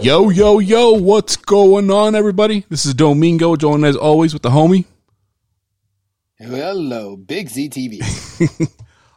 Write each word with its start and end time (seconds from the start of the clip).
Yo, 0.00 0.30
yo, 0.30 0.58
yo, 0.60 0.92
what's 0.92 1.36
going 1.36 1.90
on, 1.90 2.14
everybody? 2.14 2.64
This 2.70 2.86
is 2.86 2.94
Domingo, 2.94 3.54
joined 3.56 3.84
as 3.84 3.96
always 3.96 4.32
with 4.32 4.42
the 4.42 4.48
homie. 4.48 4.84
Hello, 6.38 7.16
Big 7.16 7.48
ZTV. 7.48 8.70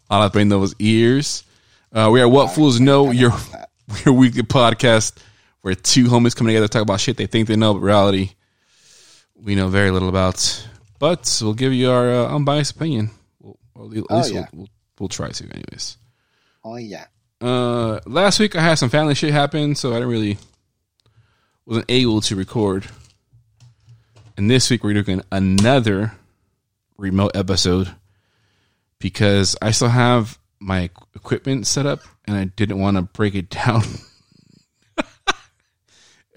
I'll 0.09 0.29
bring 0.29 0.49
those 0.49 0.75
ears. 0.79 1.45
Uh, 1.91 2.09
we 2.11 2.19
are 2.21 2.27
What 2.27 2.53
Fools 2.53 2.79
Know, 2.81 3.11
your, 3.11 3.31
your 4.05 4.13
weekly 4.13 4.43
podcast 4.43 5.17
where 5.61 5.73
two 5.73 6.05
homies 6.05 6.35
come 6.35 6.47
together 6.47 6.67
to 6.67 6.71
talk 6.71 6.81
about 6.81 6.99
shit 6.99 7.15
they 7.15 7.27
think 7.27 7.47
they 7.47 7.55
know, 7.55 7.73
but 7.73 7.79
reality 7.79 8.31
we 9.35 9.55
know 9.55 9.69
very 9.69 9.89
little 9.91 10.09
about. 10.09 10.67
But 10.99 11.39
we'll 11.41 11.53
give 11.53 11.71
you 11.71 11.91
our 11.91 12.09
uh, 12.11 12.35
unbiased 12.35 12.75
opinion. 12.75 13.11
We'll, 13.39 13.57
or 13.73 13.85
at 13.85 13.89
least 13.89 14.05
Oh, 14.09 14.25
yeah. 14.25 14.33
we'll, 14.33 14.47
we'll, 14.53 14.69
we'll 14.99 15.09
try 15.09 15.29
to, 15.29 15.43
anyways. 15.45 15.97
oh 16.65 16.75
yeah. 16.75 17.05
Uh, 17.39 17.99
last 18.05 18.39
week 18.39 18.55
I 18.55 18.61
had 18.61 18.75
some 18.75 18.89
family 18.89 19.15
shit 19.15 19.31
happen, 19.33 19.75
so 19.75 19.91
I 19.91 19.95
didn't 19.95 20.09
really 20.09 20.37
wasn't 21.65 21.85
able 21.89 22.21
to 22.21 22.35
record. 22.35 22.85
And 24.37 24.49
this 24.49 24.69
week 24.69 24.83
we're 24.83 25.01
doing 25.01 25.21
another 25.31 26.13
remote 26.97 27.31
episode 27.35 27.93
because 28.99 29.55
I 29.61 29.71
still 29.71 29.89
have 29.89 30.37
my 30.59 30.89
equipment 31.15 31.67
set 31.67 31.85
up 31.85 32.01
and 32.25 32.35
I 32.35 32.45
didn't 32.45 32.79
want 32.79 32.97
to 32.97 33.03
break 33.03 33.35
it 33.35 33.49
down 33.49 33.83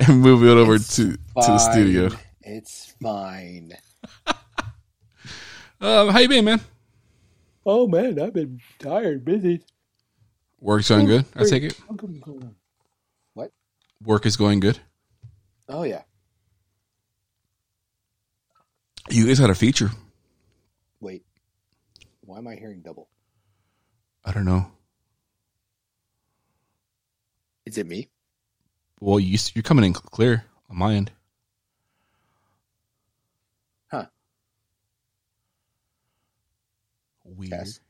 and 0.01 0.21
move 0.21 0.43
it 0.45 0.49
over 0.49 0.79
to 0.79 1.13
to 1.13 1.19
the 1.35 1.59
studio. 1.59 2.11
It's 2.43 2.95
fine. 3.03 3.73
Um, 5.79 6.09
how 6.09 6.21
you 6.21 6.29
been, 6.29 6.47
man? 6.47 6.61
Oh 7.67 7.87
man, 7.87 8.19
I've 8.19 8.33
been 8.33 8.61
tired, 8.79 9.27
busy. 9.27 9.61
Work's 10.59 10.89
going 10.89 11.05
good. 11.05 11.27
I 11.37 11.45
take 11.45 11.65
it. 11.65 11.79
What? 13.35 13.53
Work 14.03 14.25
is 14.25 14.39
going 14.39 14.61
good. 14.61 14.81
Oh 15.69 15.83
yeah. 15.83 16.03
You 19.11 19.27
guys 19.27 19.39
had 19.39 19.51
a 19.51 19.55
feature. 19.55 19.91
Wait. 21.01 21.25
Why 22.23 22.39
am 22.39 22.49
I 22.49 22.57
hearing 22.57 22.83
double? 22.83 23.09
I 24.25 24.33
don't 24.33 24.45
know. 24.45 24.67
Is 27.65 27.79
it 27.79 27.87
me? 27.87 28.09
Well, 29.01 29.21
you 29.21 29.39
you're 29.55 29.63
coming 29.63 29.85
in 29.85 29.93
clear 29.93 30.45
on 30.71 30.79
my 30.79 30.95
end. 30.95 31.13
Huh. 33.89 34.07
Weird. 37.25 37.51
Test. 37.51 37.81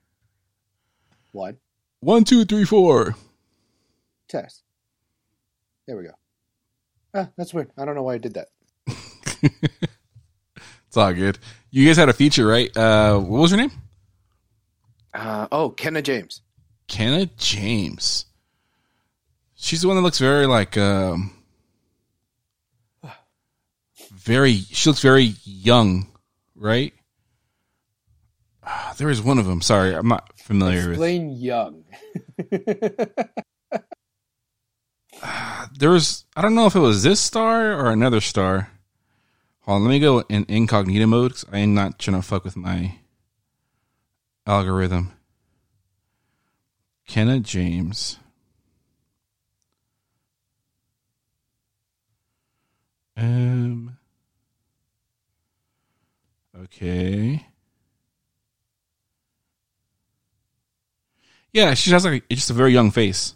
One. 1.33 1.59
One, 2.01 2.25
two, 2.25 2.45
three, 2.45 2.65
four. 2.65 3.15
Test. 4.29 4.63
There 5.87 5.97
we 5.97 6.05
go. 6.05 6.11
Ah, 7.17 7.29
that's 7.37 7.55
weird. 7.55 7.71
I 7.79 7.85
don't 7.87 7.95
know 7.95 8.03
why 8.03 8.15
I 8.15 8.19
did 8.19 8.35
that. 8.35 8.49
It's 10.89 10.97
all 10.97 11.13
good. 11.13 11.39
You 11.71 11.87
guys 11.87 11.97
had 11.99 12.09
a 12.09 12.13
feature, 12.15 12.47
right? 12.47 12.75
Uh, 12.75 13.19
what 13.19 13.41
was 13.41 13.51
her 13.51 13.57
name? 13.57 13.71
Uh, 15.13 15.47
oh, 15.53 15.71
Kenna 15.71 16.01
James. 16.01 16.41
Kenna 16.89 17.27
James. 17.37 18.25
She's 19.57 19.83
the 19.83 19.89
one 19.89 19.97
that 19.97 20.03
looks 20.03 20.19
very 20.19 20.47
like 20.47 20.77
um 20.79 21.33
very 24.15 24.55
she 24.55 24.89
looks 24.89 25.03
very 25.03 25.35
young, 25.45 26.07
right? 26.55 26.95
Ah, 28.65 28.95
There 28.97 29.11
is 29.11 29.21
one 29.23 29.39
of 29.39 29.47
them. 29.47 29.61
Sorry, 29.61 29.95
I'm 29.95 30.09
not 30.09 30.39
familiar 30.39 30.81
with. 30.91 31.03
Explain 31.03 31.31
There 35.79 35.91
was 35.91 36.25
I 36.37 36.43
don't 36.43 36.55
know 36.55 36.67
if 36.67 36.75
it 36.75 36.81
was 36.81 37.03
this 37.03 37.21
star 37.21 37.73
or 37.73 37.91
another 37.91 38.21
star. 38.21 38.71
Hold 39.63 39.77
on, 39.77 39.85
let 39.85 39.91
me 39.91 39.99
go 39.99 40.21
in 40.29 40.47
incognito 40.49 41.07
mode 41.07 41.33
because 41.33 41.45
I 41.53 41.59
am 41.59 41.75
not 41.75 41.99
trying 41.99 42.17
to 42.17 42.27
fuck 42.27 42.45
with 42.45 42.57
my 42.57 42.99
algorithm. 44.47 45.13
Kenna 47.07 47.41
James. 47.41 48.19
Um. 53.17 53.97
Okay. 56.65 57.47
Yeah, 61.53 61.75
she 61.75 61.91
has 61.93 62.05
like 62.05 62.29
just 62.29 62.51
a 62.51 62.55
very 62.55 62.73
young 62.73 62.91
face. 62.91 63.36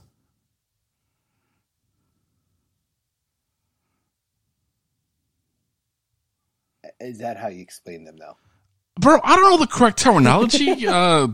Is 7.00 7.18
that 7.18 7.36
how 7.36 7.48
you 7.48 7.62
explain 7.62 8.04
them 8.04 8.16
though? 8.16 8.36
Bro, 9.00 9.20
I 9.24 9.36
don't 9.36 9.50
know 9.50 9.58
the 9.58 9.66
correct 9.66 9.98
terminology. 9.98 10.86
uh 10.88 11.28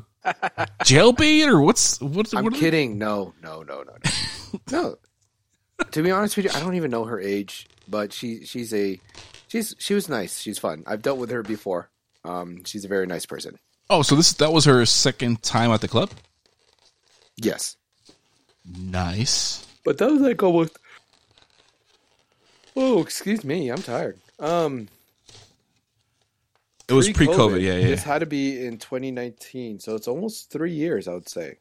jailbait 0.84 1.46
or 1.46 1.60
what's 1.60 2.00
what's 2.00 2.34
I'm 2.34 2.44
what 2.44 2.54
are- 2.54 2.58
kidding. 2.58 2.98
No, 2.98 3.34
no, 3.42 3.62
no, 3.62 3.82
no, 3.82 3.92
no. 4.02 4.60
no. 4.70 4.96
To 5.92 6.02
be 6.02 6.10
honest 6.10 6.36
with 6.36 6.46
you, 6.46 6.50
I 6.54 6.60
don't 6.60 6.74
even 6.74 6.90
know 6.90 7.04
her 7.04 7.20
age, 7.20 7.68
but 7.88 8.12
she 8.12 8.44
she's 8.44 8.72
a 8.74 8.98
she's 9.48 9.74
she 9.78 9.94
was 9.94 10.08
nice. 10.08 10.40
She's 10.40 10.58
fun. 10.58 10.82
I've 10.86 11.02
dealt 11.02 11.18
with 11.18 11.30
her 11.30 11.42
before. 11.42 11.90
Um, 12.24 12.64
she's 12.64 12.84
a 12.84 12.88
very 12.88 13.06
nice 13.06 13.26
person. 13.26 13.58
Oh, 13.90 14.02
so 14.02 14.16
this 14.16 14.32
that 14.34 14.52
was 14.52 14.64
her 14.64 14.84
second 14.86 15.42
time 15.42 15.70
at 15.70 15.80
the 15.80 15.88
club? 15.88 16.10
Yes, 17.36 17.76
Nice. 18.64 19.64
but 19.84 19.98
that 19.98 20.10
was 20.10 20.20
like 20.22 20.42
almost. 20.42 20.76
Oh, 22.74 23.00
excuse 23.00 23.44
me. 23.44 23.68
I'm 23.70 23.82
tired. 23.82 24.18
Um, 24.38 24.88
It 26.88 26.92
was 26.92 27.10
pre-COVID, 27.10 27.60
yeah, 27.60 27.76
yeah. 27.76 27.88
This 27.88 28.04
had 28.04 28.20
to 28.20 28.26
be 28.26 28.64
in 28.64 28.78
2019, 28.78 29.80
so 29.80 29.96
it's 29.96 30.06
almost 30.06 30.50
three 30.50 30.72
years. 30.72 31.08
I 31.08 31.14
would 31.14 31.28
say. 31.28 31.56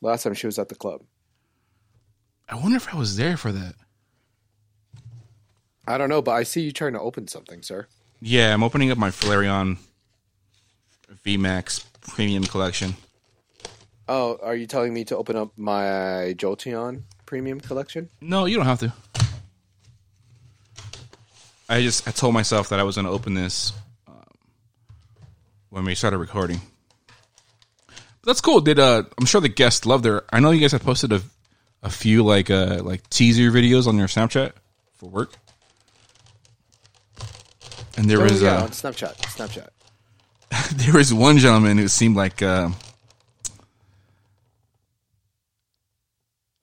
Last 0.00 0.22
time 0.22 0.34
she 0.34 0.46
was 0.46 0.58
at 0.58 0.68
the 0.68 0.74
club. 0.74 1.02
I 2.48 2.56
wonder 2.56 2.76
if 2.76 2.92
I 2.92 2.96
was 2.96 3.16
there 3.16 3.36
for 3.36 3.52
that. 3.52 3.74
I 5.86 5.98
don't 5.98 6.08
know, 6.08 6.22
but 6.22 6.32
I 6.32 6.42
see 6.42 6.62
you 6.62 6.72
trying 6.72 6.94
to 6.94 7.00
open 7.00 7.28
something, 7.28 7.62
sir. 7.62 7.86
Yeah, 8.20 8.54
I'm 8.54 8.62
opening 8.62 8.90
up 8.90 8.98
my 8.98 9.10
Flareon 9.10 9.76
VMAX 11.24 11.84
premium 12.00 12.44
collection. 12.44 12.96
Oh, 14.08 14.38
are 14.42 14.54
you 14.54 14.66
telling 14.66 14.92
me 14.92 15.04
to 15.04 15.16
open 15.16 15.36
up 15.36 15.52
my 15.56 16.34
Jolteon 16.36 17.02
premium 17.26 17.60
collection? 17.60 18.10
No, 18.20 18.44
you 18.44 18.56
don't 18.56 18.66
have 18.66 18.80
to. 18.80 18.92
I 21.68 21.80
just 21.80 22.06
I 22.06 22.10
told 22.10 22.34
myself 22.34 22.68
that 22.68 22.78
I 22.78 22.82
was 22.82 22.96
going 22.96 23.06
to 23.06 23.10
open 23.10 23.34
this 23.34 23.72
when 25.74 25.84
we 25.84 25.96
started 25.96 26.18
recording. 26.18 26.60
But 27.88 28.26
that's 28.26 28.40
cool. 28.40 28.60
Did 28.60 28.78
uh 28.78 29.02
I'm 29.18 29.26
sure 29.26 29.40
the 29.40 29.48
guests 29.48 29.84
loved 29.84 30.04
her. 30.04 30.22
I 30.32 30.38
know 30.38 30.52
you 30.52 30.60
guys 30.60 30.70
have 30.70 30.84
posted 30.84 31.12
a 31.12 31.20
a 31.82 31.90
few 31.90 32.22
like 32.24 32.48
uh 32.48 32.80
like 32.84 33.10
teaser 33.10 33.50
videos 33.50 33.88
on 33.88 33.98
your 33.98 34.06
Snapchat 34.06 34.52
for 34.92 35.08
work. 35.10 35.32
And 37.96 38.08
there 38.08 38.20
Oh, 38.20 38.22
was 38.22 38.40
uh 38.44 38.60
on 38.62 38.68
Snapchat. 38.68 39.16
Snapchat. 39.16 39.68
there 40.76 40.94
was 40.94 41.12
one 41.12 41.38
gentleman 41.38 41.76
who 41.78 41.88
seemed 41.88 42.14
like 42.14 42.40
uh, 42.40 42.70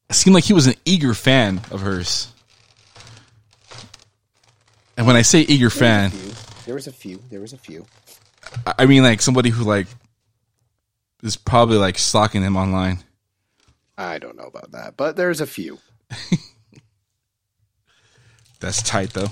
it 0.09 0.13
seemed 0.13 0.33
like 0.33 0.45
he 0.45 0.53
was 0.53 0.67
an 0.67 0.75
eager 0.85 1.13
fan 1.13 1.59
of 1.69 1.81
hers. 1.81 2.29
And 4.95 5.05
when 5.05 5.17
I 5.17 5.21
say 5.23 5.41
eager 5.41 5.69
fan, 5.69 6.11
There 6.65 6.75
was 6.75 6.87
a 6.87 6.91
few. 6.93 7.21
There 7.29 7.41
was 7.41 7.51
a 7.51 7.57
few. 7.57 7.85
I- 8.77 8.85
mean 8.85 9.03
like 9.03 9.21
somebody 9.21 9.49
who 9.49 9.63
like 9.63 9.87
is 11.23 11.37
probably 11.37 11.77
like 11.77 11.97
stalking 11.97 12.41
him 12.43 12.55
online. 12.57 12.99
I 13.97 14.17
don't 14.19 14.35
know 14.37 14.45
about 14.45 14.71
that, 14.71 14.97
but 14.97 15.15
there's 15.15 15.41
a 15.41 15.47
few. 15.47 15.79
That's 18.59 18.81
tight 18.81 19.13
though. 19.13 19.29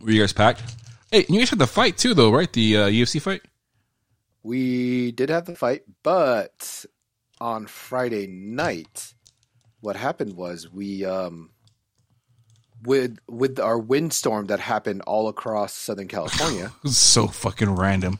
Were 0.00 0.10
you 0.10 0.20
guys 0.20 0.32
packed? 0.32 0.62
Hey, 1.10 1.24
you 1.28 1.38
guys 1.38 1.50
had 1.50 1.58
the 1.58 1.66
fight 1.66 1.96
too, 1.96 2.12
though, 2.12 2.30
right? 2.30 2.52
The 2.52 2.76
uh, 2.76 2.86
UFC 2.88 3.20
fight. 3.20 3.42
We 4.42 5.12
did 5.12 5.30
have 5.30 5.46
the 5.46 5.54
fight, 5.56 5.82
but 6.02 6.84
on 7.40 7.66
Friday 7.66 8.26
night, 8.26 9.14
what 9.80 9.96
happened 9.96 10.34
was 10.34 10.70
we 10.70 11.04
um 11.04 11.50
with 12.84 13.18
with 13.28 13.58
our 13.58 13.78
windstorm 13.78 14.46
that 14.46 14.60
happened 14.60 15.02
all 15.06 15.28
across 15.28 15.72
Southern 15.74 16.08
California, 16.08 16.66
It 16.66 16.82
was 16.84 16.96
so 17.16 17.26
fucking 17.26 17.70
random. 17.74 18.18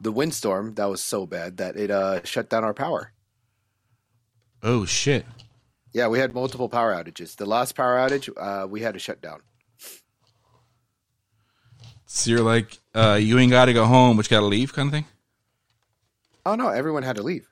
the 0.00 0.12
windstorm 0.12 0.74
that 0.74 0.86
was 0.88 1.02
so 1.02 1.26
bad 1.26 1.56
that 1.58 1.76
it 1.76 1.90
uh 1.90 2.22
shut 2.24 2.48
down 2.48 2.64
our 2.64 2.74
power. 2.74 3.12
Oh 4.62 4.84
shit! 4.84 5.24
Yeah, 5.92 6.08
we 6.08 6.18
had 6.18 6.34
multiple 6.34 6.68
power 6.68 6.92
outages. 6.94 7.36
The 7.36 7.46
last 7.46 7.74
power 7.76 7.96
outage, 7.96 8.28
uh, 8.36 8.66
we 8.66 8.80
had 8.82 8.94
to 8.94 9.00
shut 9.00 9.20
down. 9.22 9.40
So 12.06 12.30
you're 12.30 12.40
like, 12.40 12.78
uh, 12.94 13.18
you 13.20 13.38
ain't 13.38 13.50
got 13.52 13.66
to 13.66 13.72
go 13.74 13.84
home, 13.84 14.16
but 14.16 14.26
you 14.26 14.30
got 14.30 14.40
to 14.40 14.46
leave, 14.46 14.72
kind 14.72 14.88
of 14.88 14.92
thing. 14.92 15.04
Oh 16.46 16.54
no, 16.54 16.68
everyone 16.68 17.02
had 17.02 17.16
to 17.16 17.22
leave. 17.22 17.46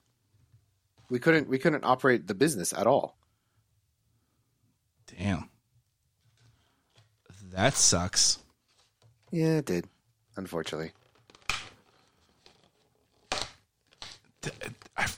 We 1.10 1.18
couldn't 1.18 1.48
we 1.48 1.58
couldn't 1.58 1.84
operate 1.84 2.26
the 2.26 2.34
business 2.34 2.72
at 2.72 2.86
all. 2.86 3.16
Damn. 5.18 5.48
That 7.56 7.72
sucks. 7.72 8.38
Yeah, 9.30 9.56
it 9.56 9.64
did. 9.64 9.86
Unfortunately. 10.36 10.92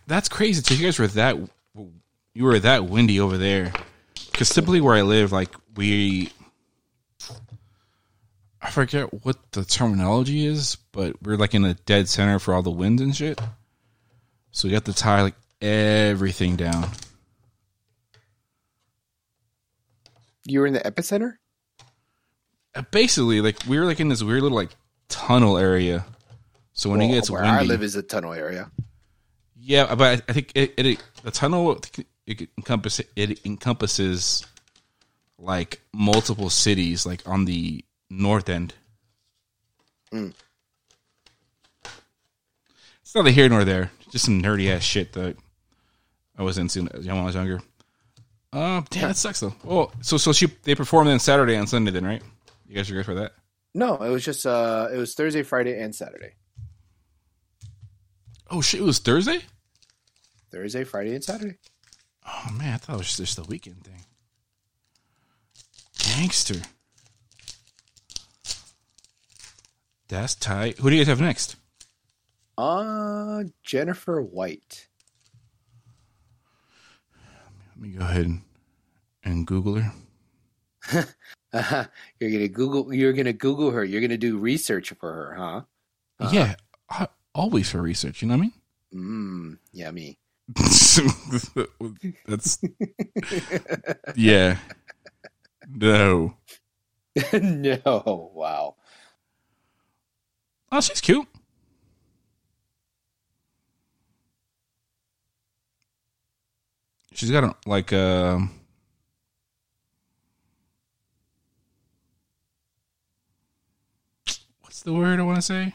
That's 0.06 0.28
crazy. 0.28 0.62
So 0.62 0.74
you 0.74 0.84
guys 0.84 1.00
were 1.00 1.08
that 1.08 1.36
you 2.34 2.44
were 2.44 2.60
that 2.60 2.86
windy 2.86 3.18
over 3.18 3.36
there. 3.36 3.72
Because 4.30 4.50
typically 4.50 4.80
where 4.80 4.94
I 4.94 5.02
live, 5.02 5.32
like 5.32 5.52
we, 5.76 6.30
I 8.62 8.70
forget 8.70 9.12
what 9.24 9.36
the 9.50 9.64
terminology 9.64 10.46
is, 10.46 10.76
but 10.92 11.20
we're 11.20 11.36
like 11.36 11.54
in 11.54 11.64
a 11.64 11.74
dead 11.74 12.08
center 12.08 12.38
for 12.38 12.54
all 12.54 12.62
the 12.62 12.70
winds 12.70 13.02
and 13.02 13.16
shit. 13.16 13.40
So 14.52 14.68
we 14.68 14.74
got 14.74 14.84
to 14.84 14.94
tie 14.94 15.22
like 15.22 15.34
everything 15.60 16.54
down. 16.54 16.88
You 20.44 20.60
were 20.60 20.68
in 20.68 20.74
the 20.74 20.80
epicenter? 20.80 21.34
Basically, 22.90 23.40
like 23.40 23.56
we 23.66 23.78
were 23.78 23.84
like 23.84 24.00
in 24.00 24.08
this 24.08 24.22
weird 24.22 24.42
little 24.42 24.56
like 24.56 24.70
tunnel 25.08 25.58
area. 25.58 26.04
So 26.72 26.90
when 26.90 27.00
it 27.00 27.06
Well, 27.06 27.14
gets 27.16 27.30
where 27.30 27.42
windy, 27.42 27.58
I 27.58 27.62
live 27.62 27.82
is 27.82 27.96
a 27.96 28.02
tunnel 28.02 28.32
area. 28.32 28.70
Yeah, 29.60 29.94
but 29.94 30.22
I, 30.28 30.32
think 30.32 30.52
it, 30.54 30.74
it 30.78 31.02
the 31.22 31.30
tunnel 31.30 31.80
it 32.26 32.48
encompasses 32.56 33.06
it 33.16 33.44
encompasses 33.44 34.46
like 35.38 35.80
multiple 35.92 36.50
cities, 36.50 37.04
like 37.04 37.26
on 37.26 37.44
the 37.44 37.84
north 38.10 38.48
end. 38.48 38.74
Mm. 40.12 40.32
It's 43.02 43.14
neither 43.14 43.30
here 43.30 43.48
nor 43.48 43.64
there. 43.64 43.90
Just 44.10 44.26
some 44.26 44.40
nerdy 44.40 44.70
ass 44.70 44.82
shit 44.82 45.12
that 45.14 45.36
I 46.36 46.42
was 46.42 46.58
into 46.58 46.82
when 46.82 47.10
I 47.10 47.24
was 47.24 47.34
younger. 47.34 47.60
Uh, 48.52 48.82
damn, 48.90 49.08
that 49.08 49.16
sucks 49.16 49.40
though. 49.40 49.54
Oh, 49.68 49.90
so 50.00 50.16
so 50.16 50.32
she 50.32 50.46
they 50.62 50.74
performed 50.74 51.10
on 51.10 51.18
Saturday 51.18 51.54
and 51.56 51.68
Sunday 51.68 51.90
then, 51.90 52.06
right? 52.06 52.22
You 52.68 52.74
guys 52.74 52.90
are 52.90 52.94
good 52.94 53.06
for 53.06 53.14
that? 53.14 53.32
No, 53.74 53.94
it 53.96 54.10
was 54.10 54.24
just 54.24 54.46
uh 54.46 54.88
it 54.92 54.98
was 54.98 55.14
Thursday, 55.14 55.42
Friday, 55.42 55.80
and 55.80 55.94
Saturday. 55.94 56.34
Oh 58.50 58.60
shit, 58.60 58.80
it 58.80 58.84
was 58.84 58.98
Thursday. 58.98 59.40
Thursday, 60.50 60.84
Friday, 60.84 61.14
and 61.14 61.24
Saturday. 61.24 61.56
Oh 62.26 62.50
man, 62.52 62.74
I 62.74 62.76
thought 62.76 62.94
it 62.94 62.98
was 62.98 63.16
just 63.16 63.38
a 63.38 63.42
weekend 63.44 63.84
thing. 63.84 64.04
Gangster. 65.98 66.60
That's 70.08 70.34
tight. 70.34 70.78
Who 70.78 70.90
do 70.90 70.96
you 70.96 71.02
guys 71.02 71.08
have 71.08 71.20
next? 71.20 71.56
Uh 72.58 73.44
Jennifer 73.62 74.20
White. 74.20 74.88
Let 77.70 77.80
me 77.80 77.96
go 77.96 78.04
ahead 78.04 78.26
and, 78.26 78.42
and 79.24 79.46
Google 79.46 79.76
her. 79.76 79.92
Uh, 81.50 81.84
you're 82.20 82.30
gonna 82.30 82.46
Google. 82.46 82.92
You're 82.92 83.14
gonna 83.14 83.32
Google 83.32 83.70
her. 83.70 83.82
You're 83.82 84.02
gonna 84.02 84.18
do 84.18 84.36
research 84.36 84.92
for 85.00 85.10
her, 85.10 85.34
huh? 85.34 85.62
Uh-huh. 86.20 86.30
Yeah, 86.30 86.54
I, 86.90 87.08
always 87.34 87.70
for 87.70 87.80
research. 87.80 88.20
You 88.20 88.28
know 88.28 88.36
what 88.36 88.50
I 88.92 88.98
mean? 89.00 89.56
Mmm, 89.56 89.58
yummy. 89.72 90.18
That's 92.26 92.58
yeah. 94.14 94.58
No. 95.66 96.34
no, 97.32 98.30
wow. 98.34 98.76
Oh, 100.70 100.80
she's 100.80 101.00
cute. 101.00 101.26
She's 107.12 107.30
got 107.30 107.44
a, 107.44 107.54
like 107.66 107.92
a. 107.92 108.48
the 114.88 114.94
word 114.94 115.20
I 115.20 115.22
want 115.22 115.36
to 115.36 115.42
say? 115.42 115.74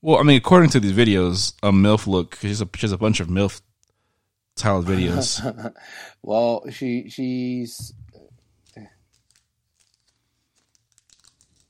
Well, 0.00 0.16
I 0.16 0.22
mean, 0.22 0.38
according 0.38 0.70
to 0.70 0.80
these 0.80 0.94
videos, 0.94 1.52
a 1.62 1.70
MILF 1.70 2.06
look. 2.06 2.36
She's 2.36 2.62
a, 2.62 2.68
she 2.74 2.86
a 2.86 2.96
bunch 2.96 3.20
of 3.20 3.28
MILF 3.28 3.60
tiled 4.56 4.86
videos. 4.86 5.74
well, 6.22 6.64
she 6.70 7.10
she's 7.10 7.92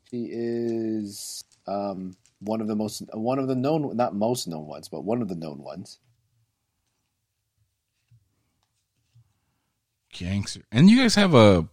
she 0.09 0.29
is 0.31 1.43
um 1.67 2.17
one 2.39 2.61
of 2.61 2.69
the 2.69 2.77
most 2.77 3.03
one 3.13 3.41
of 3.41 3.49
the 3.49 3.57
known 3.57 3.97
not 3.97 4.15
most 4.15 4.47
known 4.47 4.67
ones, 4.67 4.89
but 4.89 5.03
one 5.03 5.21
of 5.21 5.29
the 5.29 5.35
known 5.35 5.59
ones. 5.59 5.99
Gangster. 10.13 10.63
And 10.71 10.89
you 10.89 11.03
guys 11.03 11.17
have 11.17 11.35
a. 11.35 11.69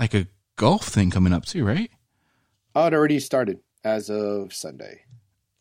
Like 0.00 0.14
a 0.14 0.28
golf 0.58 0.86
thing 0.88 1.10
coming 1.10 1.32
up 1.32 1.46
too, 1.46 1.64
right? 1.64 1.90
Oh, 2.74 2.86
it 2.86 2.92
already 2.92 3.18
started 3.20 3.60
as 3.84 4.10
of 4.10 4.52
Sunday. 4.52 5.00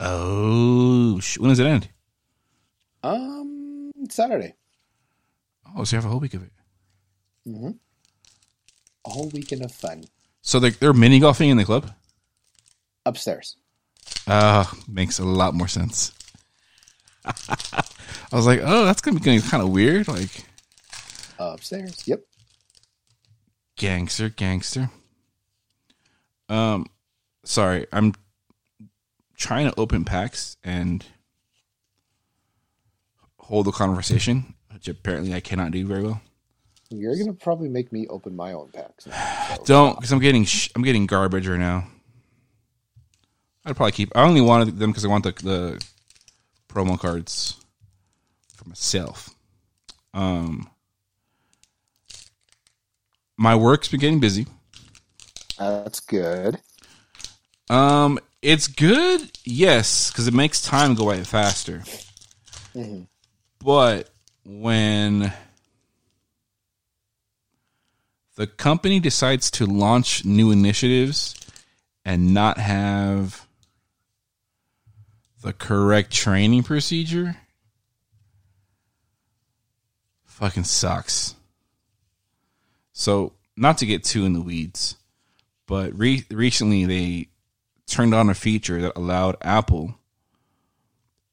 Oh, 0.01 1.19
when 1.37 1.49
does 1.49 1.59
it 1.59 1.65
end? 1.65 1.89
Um, 3.03 3.91
Saturday. 4.09 4.53
Oh, 5.75 5.83
so 5.85 5.95
you 5.95 5.97
have 6.01 6.05
a 6.05 6.09
whole 6.09 6.19
week 6.19 6.33
of 6.33 6.43
it. 6.43 6.51
Mm-hmm. 7.47 7.71
A 9.05 9.09
whole 9.09 9.29
weekend 9.29 9.63
of 9.63 9.71
fun 9.71 10.03
So 10.41 10.59
they're, 10.59 10.71
they're 10.71 10.93
mini 10.93 11.19
golfing 11.19 11.49
in 11.49 11.57
the 11.57 11.63
club? 11.65 11.89
upstairs. 13.05 13.55
Uh, 14.27 14.65
makes 14.87 15.17
a 15.19 15.23
lot 15.23 15.53
more 15.53 15.69
sense. 15.69 16.11
I 17.25 18.35
was 18.35 18.45
like, 18.45 18.59
oh, 18.61 18.83
that's 18.83 18.99
going 18.99 19.17
to 19.17 19.23
be 19.23 19.39
kind 19.39 19.63
of 19.63 19.69
weird. 19.69 20.09
Like, 20.09 20.43
Upstairs. 21.39 22.03
Yep. 22.05 22.21
Gangster, 23.77 24.29
gangster. 24.29 24.89
Um, 26.49 26.87
sorry, 27.43 27.87
I'm 27.93 28.13
trying 29.37 29.69
to 29.71 29.79
open 29.79 30.03
packs 30.05 30.57
and 30.63 31.05
hold 33.37 33.67
a 33.67 33.71
conversation, 33.71 34.53
which 34.73 34.87
apparently 34.87 35.33
I 35.33 35.39
cannot 35.39 35.71
do 35.71 35.85
very 35.85 36.03
well. 36.03 36.21
You're 36.89 37.17
gonna 37.17 37.33
probably 37.33 37.67
make 37.69 37.91
me 37.91 38.07
open 38.07 38.35
my 38.35 38.53
own 38.53 38.69
packs. 38.71 39.07
now, 39.07 39.55
so- 39.57 39.63
Don't, 39.65 39.95
because 39.95 40.11
I'm 40.11 40.19
getting 40.19 40.45
sh- 40.45 40.69
I'm 40.75 40.83
getting 40.83 41.05
garbage 41.05 41.47
right 41.47 41.59
now. 41.59 41.87
I'd 43.65 43.75
probably 43.75 43.91
keep. 43.91 44.11
I 44.15 44.23
only 44.23 44.39
wanted 44.41 44.79
them 44.79 44.91
because 44.91 45.03
I 45.03 45.09
want 45.09 45.25
the 45.25 45.31
the 45.43 45.85
promo 46.69 46.97
cards 46.97 47.57
for 48.55 48.67
myself. 48.69 49.35
Um, 50.13 50.69
my 53.37 53.55
work's 53.55 53.87
been 53.87 53.99
getting 53.99 54.19
busy. 54.19 54.47
That's 55.57 55.99
good. 55.99 56.59
Um, 57.69 58.19
it's 58.41 58.67
good, 58.67 59.31
yes, 59.43 60.11
because 60.11 60.27
it 60.27 60.33
makes 60.33 60.61
time 60.61 60.95
go 60.95 61.05
by 61.05 61.23
faster. 61.23 61.83
Mhm. 62.75 63.07
But 63.59 64.09
when 64.45 65.33
the 68.35 68.47
company 68.47 68.99
decides 68.99 69.49
to 69.51 69.65
launch 69.65 70.23
new 70.23 70.51
initiatives 70.51 71.35
and 72.05 72.33
not 72.33 72.57
have 72.57 73.47
the 75.41 75.53
correct 75.53 76.11
training 76.11 76.63
procedure, 76.63 77.37
fucking 80.25 80.63
sucks. 80.63 81.35
So, 82.99 83.33
not 83.55 83.77
to 83.77 83.85
get 83.85 84.03
too 84.03 84.25
in 84.25 84.33
the 84.33 84.41
weeds, 84.41 84.95
but 85.67 85.95
re- 85.95 86.25
recently 86.31 86.85
they 86.85 87.29
turned 87.85 88.15
on 88.15 88.27
a 88.27 88.33
feature 88.33 88.81
that 88.81 88.97
allowed 88.97 89.35
Apple 89.41 89.93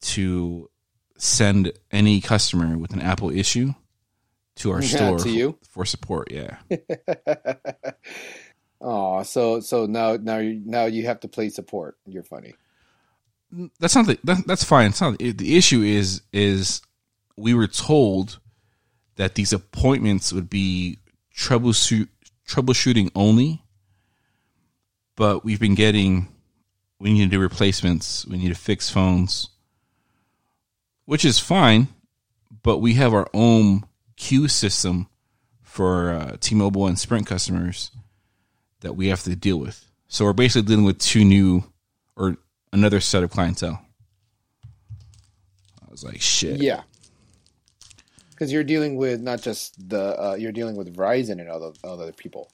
to 0.03 0.69
send 1.17 1.73
any 1.91 2.21
customer 2.21 2.77
with 2.77 2.93
an 2.93 3.01
Apple 3.01 3.31
issue 3.31 3.73
to 4.57 4.73
our 4.73 4.83
Yeah, 4.83 4.89
store 4.89 5.19
to 5.21 5.31
you? 5.31 5.59
for 5.67 5.87
support. 5.87 6.31
Yeah. 6.31 6.59
Oh, 8.87 9.23
so 9.23 9.61
so 9.61 9.87
now 9.87 10.17
now 10.21 10.37
you 10.39 10.61
now 10.63 10.85
you 10.85 11.07
have 11.07 11.21
to 11.21 11.29
play 11.29 11.49
support. 11.49 11.97
You're 12.05 12.23
funny. 12.23 12.53
that's 13.81 13.95
not 13.97 14.07
the, 14.07 14.19
that, 14.25 14.47
that's 14.47 14.63
fine. 14.65 14.89
It's 14.91 15.01
not 15.01 15.17
the 15.19 15.57
issue 15.57 15.81
is 15.81 16.21
is 16.35 16.83
we 17.39 17.55
were 17.55 17.67
told 17.69 18.41
that 19.17 19.37
these 19.37 19.55
appointments 19.55 20.35
would 20.35 20.51
be 20.51 20.99
troubleshoot 21.37 22.09
troubleshooting 22.49 23.11
only, 23.15 23.63
but 25.17 25.45
we've 25.45 25.61
been 25.61 25.75
getting 25.75 26.29
we 27.01 27.13
need 27.13 27.25
to 27.25 27.31
do 27.31 27.41
replacements, 27.41 28.27
we 28.27 28.39
need 28.39 28.49
to 28.49 28.55
fix 28.55 28.89
phones, 28.89 29.51
which 31.05 31.25
is 31.25 31.39
fine, 31.39 31.89
but 32.63 32.79
we 32.79 32.95
have 32.95 33.13
our 33.13 33.29
own 33.35 33.85
queue 34.17 34.49
system 34.49 35.09
for 35.63 36.13
uh, 36.13 36.37
T-Mobile 36.41 36.87
and 36.87 36.99
Sprint 36.99 37.27
customers 37.27 37.91
that 38.81 38.95
we 38.95 39.09
have 39.09 39.23
to 39.25 39.35
deal 39.35 39.59
with. 39.59 39.85
So 40.09 40.25
we're 40.25 40.33
basically 40.33 40.69
dealing 40.69 40.85
with 40.85 40.99
two 40.99 41.25
new 41.25 41.65
or 42.17 42.37
another 42.73 43.01
set 43.01 43.23
of 43.23 43.31
clientele. 43.31 43.85
I 45.83 45.91
was 45.91 46.05
like, 46.05 46.21
shit. 46.21 46.63
Yeah. 46.63 46.83
Because 48.35 48.53
you're 48.53 48.65
dealing 48.65 48.97
with 48.97 49.21
not 49.21 49.41
just 49.41 49.89
the 49.89 50.21
uh, 50.21 50.35
you're 50.35 50.53
dealing 50.53 50.77
with 50.77 50.95
Verizon 50.95 51.41
and 51.41 51.49
other 51.49 51.71
other 51.85 52.13
people. 52.13 52.51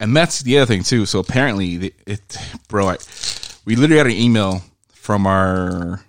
And 0.00 0.16
that's 0.16 0.40
the 0.42 0.58
other 0.58 0.66
thing 0.66 0.82
too. 0.82 1.06
So 1.06 1.18
apparently, 1.20 1.76
the- 1.76 1.94
it, 2.06 2.36
bro, 2.68 2.88
I, 2.88 2.96
we 3.64 3.76
literally 3.76 3.98
had 3.98 4.06
an 4.06 4.12
email 4.12 4.62
from 4.92 5.26
our 5.26 6.02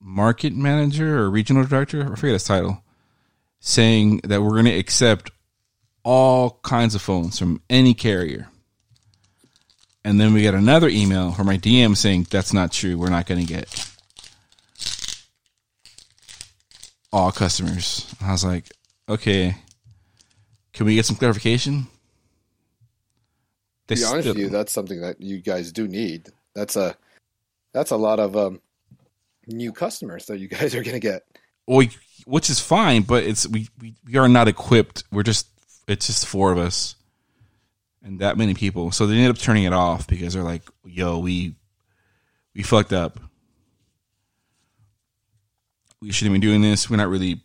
market 0.00 0.54
manager 0.54 1.18
or 1.18 1.30
regional 1.30 1.64
director, 1.64 2.02
I 2.02 2.14
forget 2.16 2.32
his 2.32 2.44
title, 2.44 2.82
saying 3.60 4.22
that 4.24 4.42
we're 4.42 4.50
going 4.50 4.64
to 4.64 4.78
accept 4.78 5.30
all 6.02 6.58
kinds 6.62 6.94
of 6.94 7.02
phones 7.02 7.38
from 7.38 7.60
any 7.68 7.94
carrier. 7.94 8.48
And 10.04 10.18
then 10.18 10.32
we 10.32 10.42
got 10.42 10.54
another 10.54 10.88
email 10.88 11.32
from 11.32 11.46
my 11.46 11.58
DM 11.58 11.96
saying 11.96 12.28
that's 12.30 12.54
not 12.54 12.72
true. 12.72 12.96
We're 12.96 13.10
not 13.10 13.26
going 13.26 13.46
to 13.46 13.52
get 13.52 13.68
all 17.12 17.32
customers. 17.32 18.12
I 18.22 18.32
was 18.32 18.44
like, 18.44 18.70
okay, 19.08 19.56
can 20.72 20.86
we 20.86 20.94
get 20.94 21.06
some 21.06 21.16
clarification? 21.16 21.86
They 23.86 23.96
To 23.96 24.00
be 24.00 24.06
honest 24.06 24.28
with 24.28 24.38
you, 24.38 24.48
that's 24.48 24.72
something 24.72 25.00
that 25.00 25.20
you 25.20 25.40
guys 25.40 25.72
do 25.72 25.88
need. 25.88 26.28
That's 26.54 26.76
a 26.76 26.96
that's 27.72 27.90
a 27.90 27.96
lot 27.96 28.20
of 28.20 28.36
um, 28.36 28.60
new 29.46 29.72
customers 29.72 30.26
that 30.26 30.38
you 30.38 30.48
guys 30.48 30.74
are 30.74 30.82
going 30.82 30.94
to 30.94 31.00
get. 31.00 31.22
well, 31.66 31.86
which 32.26 32.50
is 32.50 32.60
fine, 32.60 33.02
but 33.02 33.24
it's 33.24 33.46
we, 33.48 33.68
we 33.80 33.94
we 34.06 34.16
are 34.16 34.28
not 34.28 34.48
equipped. 34.48 35.04
We're 35.10 35.22
just 35.22 35.48
it's 35.88 36.06
just 36.06 36.26
four 36.26 36.52
of 36.52 36.58
us, 36.58 36.94
and 38.02 38.20
that 38.20 38.38
many 38.38 38.54
people. 38.54 38.92
So 38.92 39.06
they 39.06 39.14
ended 39.14 39.30
up 39.30 39.38
turning 39.38 39.64
it 39.64 39.72
off 39.72 40.06
because 40.06 40.34
they're 40.34 40.42
like, 40.44 40.62
"Yo, 40.84 41.18
we 41.18 41.56
we 42.54 42.62
fucked 42.62 42.92
up. 42.92 43.18
We 46.02 46.12
shouldn't 46.12 46.34
be 46.34 46.40
doing 46.46 46.62
this. 46.62 46.88
We're 46.88 46.96
not 46.96 47.08
really 47.08 47.42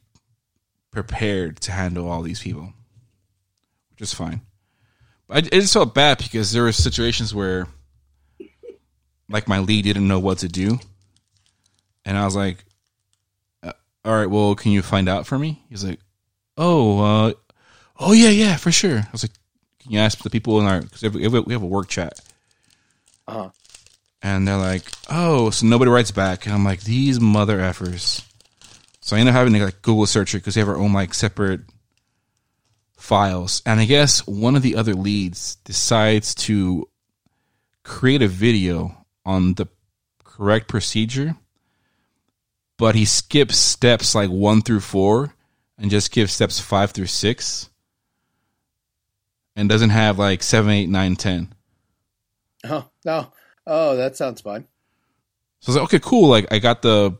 prepared 0.92 1.60
to 1.62 1.72
handle 1.72 2.10
all 2.10 2.22
these 2.22 2.40
people," 2.42 2.74
which 3.92 4.02
is 4.02 4.14
fine. 4.14 4.42
But 5.28 5.36
I, 5.46 5.58
I 5.58 5.60
just 5.60 5.74
felt 5.74 5.94
bad 5.94 6.18
because 6.20 6.52
there 6.52 6.64
were 6.64 6.72
situations 6.72 7.34
where, 7.34 7.68
like, 9.30 9.48
my 9.48 9.60
lead 9.60 9.84
didn't 9.84 10.08
know 10.08 10.20
what 10.20 10.38
to 10.40 10.48
do, 10.48 10.80
and 12.06 12.18
I 12.18 12.24
was 12.26 12.36
like, 12.36 12.64
all 13.64 14.14
right, 14.16 14.30
well, 14.30 14.54
can 14.56 14.72
you 14.72 14.84
find 14.84 15.10
out 15.10 15.26
for 15.26 15.38
me? 15.40 15.64
He's 15.68 15.84
like, 15.84 16.00
oh, 16.58 17.00
uh, 17.00 17.34
oh 18.00 18.12
yeah, 18.14 18.30
yeah, 18.30 18.56
for 18.56 18.72
sure. 18.72 19.00
I 19.00 19.08
was 19.12 19.24
like, 19.24 19.32
can 19.82 19.92
you 19.94 20.00
ask 20.00 20.20
the 20.22 20.30
people 20.30 20.60
in 20.62 20.68
our 20.68 20.82
because 20.82 21.02
we 21.12 21.24
have 21.24 21.34
a- 21.34 21.42
we 21.42 21.54
have 21.54 21.64
a 21.64 21.68
work 21.68 21.88
chat, 21.90 22.20
Uh-huh. 23.28 23.50
and 24.22 24.48
they're 24.48 24.58
like, 24.58 24.84
oh, 25.10 25.50
so 25.50 25.66
nobody 25.66 25.90
writes 25.90 26.12
back, 26.12 26.46
and 26.46 26.54
I'm 26.54 26.64
like, 26.64 26.82
these 26.84 27.20
mother 27.20 27.58
effers. 27.58 28.24
So 29.06 29.16
I 29.16 29.20
end 29.20 29.30
up 29.30 29.36
having 29.36 29.54
to 29.54 29.64
like 29.64 29.84
Google 29.84 30.08
search 30.08 30.34
it 30.34 30.40
because 30.40 30.56
they 30.56 30.62
have 30.62 30.68
our 30.68 30.78
own 30.78 30.92
like 30.92 31.14
separate 31.14 31.62
files, 32.98 33.62
and 33.64 33.80
I 33.80 33.86
guess 33.86 34.26
one 34.26 34.56
of 34.56 34.64
the 34.64 34.76
other 34.76 34.96
leads 34.96 35.58
decides 35.58 36.34
to 36.36 36.90
create 37.84 38.24
a 38.24 38.28
video 38.28 39.06
on 39.24 39.54
the 39.54 39.68
correct 40.24 40.68
procedure 40.68 41.36
but 42.78 42.96
he 42.96 43.06
skips 43.06 43.58
steps 43.58 44.16
like 44.16 44.30
one 44.30 44.62
through 44.62 44.80
four 44.80 45.34
and 45.78 45.92
just 45.92 46.12
gives 46.12 46.34
steps 46.34 46.60
five 46.60 46.92
through 46.92 47.06
six 47.06 47.70
and 49.56 49.70
doesn't 49.70 49.92
have 49.92 50.20
like 50.20 50.44
seven, 50.44 50.72
eight, 50.72 50.90
nine, 50.90 51.16
ten. 51.16 51.54
Oh 52.66 52.90
no! 53.06 53.32
Oh, 53.66 53.96
that 53.96 54.18
sounds 54.18 54.42
fun. 54.42 54.68
So 55.62 55.70
I 55.70 55.72
was 55.72 55.76
like, 55.76 55.84
okay, 55.86 56.00
cool. 56.00 56.28
Like 56.28 56.52
I 56.52 56.60
got 56.60 56.82
the 56.82 57.18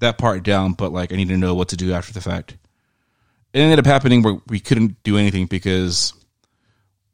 that 0.00 0.18
part 0.18 0.42
down, 0.42 0.72
but 0.72 0.92
like 0.92 1.12
I 1.12 1.16
need 1.16 1.28
to 1.28 1.36
know 1.36 1.54
what 1.54 1.68
to 1.68 1.76
do 1.76 1.92
after 1.92 2.12
the 2.12 2.20
fact. 2.20 2.56
It 3.52 3.60
ended 3.60 3.78
up 3.78 3.86
happening 3.86 4.22
where 4.22 4.38
we 4.46 4.60
couldn't 4.60 5.02
do 5.02 5.16
anything 5.16 5.46
because 5.46 6.12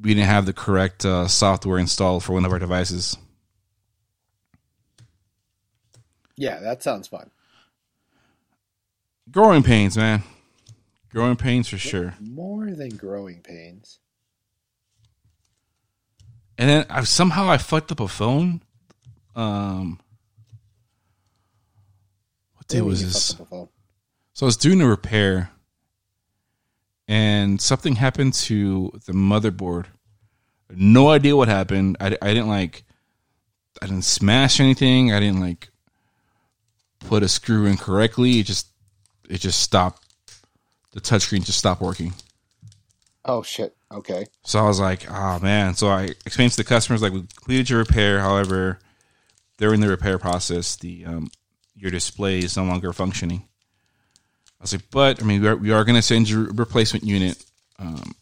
we 0.01 0.15
didn't 0.15 0.29
have 0.29 0.47
the 0.47 0.53
correct 0.53 1.05
uh, 1.05 1.29
software 1.29 1.79
installed 1.79 2.25
for 2.25 2.33
one 2.33 2.45
of 2.45 2.53
our 2.53 2.59
devices. 2.59 3.17
Yeah, 6.37 6.61
that 6.61 6.83
sounds 6.83 7.09
fun. 7.09 7.31
Growing 9.31 9.63
pains, 9.63 9.97
man. 9.97 10.23
Growing 11.11 11.37
pains 11.37 11.69
for 11.69 11.79
sure. 11.79 12.15
More 12.21 12.71
than 12.71 12.91
growing 12.91 13.41
pains. 13.41 13.99
And 16.59 16.69
then 16.69 16.87
I 16.91 17.03
somehow 17.05 17.49
I 17.49 17.59
fucked 17.59 17.91
up 17.91 18.01
a 18.01 18.09
phone. 18.09 18.63
Um, 19.35 19.99
what 22.67 22.79
day 22.79 22.83
was 22.83 23.05
this? 23.05 23.33
fucked 23.33 23.41
up 23.41 23.47
a 23.47 23.51
phone. 23.51 23.69
So 24.35 24.47
I 24.47 24.49
was 24.49 24.57
doing 24.57 24.81
a 24.81 24.87
repair, 24.87 25.51
and 27.09 27.61
something 27.61 27.97
happened 27.97 28.35
to 28.35 28.93
the 29.07 29.13
motherboard. 29.13 29.87
No 30.69 31.09
idea 31.09 31.37
what 31.37 31.49
happened. 31.49 31.97
I, 32.01 32.07
I 32.21 32.35
didn't 32.35 32.49
like. 32.49 32.85
I 33.81 33.87
didn't 33.87 34.05
smash 34.05 34.59
anything. 34.59 35.13
I 35.13 35.21
didn't 35.21 35.41
like 35.41 35.69
put 37.01 37.23
a 37.23 37.29
screw 37.29 37.67
in 37.67 37.77
correctly. 37.77 38.41
It 38.41 38.47
just 38.47 38.69
it 39.29 39.39
just 39.39 39.61
stopped. 39.61 40.03
The 40.93 41.01
touchscreen 41.01 41.45
just 41.45 41.59
stopped 41.59 41.81
working. 41.81 42.15
Oh 43.25 43.43
shit. 43.43 43.77
Okay. 43.93 44.27
So 44.45 44.59
I 44.59 44.67
was 44.67 44.81
like, 44.81 45.09
oh 45.11 45.39
man. 45.41 45.75
So 45.75 45.89
I 45.89 46.05
explained 46.25 46.53
to 46.53 46.57
the 46.57 46.65
customers 46.65 47.01
like 47.03 47.13
we 47.13 47.21
completed 47.21 47.71
your 47.71 47.79
repair. 47.79 48.21
However, 48.21 48.81
during 49.59 49.81
the 49.81 49.89
repair 49.89 50.19
process, 50.19 50.77
the 50.77 51.05
um, 51.05 51.31
your 51.77 51.91
display 51.91 52.39
is 52.39 52.57
no 52.57 52.65
longer 52.65 52.93
functioning. 52.93 53.47
I 54.59 54.63
was 54.63 54.73
like, 54.73 54.91
but 54.91 55.23
I 55.23 55.27
mean, 55.27 55.43
we 55.43 55.49
are, 55.49 55.57
we 55.57 55.73
are 55.73 55.85
going 55.85 55.97
to 55.97 56.03
send 56.03 56.29
you 56.29 56.47
a 56.47 56.53
replacement 56.53 57.05
unit. 57.05 57.45
Um, 57.79 58.13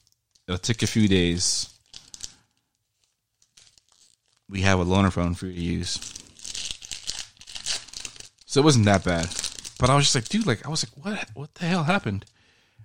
it'll 0.47 0.59
take 0.59 0.83
a 0.83 0.87
few 0.87 1.07
days. 1.09 1.71
We 4.49 4.63
have 4.63 4.81
a 4.81 4.85
loaner 4.85 5.13
phone 5.13 5.35
for 5.35 5.47
you 5.47 5.55
to 5.55 5.61
use. 5.61 6.15
So 8.47 8.61
it 8.61 8.65
wasn't 8.65 8.85
that 8.85 9.05
bad. 9.05 9.29
But 9.79 9.91
I 9.91 9.97
was 9.97 10.05
just 10.05 10.15
like, 10.15 10.29
dude, 10.29 10.47
like 10.47 10.65
I 10.65 10.69
was 10.69 10.85
like, 10.85 11.05
what 11.05 11.29
what 11.35 11.55
the 11.55 11.67
hell 11.67 11.85
happened? 11.85 12.25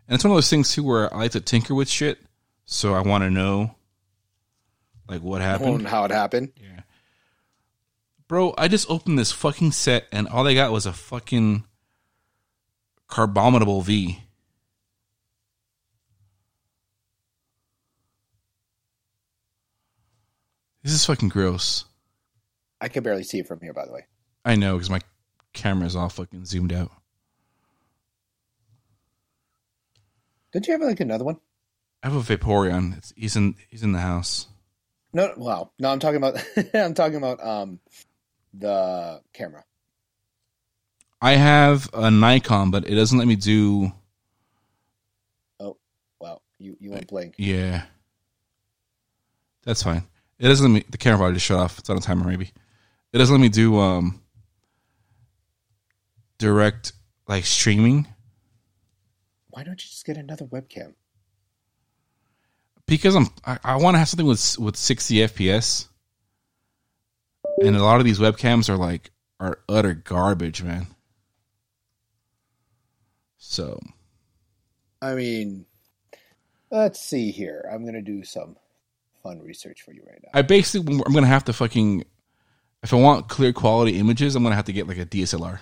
And 0.08 0.16
it's 0.16 0.24
one 0.24 0.32
of 0.32 0.38
those 0.38 0.50
things 0.50 0.74
too 0.74 0.84
where 0.84 1.14
I 1.14 1.18
like 1.18 1.32
to 1.32 1.42
tinker 1.42 1.76
with 1.76 1.90
shit. 1.90 2.20
So 2.66 2.94
I 2.94 3.02
want 3.02 3.24
to 3.24 3.30
know 3.30 3.76
like 5.08 5.22
what 5.22 5.42
happened. 5.42 5.80
don't 5.80 5.86
how 5.86 6.06
it 6.06 6.12
happened. 6.12 6.52
Yeah. 6.56 6.79
Bro, 8.30 8.54
I 8.60 8.68
just 8.68 8.88
opened 8.92 9.18
this 9.18 9.32
fucking 9.32 9.72
set 9.72 10.06
and 10.12 10.28
all 10.28 10.44
they 10.44 10.54
got 10.54 10.72
was 10.72 10.86
a 10.86 10.94
fucking 10.94 11.64
carbominable 13.10 13.84
V. 13.84 14.22
This 20.84 20.94
is 20.94 21.04
fucking 21.08 21.30
gross. 21.30 21.86
I 22.80 22.88
can 22.88 23.02
barely 23.02 23.24
see 23.24 23.40
it 23.40 23.48
from 23.48 23.62
here, 23.62 23.74
by 23.74 23.88
the 23.88 23.94
way. 23.94 24.06
I 24.46 24.56
know 24.56 24.76
because 24.76 24.92
my 24.92 25.02
camera's 25.54 25.96
all 25.96 26.10
fucking 26.10 26.46
zoomed 26.46 26.72
out. 26.72 26.92
Did 30.52 30.68
you 30.68 30.74
have 30.74 30.82
like 30.82 31.00
another 31.00 31.26
one? 31.26 31.40
I 32.04 32.10
have 32.10 32.16
a 32.16 32.38
Vaporeon. 32.38 32.96
It's, 32.96 33.12
he's 33.18 33.36
in 33.36 33.56
he's 33.70 33.82
in 33.82 33.92
the 33.92 34.00
house. 34.00 34.48
No, 35.14 35.34
wow. 35.36 35.72
No, 35.80 35.90
I'm 35.90 36.00
talking 36.00 36.18
about. 36.18 36.44
I'm 36.76 36.94
talking 36.94 37.18
about 37.18 37.44
um, 37.44 37.80
the 38.54 39.22
camera. 39.34 39.64
I 41.22 41.34
have 41.34 41.90
a 41.94 42.10
Nikon, 42.10 42.72
but 42.72 42.88
it 42.88 42.96
doesn't 42.96 43.18
let 43.18 43.28
me 43.28 43.36
do. 43.36 43.92
Oh 45.60 45.78
wow, 46.20 46.42
you 46.58 46.78
you 46.80 46.92
went 46.92 47.08
blank. 47.08 47.36
Yeah, 47.38 47.84
that's 49.64 49.84
fine. 49.84 50.04
It 50.40 50.48
doesn't 50.48 50.66
let 50.66 50.74
me. 50.74 50.86
The 50.90 50.98
camera 50.98 51.18
probably 51.18 51.36
just 51.36 51.46
shut 51.46 51.60
off. 51.60 51.80
It's 51.80 51.90
on 51.90 51.98
a 51.98 52.02
timer, 52.02 52.26
maybe. 52.26 52.52
It 53.12 53.18
doesn't 53.18 53.34
let 53.36 53.42
me 53.42 53.50
do 53.50 53.78
um 53.80 54.22
direct 56.38 56.94
like 57.28 57.44
streaming 57.46 58.08
Why 59.50 59.64
don't 59.64 59.74
you 59.84 59.90
just 59.90 60.06
get 60.06 60.16
another 60.18 60.46
webcam? 60.46 60.94
because 62.86 63.16
I'm 63.16 63.28
I, 63.46 63.60
I 63.64 63.76
want 63.76 63.96
to 63.96 64.00
have 64.00 64.08
something 64.10 64.26
with 64.26 64.58
with 64.58 64.76
60 64.78 65.16
FPS, 65.16 65.88
and 67.62 67.76
a 67.76 67.84
lot 67.84 68.00
of 68.00 68.06
these 68.06 68.20
webcams 68.20 68.70
are 68.70 68.78
like 68.78 69.12
are 69.40 69.60
utter 69.68 69.94
garbage, 69.94 70.64
man. 70.64 70.88
So 73.38 73.80
I 75.02 75.14
mean, 75.16 75.66
let's 76.72 77.00
see 77.00 77.32
here. 77.32 77.70
I'm 77.72 77.86
gonna 77.86 78.02
do 78.02 78.24
some 78.24 78.56
fun 79.24 79.40
research 79.42 79.82
for 79.82 79.94
you 79.94 80.04
right 80.08 80.20
now. 80.24 80.30
I 80.34 80.42
basically 80.42 81.02
I'm 81.06 81.14
gonna 81.14 81.28
have 81.28 81.46
to 81.46 81.54
fucking 81.54 82.06
if 82.84 82.94
I 82.94 82.98
want 82.98 83.28
clear 83.28 83.54
quality 83.54 83.98
images, 83.98 84.36
I'm 84.36 84.44
gonna 84.44 84.56
have 84.56 84.66
to 84.66 84.74
get 84.74 84.88
like 84.88 84.98
a 84.98 85.06
DSLR. 85.06 85.60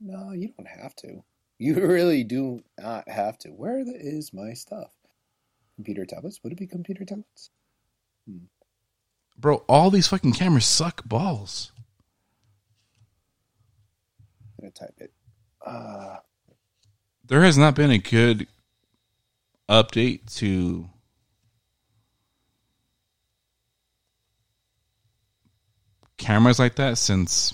No, 0.00 0.32
you 0.32 0.52
don't 0.56 0.68
have 0.68 0.94
to. 0.96 1.22
You 1.58 1.74
really 1.86 2.24
do 2.24 2.62
not 2.78 3.08
have 3.08 3.38
to. 3.38 3.50
Where 3.50 3.84
the, 3.84 3.94
is 3.94 4.32
my 4.32 4.52
stuff? 4.52 4.92
Computer 5.76 6.06
tablets? 6.06 6.40
Would 6.42 6.52
it 6.52 6.58
be 6.58 6.66
computer 6.66 7.04
tablets? 7.04 7.50
Hmm. 8.28 8.46
Bro, 9.38 9.64
all 9.68 9.90
these 9.90 10.08
fucking 10.08 10.32
cameras 10.32 10.66
suck 10.66 11.04
balls. 11.04 11.72
I'm 14.58 14.62
gonna 14.62 14.72
type 14.72 14.94
it. 14.98 15.12
Uh, 15.64 16.16
there 17.26 17.42
has 17.42 17.58
not 17.58 17.74
been 17.74 17.90
a 17.90 17.98
good 17.98 18.46
update 19.68 20.34
to 20.36 20.88
cameras 26.16 26.58
like 26.58 26.76
that 26.76 26.98
since 26.98 27.52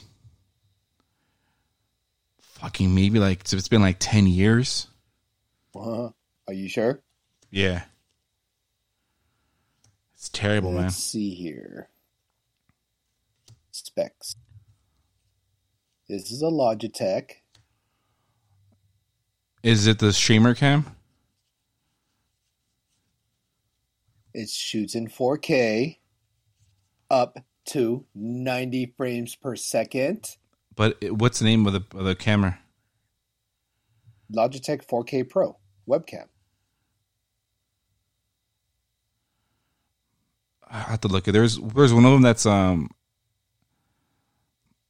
fucking 2.40 2.94
maybe 2.94 3.18
like 3.18 3.40
it's 3.52 3.68
been 3.68 3.80
like 3.80 3.96
10 3.98 4.26
years. 4.26 4.86
Uh, 5.74 6.10
are 6.46 6.54
you 6.54 6.68
sure? 6.68 7.02
Yeah. 7.50 7.82
It's 10.22 10.28
terrible, 10.28 10.70
man. 10.70 10.82
Let's 10.82 10.98
see 10.98 11.34
here. 11.34 11.88
Specs. 13.72 14.36
This 16.08 16.30
is 16.30 16.42
a 16.42 16.44
Logitech. 16.44 17.32
Is 19.64 19.88
it 19.88 19.98
the 19.98 20.12
streamer 20.12 20.54
cam? 20.54 20.94
It 24.32 24.48
shoots 24.48 24.94
in 24.94 25.08
4K 25.08 25.98
up 27.10 27.44
to 27.70 28.06
90 28.14 28.94
frames 28.96 29.34
per 29.34 29.56
second. 29.56 30.36
But 30.76 30.98
it- 31.00 31.18
what's 31.18 31.40
the 31.40 31.46
name 31.46 31.66
of 31.66 31.72
the 31.72 31.98
of 31.98 32.04
the 32.04 32.14
camera? 32.14 32.60
Logitech 34.32 34.86
4K 34.86 35.28
Pro 35.28 35.58
webcam. 35.88 36.28
I 40.72 40.78
have 40.78 41.02
to 41.02 41.08
look 41.08 41.28
at. 41.28 41.34
There's 41.34 41.58
there's 41.58 41.92
one 41.92 42.06
of 42.06 42.12
them 42.12 42.22
that's 42.22 42.46
um. 42.46 42.90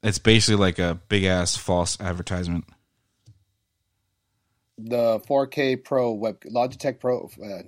It's 0.03 0.19
basically 0.19 0.61
like 0.61 0.79
a 0.79 1.01
big 1.09 1.25
ass 1.25 1.57
false 1.57 2.01
advertisement. 2.01 2.65
The 4.79 5.21
4K 5.21 5.85
Pro 5.85 6.13
web 6.13 6.41
Logitech 6.43 6.99
Pro 6.99 7.31
uh, 7.45 7.63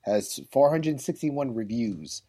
has 0.00 0.40
461 0.50 1.54
reviews. 1.54 2.22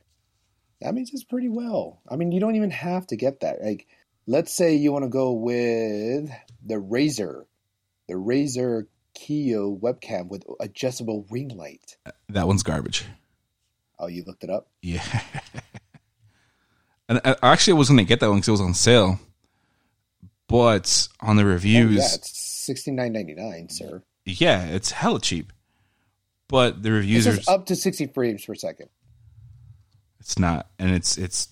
That 0.81 0.93
means 0.93 1.11
it's 1.13 1.23
pretty 1.23 1.49
well. 1.49 2.01
I 2.09 2.15
mean, 2.15 2.31
you 2.31 2.39
don't 2.39 2.55
even 2.55 2.71
have 2.71 3.07
to 3.07 3.15
get 3.15 3.39
that. 3.39 3.63
Like, 3.63 3.87
let's 4.27 4.53
say 4.53 4.75
you 4.75 4.91
want 4.91 5.05
to 5.05 5.09
go 5.09 5.31
with 5.31 6.29
the 6.63 6.75
Razer, 6.75 7.45
the 8.07 8.15
Razer 8.15 8.87
Kiyo 9.17 9.79
webcam 9.79 10.27
with 10.27 10.43
adjustable 10.59 11.25
ring 11.31 11.49
light. 11.49 11.97
That 12.29 12.47
one's 12.47 12.63
garbage. 12.63 13.05
Oh, 14.03 14.07
you 14.07 14.23
looked 14.27 14.43
it 14.43 14.49
up? 14.49 14.67
Yeah. 14.81 15.01
and 17.09 17.21
I 17.23 17.35
actually 17.41 17.73
was 17.75 17.87
gonna 17.89 18.03
get 18.03 18.19
that 18.19 18.27
one 18.29 18.37
because 18.39 18.49
it 18.49 18.51
was 18.51 18.61
on 18.61 18.73
sale, 18.73 19.17
but 20.47 21.07
on 21.21 21.37
the 21.37 21.43
Oh, 21.43 21.47
reviews, 21.47 21.95
yeah, 21.95 22.15
it's 22.15 22.37
sixty 22.37 22.91
nine 22.91 23.13
ninety 23.13 23.33
nine, 23.33 23.69
sir. 23.69 24.03
yeah, 24.25 24.65
it's 24.65 24.91
hella 24.91 25.21
cheap. 25.21 25.53
But 26.49 26.83
the 26.83 26.91
reviews 26.91 27.25
are 27.27 27.39
up 27.51 27.65
to 27.67 27.75
sixty 27.77 28.07
frames 28.07 28.45
per 28.45 28.55
second. 28.55 28.89
It's 30.19 30.37
not, 30.37 30.67
and 30.77 30.91
it's 30.91 31.17
it's. 31.17 31.47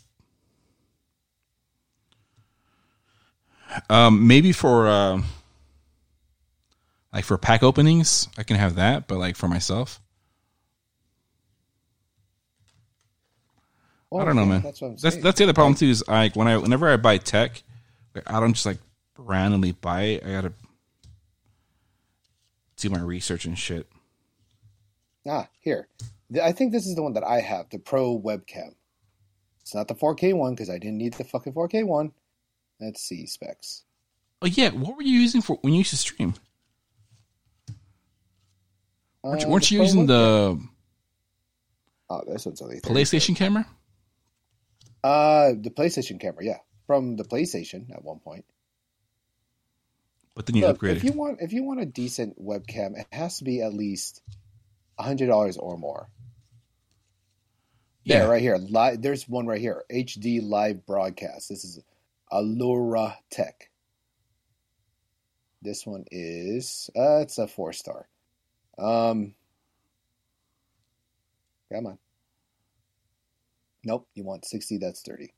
Um, 3.89 4.27
maybe 4.27 4.51
for 4.51 4.89
um, 4.89 5.23
like 7.13 7.23
for 7.23 7.37
pack 7.37 7.63
openings, 7.63 8.27
I 8.37 8.43
can 8.43 8.57
have 8.57 8.75
that, 8.75 9.07
but 9.07 9.17
like 9.17 9.37
for 9.37 9.47
myself, 9.47 10.01
I 14.13 14.25
don't 14.25 14.35
know, 14.35 14.41
Oh, 14.41 14.45
yeah, 14.45 14.49
man. 14.51 14.61
That's 14.61 14.81
what 14.81 14.87
I'm 14.89 14.93
That's 14.97 15.15
saying. 15.15 15.23
that's 15.23 15.37
the 15.37 15.43
other 15.45 15.53
problem 15.53 15.75
too. 15.75 15.87
Is 15.87 16.03
like 16.07 16.35
when 16.35 16.47
I 16.47 16.57
whenever 16.57 16.89
I 16.89 16.97
buy 16.97 17.17
tech, 17.17 17.63
I 18.27 18.39
don't 18.39 18.53
just 18.53 18.65
like 18.65 18.77
randomly 19.17 19.71
buy 19.71 20.01
it. 20.03 20.25
I 20.25 20.31
gotta 20.31 20.53
do 22.77 22.89
my 22.89 22.99
research 22.99 23.45
and 23.45 23.57
shit. 23.57 23.87
Ah, 25.27 25.47
here. 25.59 25.87
I 26.41 26.51
think 26.51 26.71
this 26.71 26.87
is 26.87 26.95
the 26.95 27.03
one 27.03 27.13
that 27.13 27.23
I 27.23 27.39
have, 27.41 27.69
the 27.69 27.77
Pro 27.77 28.17
webcam. 28.19 28.73
It's 29.61 29.75
not 29.75 29.87
the 29.87 29.93
4K 29.95 30.33
one 30.33 30.55
because 30.55 30.69
I 30.69 30.77
didn't 30.79 30.97
need 30.97 31.13
the 31.13 31.23
fucking 31.23 31.53
4K 31.53 31.85
one. 31.85 32.11
Let's 32.79 33.01
see 33.03 33.25
specs. 33.27 33.83
Oh 34.41 34.47
yeah, 34.47 34.69
what 34.71 34.95
were 34.97 35.03
you 35.03 35.19
using 35.19 35.41
for 35.41 35.57
when 35.61 35.73
you 35.73 35.79
used 35.79 35.91
to 35.91 35.97
stream? 35.97 36.33
Weren't 39.23 39.41
you, 39.41 39.47
Uh, 39.47 39.49
weren't 39.51 39.69
the 39.69 39.75
you 39.75 39.81
using 39.81 40.07
webcam- 40.07 40.07
the 40.07 40.67
Oh, 42.09 42.23
this 42.27 42.45
one's 42.45 42.61
only 42.61 42.81
PlayStation 42.81 43.35
camera? 43.35 43.65
Uh, 45.03 45.53
the 45.59 45.71
PlayStation 45.71 46.19
camera, 46.19 46.43
yeah, 46.43 46.57
from 46.87 47.15
the 47.15 47.23
PlayStation 47.23 47.91
at 47.93 48.03
one 48.03 48.19
point. 48.19 48.45
But 50.35 50.45
then 50.45 50.55
you 50.55 50.65
Look, 50.67 50.79
upgraded. 50.79 50.97
if 50.97 51.03
you 51.03 51.11
want, 51.13 51.39
if 51.41 51.51
you 51.53 51.63
want 51.63 51.81
a 51.81 51.85
decent 51.85 52.41
webcam, 52.41 52.97
it 52.99 53.07
has 53.11 53.39
to 53.39 53.43
be 53.43 53.61
at 53.61 53.73
least 53.73 54.21
hundred 54.97 55.27
dollars 55.27 55.57
or 55.57 55.77
more. 55.77 56.09
yeah, 58.03 58.19
Yeah, 58.19 58.23
right 58.27 58.41
here. 58.41 58.57
Li- 58.57 58.97
there's 58.97 59.27
one 59.27 59.47
right 59.47 59.59
here. 59.59 59.83
HD 59.91 60.39
live 60.41 60.85
broadcast. 60.85 61.49
This 61.49 61.63
is 61.65 61.79
Allura 62.31 63.15
Tech. 63.31 63.69
This 65.63 65.85
one 65.85 66.05
is 66.11 66.89
uh 66.95 67.19
it's 67.21 67.37
a 67.39 67.47
four 67.47 67.73
star. 67.73 68.07
Um 68.77 69.33
Come 71.73 71.87
on. 71.87 71.97
Nope, 73.83 74.07
you 74.13 74.23
want 74.23 74.45
60, 74.45 74.77
that's 74.77 75.01
30. 75.01 75.33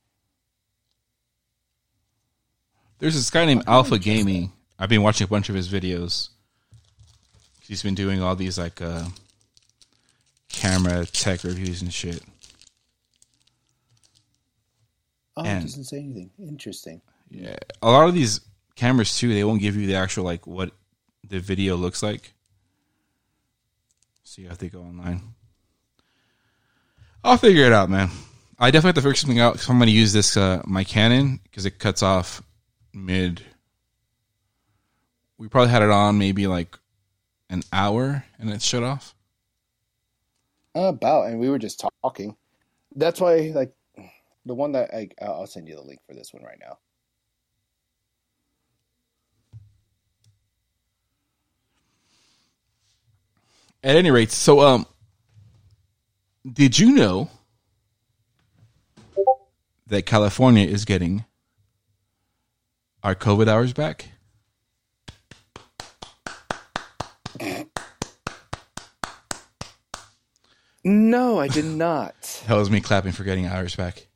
There's 3.00 3.16
this 3.16 3.30
guy 3.30 3.46
named 3.46 3.64
Alpha 3.68 3.98
Gaming. 4.00 4.52
I've 4.80 4.90
been 4.90 5.02
watching 5.04 5.26
a 5.26 5.30
bunch 5.30 5.50
of 5.50 5.56
his 5.56 5.70
videos. 5.70 6.30
He's 7.62 7.84
been 7.84 7.96
doing 7.96 8.22
all 8.22 8.36
these 8.36 8.58
like 8.58 8.82
uh, 8.82 9.06
camera 10.50 11.06
tech 11.06 11.44
reviews 11.44 11.82
and 11.82 11.94
shit. 11.94 12.22
Oh, 15.36 15.44
And- 15.44 15.64
it 15.64 15.68
doesn't 15.68 15.86
say 15.86 16.00
anything. 16.00 16.30
Interesting. 16.40 17.02
Yeah, 17.30 17.56
a 17.82 17.90
lot 17.90 18.08
of 18.08 18.14
these 18.14 18.42
cameras 18.76 19.18
too. 19.18 19.34
They 19.34 19.44
won't 19.44 19.62
give 19.62 19.76
you 19.76 19.88
the 19.88 19.96
actual 19.96 20.24
like 20.24 20.46
what 20.46 20.72
the 21.28 21.40
video 21.40 21.76
looks 21.76 22.04
like. 22.04 22.34
So 24.24 24.42
you 24.42 24.50
have 24.50 24.60
to 24.60 24.70
go 24.70 24.82
online. 24.82 25.22
I'll 27.24 27.38
figure 27.38 27.66
it 27.66 27.74
out, 27.74 27.90
man. 27.90 28.10
I 28.64 28.72
definitely 28.72 28.88
have 28.88 28.96
to 28.96 29.02
figure 29.02 29.16
something 29.16 29.40
out. 29.42 29.60
So 29.60 29.74
I'm 29.74 29.78
going 29.78 29.88
to 29.88 29.94
use 29.94 30.14
this 30.14 30.38
uh, 30.38 30.62
my 30.64 30.86
Canon 30.86 31.42
because 31.44 31.66
it 31.66 31.80
cuts 31.80 32.02
off 32.02 32.42
mid. 32.94 33.42
We 35.38 35.50
probably 35.50 35.70
had 35.70 35.82
it 35.82 35.90
on 35.90 36.18
maybe 36.18 36.48
like 36.48 36.80
an 37.50 37.64
hour 37.74 38.24
and 38.40 38.50
it 38.50 38.62
shut 38.62 38.82
off. 38.82 39.16
About, 40.74 41.28
and 41.28 41.42
we 41.42 41.50
were 41.50 41.60
just 41.60 41.84
talking. 42.02 42.38
That's 42.96 43.20
why, 43.20 43.52
like, 43.54 43.74
the 44.46 44.56
one 44.56 44.72
that 44.72 44.94
I, 44.94 45.10
I'll 45.22 45.46
send 45.46 45.68
you 45.68 45.76
the 45.76 45.82
link 45.82 46.00
for 46.08 46.14
this 46.16 46.34
one 46.34 46.44
right 46.44 46.58
now. 46.62 46.78
At 53.84 53.98
any 53.98 54.10
rate, 54.10 54.32
so 54.32 54.62
um, 54.62 54.86
did 56.50 56.80
you 56.80 56.94
know 56.94 57.30
that 59.94 60.08
California 60.08 60.66
is 60.66 60.86
getting 60.86 61.24
our 63.04 63.14
COVID 63.14 63.48
hours 63.48 63.74
back? 63.74 64.10
No, 70.84 71.40
I 71.40 71.48
did 71.48 71.66
not. 71.66 72.42
That 72.48 72.56
was 72.56 72.70
me 72.70 72.82
clapping 72.82 73.14
for 73.14 73.24
getting 73.24 73.46
hours 73.46 73.74
back. 73.74 74.08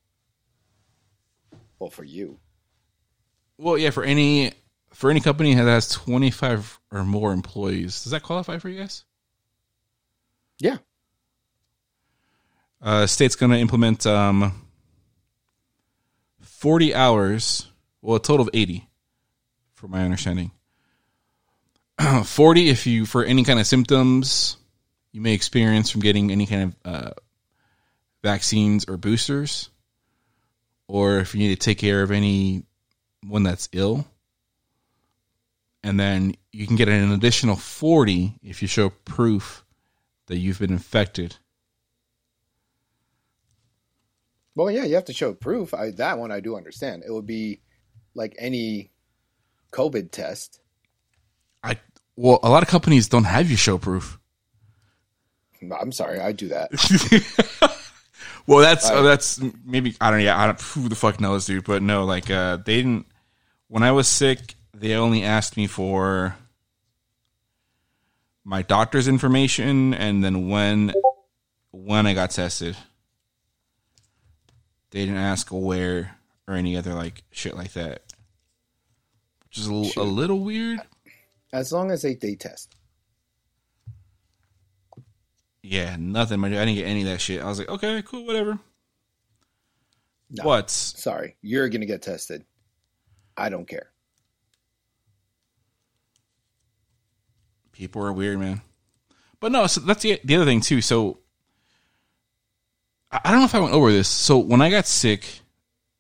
well, 1.79 1.89
for 1.89 2.03
you. 2.03 2.39
Well, 3.57 3.77
yeah, 3.77 3.89
for 3.91 4.03
any 4.03 4.51
for 4.91 5.09
any 5.09 5.21
company 5.21 5.53
that 5.53 5.63
has 5.63 5.87
twenty 5.87 6.29
five 6.29 6.77
or 6.91 7.05
more 7.05 7.31
employees, 7.31 8.03
does 8.03 8.11
that 8.11 8.21
qualify 8.21 8.57
for 8.57 8.67
you 8.67 8.81
guys? 8.81 9.05
Yeah. 10.59 10.77
Uh, 12.81 13.07
state's 13.07 13.35
going 13.35 13.51
to 13.53 13.57
implement 13.57 14.05
um, 14.05 14.66
40 16.57 16.95
hours, 16.95 17.67
well, 18.01 18.15
a 18.15 18.19
total 18.19 18.47
of 18.47 18.49
80, 18.51 18.89
from 19.75 19.91
my 19.91 20.03
understanding. 20.03 20.49
40 22.23 22.69
if 22.69 22.87
you, 22.87 23.05
for 23.05 23.23
any 23.23 23.43
kind 23.43 23.59
of 23.59 23.67
symptoms 23.67 24.57
you 25.11 25.21
may 25.21 25.33
experience 25.33 25.91
from 25.91 26.01
getting 26.01 26.31
any 26.31 26.47
kind 26.47 26.63
of 26.63 26.75
uh, 26.83 27.11
vaccines 28.23 28.85
or 28.85 28.97
boosters, 28.97 29.69
or 30.87 31.19
if 31.19 31.35
you 31.35 31.41
need 31.41 31.53
to 31.53 31.63
take 31.63 31.77
care 31.77 32.01
of 32.01 32.09
anyone 32.09 32.63
that's 33.43 33.69
ill. 33.71 34.07
And 35.83 35.99
then 35.99 36.33
you 36.51 36.65
can 36.65 36.75
get 36.75 36.89
an 36.89 37.11
additional 37.11 37.55
40 37.55 38.33
if 38.41 38.63
you 38.63 38.67
show 38.67 38.89
proof 38.89 39.63
that 40.25 40.37
you've 40.37 40.57
been 40.57 40.73
infected 40.73 41.35
Well, 44.57 44.71
yeah, 44.71 44.85
you 44.85 44.95
have 44.95 45.05
to 45.05 45.13
show 45.13 45.33
proof. 45.33 45.73
I, 45.73 45.91
that 45.91 46.17
one 46.17 46.31
I 46.31 46.39
do 46.39 46.57
understand. 46.57 47.03
It 47.07 47.11
would 47.11 47.27
be 47.27 47.61
like 48.15 48.35
any 48.39 48.91
COVID 49.71 50.11
test. 50.11 50.59
I 51.63 51.77
well, 52.15 52.39
a 52.41 52.49
lot 52.49 52.63
of 52.63 52.69
companies 52.69 53.07
don't 53.07 53.25
have 53.25 53.49
you 53.49 53.57
show 53.57 53.77
proof. 53.77 54.19
I'm 55.79 55.91
sorry, 55.91 56.19
I 56.19 56.31
do 56.31 56.49
that. 56.49 56.71
Well, 58.47 58.59
that's 58.59 58.89
uh, 58.89 59.01
that's 59.01 59.41
maybe 59.65 59.95
I 59.99 60.09
don't 60.09 60.19
know. 60.19 60.25
Yeah, 60.25 60.41
I 60.41 60.45
don't 60.45 60.61
who 60.61 60.87
the 60.87 60.95
fuck 60.95 61.19
knows, 61.19 61.45
dude. 61.45 61.65
But 61.65 61.83
no, 61.83 62.05
like 62.05 62.31
uh, 62.31 62.55
they 62.55 62.77
didn't. 62.77 63.05
When 63.67 63.83
I 63.83 63.91
was 63.91 64.07
sick, 64.07 64.55
they 64.73 64.93
only 64.93 65.23
asked 65.23 65.57
me 65.57 65.67
for 65.67 66.37
my 68.45 68.61
doctor's 68.61 69.09
information 69.09 69.93
and 69.93 70.23
then 70.23 70.47
when 70.47 70.93
when 71.71 72.07
I 72.07 72.13
got 72.13 72.31
tested. 72.31 72.77
They 74.91 74.99
didn't 75.05 75.17
ask 75.17 75.49
where 75.51 76.17
or 76.47 76.53
any 76.55 76.77
other 76.77 76.93
like 76.93 77.23
shit 77.31 77.55
like 77.55 77.73
that, 77.73 78.01
which 79.45 79.57
is 79.57 79.67
a, 79.67 79.73
little- 79.73 80.03
a 80.03 80.05
little 80.05 80.39
weird. 80.39 80.79
As 81.53 81.71
long 81.71 81.91
as 81.91 82.01
they 82.01 82.15
they 82.15 82.35
test. 82.35 82.75
Yeah, 85.63 85.95
nothing. 85.99 86.43
I 86.43 86.49
didn't 86.49 86.75
get 86.75 86.85
any 86.87 87.01
of 87.01 87.07
that 87.07 87.19
shit. 87.21 87.41
I 87.41 87.45
was 87.47 87.59
like, 87.59 87.69
okay, 87.69 88.01
cool, 88.05 88.25
whatever. 88.25 88.59
No. 90.29 90.43
But 90.43 90.69
Sorry, 90.69 91.35
you're 91.41 91.67
gonna 91.69 91.85
get 91.85 92.01
tested. 92.01 92.45
I 93.35 93.49
don't 93.49 93.67
care. 93.67 93.91
people 97.71 98.03
are 98.03 98.11
weird, 98.11 98.39
man. 98.39 98.61
But 99.39 99.51
no, 99.51 99.67
so 99.67 99.81
that's 99.81 100.01
the 100.01 100.19
the 100.23 100.35
other 100.35 100.45
thing 100.45 100.61
too. 100.61 100.81
So 100.81 101.19
I 103.23 103.31
don't 103.31 103.39
know 103.39 103.45
if 103.45 103.55
I 103.55 103.59
went 103.59 103.73
over 103.73 103.91
this. 103.91 104.07
So 104.07 104.37
when 104.37 104.61
I 104.61 104.69
got 104.69 104.87
sick, 104.87 105.25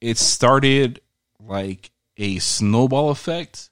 it 0.01 0.17
started 0.17 1.01
like 1.39 1.91
a 2.17 2.39
snowball 2.39 3.09
effect 3.09 3.69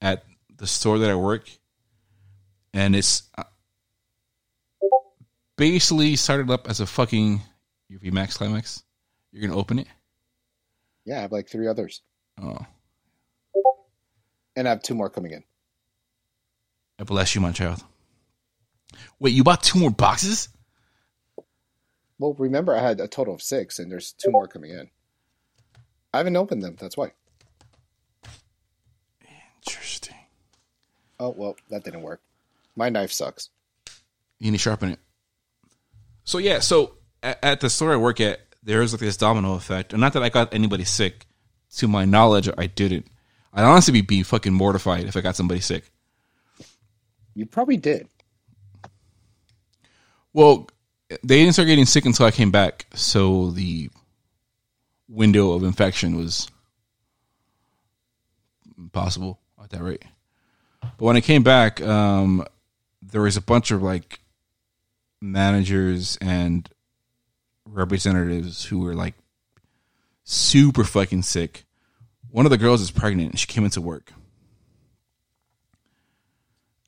at 0.00 0.24
the 0.56 0.66
store 0.66 0.98
that 0.98 1.10
I 1.10 1.14
work, 1.14 1.48
and 2.72 2.94
it's 2.96 3.22
uh, 3.36 3.44
basically 5.56 6.16
started 6.16 6.50
up 6.50 6.68
as 6.68 6.80
a 6.80 6.86
fucking 6.86 7.40
UV 7.90 8.12
Max 8.12 8.36
Climax. 8.36 8.82
You're 9.32 9.46
gonna 9.46 9.58
open 9.58 9.78
it. 9.78 9.88
Yeah, 11.04 11.18
I 11.18 11.20
have 11.22 11.32
like 11.32 11.48
three 11.48 11.66
others, 11.66 12.02
Oh, 12.40 12.58
and 14.56 14.66
I 14.66 14.70
have 14.70 14.82
two 14.82 14.94
more 14.94 15.10
coming 15.10 15.32
in. 15.32 15.44
I 17.00 17.04
bless 17.04 17.34
you, 17.34 17.40
my 17.40 17.52
child. 17.52 17.82
Wait, 19.18 19.34
you 19.34 19.44
bought 19.44 19.62
two 19.62 19.78
more 19.78 19.90
boxes? 19.90 20.48
Well, 22.18 22.34
remember 22.34 22.74
I 22.74 22.80
had 22.80 23.00
a 23.00 23.08
total 23.08 23.34
of 23.34 23.42
six, 23.42 23.78
and 23.78 23.90
there's 23.90 24.12
two 24.12 24.30
more 24.30 24.48
coming 24.48 24.70
in. 24.70 24.90
I 26.12 26.18
haven't 26.18 26.36
opened 26.36 26.62
them. 26.62 26.76
That's 26.78 26.96
why. 26.96 27.12
Interesting. 29.66 30.16
Oh 31.20 31.34
well, 31.36 31.56
that 31.70 31.84
didn't 31.84 32.02
work. 32.02 32.20
My 32.76 32.88
knife 32.88 33.12
sucks. 33.12 33.50
you 34.38 34.50
need 34.50 34.58
to 34.58 34.62
sharpen 34.62 34.90
it. 34.90 34.98
So 36.24 36.38
yeah, 36.38 36.60
so 36.60 36.94
at, 37.22 37.38
at 37.42 37.60
the 37.60 37.70
store 37.70 37.92
I 37.92 37.96
work 37.96 38.20
at, 38.20 38.40
there's 38.62 38.92
like 38.92 39.00
this 39.00 39.16
domino 39.16 39.54
effect, 39.54 39.92
and 39.92 40.00
not 40.00 40.12
that 40.14 40.22
I 40.22 40.28
got 40.28 40.54
anybody 40.54 40.84
sick. 40.84 41.26
To 41.76 41.86
my 41.86 42.06
knowledge, 42.06 42.48
I 42.56 42.66
didn't. 42.66 43.08
I'd 43.52 43.62
honestly 43.62 43.92
be, 43.92 44.00
be 44.00 44.22
fucking 44.22 44.54
mortified 44.54 45.04
if 45.04 45.18
I 45.18 45.20
got 45.20 45.36
somebody 45.36 45.60
sick. 45.60 45.90
You 47.34 47.44
probably 47.44 47.76
did. 47.76 48.08
Well, 50.32 50.68
they 51.08 51.38
didn't 51.38 51.54
start 51.54 51.68
getting 51.68 51.86
sick 51.86 52.04
until 52.04 52.26
I 52.26 52.30
came 52.30 52.50
back, 52.50 52.86
so 52.94 53.50
the 53.50 53.90
window 55.08 55.52
of 55.52 55.62
infection 55.64 56.16
was 56.16 56.48
possible 58.92 59.40
at 59.62 59.70
that 59.70 59.82
rate. 59.82 60.04
But 60.80 61.00
when 61.00 61.16
I 61.16 61.20
came 61.20 61.42
back, 61.42 61.80
um, 61.80 62.44
there 63.02 63.22
was 63.22 63.36
a 63.36 63.42
bunch 63.42 63.70
of 63.70 63.82
like 63.82 64.20
managers 65.20 66.18
and 66.20 66.68
representatives 67.64 68.66
who 68.66 68.80
were 68.80 68.94
like 68.94 69.14
super 70.24 70.84
fucking 70.84 71.22
sick. 71.22 71.64
One 72.30 72.46
of 72.46 72.50
the 72.50 72.58
girls 72.58 72.80
is 72.80 72.90
pregnant 72.90 73.30
and 73.30 73.38
she 73.38 73.46
came 73.46 73.64
into 73.64 73.80
work. 73.80 74.12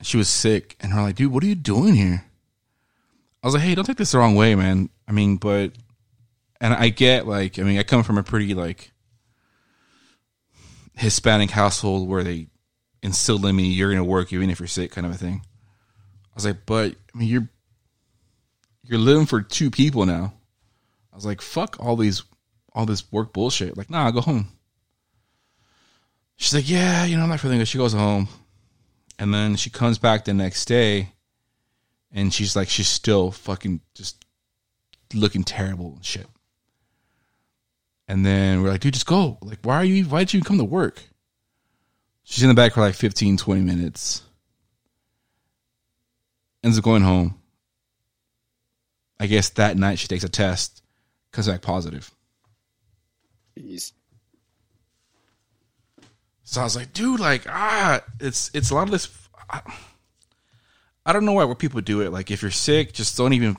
She 0.03 0.17
was 0.17 0.29
sick 0.29 0.75
and 0.79 0.93
we're 0.93 1.01
like, 1.01 1.15
dude, 1.15 1.31
what 1.31 1.43
are 1.43 1.47
you 1.47 1.55
doing 1.55 1.95
here? 1.95 2.25
I 3.43 3.47
was 3.47 3.53
like, 3.53 3.63
hey, 3.63 3.75
don't 3.75 3.85
take 3.85 3.97
this 3.97 4.11
the 4.11 4.19
wrong 4.19 4.35
way, 4.35 4.55
man. 4.55 4.89
I 5.07 5.11
mean, 5.11 5.37
but 5.37 5.73
and 6.59 6.73
I 6.73 6.89
get 6.89 7.27
like, 7.27 7.57
I 7.57 7.63
mean, 7.63 7.79
I 7.79 7.83
come 7.83 8.03
from 8.03 8.17
a 8.17 8.23
pretty 8.23 8.53
like 8.53 8.91
Hispanic 10.93 11.49
household 11.49 12.07
where 12.07 12.23
they 12.23 12.47
instilled 13.01 13.45
in 13.45 13.55
me 13.55 13.63
you're 13.63 13.89
gonna 13.89 14.03
work 14.03 14.31
even 14.31 14.49
if 14.49 14.59
you're 14.59 14.67
sick, 14.67 14.91
kind 14.91 15.07
of 15.07 15.13
a 15.13 15.17
thing. 15.17 15.41
I 15.43 16.35
was 16.35 16.45
like, 16.45 16.65
but 16.65 16.95
I 17.13 17.17
mean, 17.17 17.27
you're 17.27 17.49
you're 18.83 18.99
living 18.99 19.25
for 19.25 19.41
two 19.41 19.71
people 19.71 20.05
now. 20.05 20.33
I 21.11 21.15
was 21.15 21.25
like, 21.25 21.41
fuck 21.41 21.77
all 21.79 21.95
these 21.95 22.23
all 22.73 22.85
this 22.85 23.11
work 23.11 23.33
bullshit. 23.33 23.75
Like, 23.77 23.89
nah, 23.89 24.05
I'll 24.05 24.11
go 24.11 24.21
home. 24.21 24.47
She's 26.37 26.53
like, 26.53 26.69
yeah, 26.69 27.05
you 27.05 27.17
know, 27.17 27.23
I'm 27.23 27.29
not 27.29 27.39
feeling 27.39 27.59
good. 27.59 27.67
She 27.67 27.77
goes 27.77 27.93
home, 27.93 28.27
and 29.19 29.33
then 29.33 29.55
she 29.55 29.69
comes 29.69 29.97
back 29.97 30.25
the 30.25 30.33
next 30.33 30.65
day, 30.65 31.09
and 32.13 32.33
she's 32.33 32.55
like, 32.55 32.69
she's 32.69 32.87
still 32.87 33.31
fucking 33.31 33.81
just 33.93 34.25
looking 35.13 35.43
terrible 35.43 35.93
and 35.95 36.05
shit. 36.05 36.27
And 38.07 38.25
then 38.25 38.61
we're 38.61 38.69
like, 38.69 38.81
dude, 38.81 38.93
just 38.93 39.05
go. 39.05 39.37
Like, 39.41 39.59
why 39.63 39.77
are 39.77 39.85
you? 39.85 40.03
Why 40.05 40.19
did 40.19 40.33
you 40.33 40.41
come 40.41 40.57
to 40.57 40.63
work? 40.63 41.01
She's 42.23 42.43
in 42.43 42.49
the 42.49 42.55
back 42.55 42.73
for 42.73 42.81
like 42.81 42.95
15, 42.95 43.37
20 43.37 43.61
minutes. 43.61 44.23
Ends 46.63 46.77
up 46.77 46.83
going 46.83 47.03
home. 47.03 47.35
I 49.19 49.27
guess 49.27 49.49
that 49.51 49.77
night 49.77 49.99
she 49.99 50.07
takes 50.07 50.23
a 50.23 50.29
test, 50.29 50.81
comes 51.31 51.47
back 51.47 51.61
positive. 51.61 52.11
Jeez. 53.57 53.91
So 56.43 56.61
I 56.61 56.63
was 56.63 56.75
like, 56.75 56.91
dude, 56.91 57.19
like, 57.19 57.43
ah, 57.47 58.01
it's 58.19 58.51
it's 58.53 58.71
a 58.71 58.75
lot 58.75 58.83
of 58.83 58.91
this. 58.91 59.09
I, 59.49 59.61
I 61.05 61.13
don't 61.13 61.25
know 61.25 61.33
why 61.33 61.53
people 61.55 61.81
do 61.81 62.01
it. 62.01 62.11
Like, 62.11 62.31
if 62.31 62.41
you're 62.41 62.51
sick, 62.51 62.93
just 62.93 63.17
don't 63.17 63.33
even. 63.33 63.57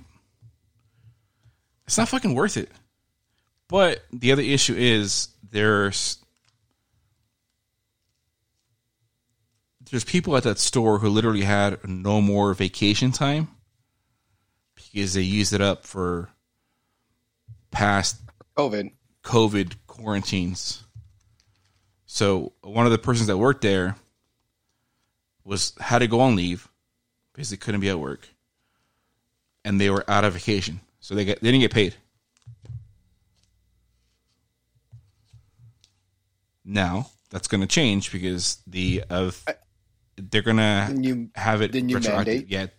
It's 1.86 1.98
not 1.98 2.08
fucking 2.08 2.34
worth 2.34 2.56
it. 2.56 2.70
But 3.68 4.04
the 4.12 4.32
other 4.32 4.42
issue 4.42 4.74
is 4.76 5.28
there's 5.50 6.18
there's 9.90 10.04
people 10.04 10.36
at 10.36 10.42
that 10.44 10.58
store 10.58 10.98
who 10.98 11.08
literally 11.08 11.42
had 11.42 11.86
no 11.86 12.20
more 12.20 12.54
vacation 12.54 13.12
time 13.12 13.48
because 14.74 15.14
they 15.14 15.20
used 15.20 15.52
it 15.52 15.60
up 15.60 15.84
for 15.84 16.30
past 17.70 18.16
COVID. 18.56 18.92
COVID 19.22 19.74
quarantines. 19.86 20.84
So 22.06 22.52
one 22.62 22.86
of 22.86 22.92
the 22.92 22.98
persons 22.98 23.26
that 23.26 23.38
worked 23.38 23.62
there 23.62 23.96
was 25.44 25.74
had 25.78 25.98
to 25.98 26.06
go 26.06 26.20
on 26.20 26.36
leave 26.36 26.68
because 27.32 27.50
they 27.50 27.56
couldn't 27.56 27.80
be 27.80 27.88
at 27.88 27.98
work, 27.98 28.28
and 29.64 29.80
they 29.80 29.90
were 29.90 30.04
out 30.08 30.24
of 30.24 30.34
vacation, 30.34 30.80
so 31.00 31.14
they 31.14 31.24
get 31.24 31.40
they 31.40 31.50
didn't 31.50 31.62
get 31.62 31.72
paid. 31.72 31.94
Now 36.64 37.10
that's 37.30 37.48
going 37.48 37.62
to 37.62 37.66
change 37.66 38.12
because 38.12 38.58
the 38.66 39.04
of 39.10 39.44
they're 40.16 40.42
going 40.42 40.58
to 40.58 41.28
have 41.34 41.62
it 41.62 41.72
didn't 41.72 41.88
you 41.88 41.98
mandate? 42.00 42.48
yet, 42.48 42.74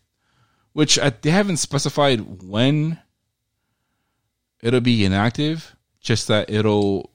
which 0.74 1.00
I, 1.00 1.10
they 1.10 1.32
haven't 1.32 1.58
specified 1.58 2.44
when 2.44 3.00
it'll 4.62 4.82
be 4.82 5.04
inactive. 5.04 5.76
Just 6.00 6.28
that 6.28 6.50
it'll 6.50 7.10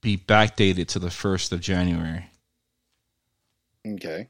be 0.00 0.16
backdated 0.16 0.88
to 0.88 0.98
the 0.98 1.10
first 1.10 1.52
of 1.52 1.60
January. 1.60 2.26
Okay. 3.86 4.28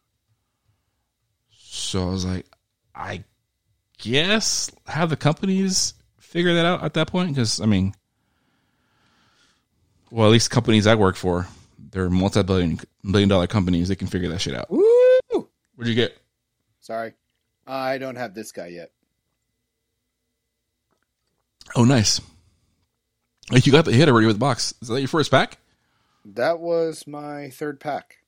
So 1.72 2.09
I 2.09 2.11
was 2.11 2.24
like, 2.24 2.46
I 2.96 3.22
guess 3.98 4.72
have 4.88 5.09
the 5.09 5.16
companies 5.16 5.94
figure 6.18 6.52
that 6.54 6.66
out 6.66 6.83
at 6.83 6.94
that 6.94 7.06
point 7.06 7.28
because 7.28 7.61
I 7.61 7.66
mean, 7.66 7.94
well, 10.11 10.26
at 10.26 10.33
least 10.33 10.50
companies 10.50 10.88
I 10.88 10.96
work 10.96 11.14
for, 11.14 11.46
they're 11.92 12.11
multi-billion 12.11 12.80
billion 13.09 13.28
dollar 13.28 13.46
companies. 13.46 13.87
They 13.87 13.94
can 13.94 14.09
figure 14.09 14.28
that 14.30 14.40
shit 14.40 14.56
out. 14.56 14.68
Woo! 14.68 14.83
What'd 15.76 15.87
you 15.88 15.94
get? 15.94 16.18
Sorry, 16.80 17.12
I 17.68 17.98
don't 17.98 18.16
have 18.16 18.35
this 18.35 18.50
guy 18.50 18.66
yet. 18.66 18.90
Oh, 21.76 21.85
nice. 21.85 22.20
Like 23.52 23.64
you 23.64 23.70
got 23.70 23.85
the 23.85 23.92
hit 23.92 24.09
already 24.09 24.26
with 24.26 24.37
the 24.37 24.40
box. 24.40 24.74
Is 24.83 24.88
that 24.88 24.98
your 24.98 25.06
first 25.06 25.30
pack? 25.30 25.59
That 26.24 26.59
was 26.59 27.06
my 27.06 27.50
third 27.50 27.78
pack. 27.78 28.19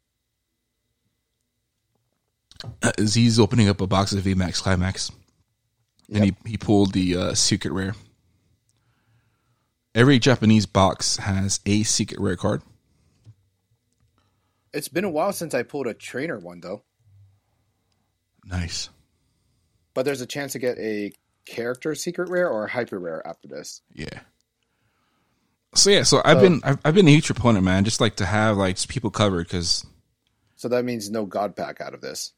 Uh, 2.83 2.93
Z's 3.01 3.39
opening 3.39 3.69
up 3.69 3.81
a 3.81 3.87
box 3.87 4.13
of 4.13 4.25
VMAX 4.25 4.63
Climax, 4.63 5.11
and 6.13 6.25
he 6.25 6.37
he 6.47 6.57
pulled 6.57 6.93
the 6.93 7.17
uh, 7.17 7.35
secret 7.35 7.73
rare. 7.73 7.95
Every 9.95 10.19
Japanese 10.19 10.67
box 10.67 11.19
has 11.19 11.61
a 11.67 11.83
secret 11.83 12.21
rare 12.21 12.37
card. 12.37 12.63
It's 14.73 14.89
been 14.89 15.05
a 15.05 15.11
while 15.11 15.33
since 15.33 15.55
I 15.55 15.63
pulled 15.63 15.87
a 15.87 15.95
trainer 15.95 16.39
one 16.39 16.61
though. 16.61 16.83
Nice. 18.45 18.89
But 19.95 20.05
there's 20.05 20.23
a 20.23 20.27
chance 20.27 20.53
to 20.53 20.59
get 20.59 20.79
a 20.79 21.13
character 21.45 21.95
secret 21.95 22.31
rare 22.31 22.49
or 22.49 22.65
a 22.65 22.71
hyper 22.71 22.99
rare 22.99 23.27
after 23.27 23.49
this. 23.49 23.83
Yeah. 23.93 24.21
So 25.75 25.91
yeah, 25.91 26.03
so 26.03 26.21
I've 26.25 26.41
been 26.41 26.61
I've, 26.65 26.79
I've 26.85 26.95
been 26.95 27.09
a 27.09 27.11
huge 27.11 27.27
proponent, 27.27 27.65
man. 27.65 27.85
Just 27.85 28.01
like 28.01 28.17
to 28.17 28.27
have 28.27 28.57
like 28.57 28.77
people 28.89 29.11
covered 29.11 29.47
because 29.47 29.87
So 30.57 30.69
that 30.69 30.85
means 30.85 31.11
no 31.11 31.25
god 31.27 31.57
pack 31.57 31.81
out 31.81 31.95
of 31.95 32.01
this. 32.01 32.33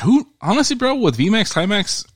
Who 0.00 0.26
honestly, 0.40 0.76
bro, 0.76 0.94
with 0.96 1.16
VMAX 1.16 1.52
Climax, 1.52 2.06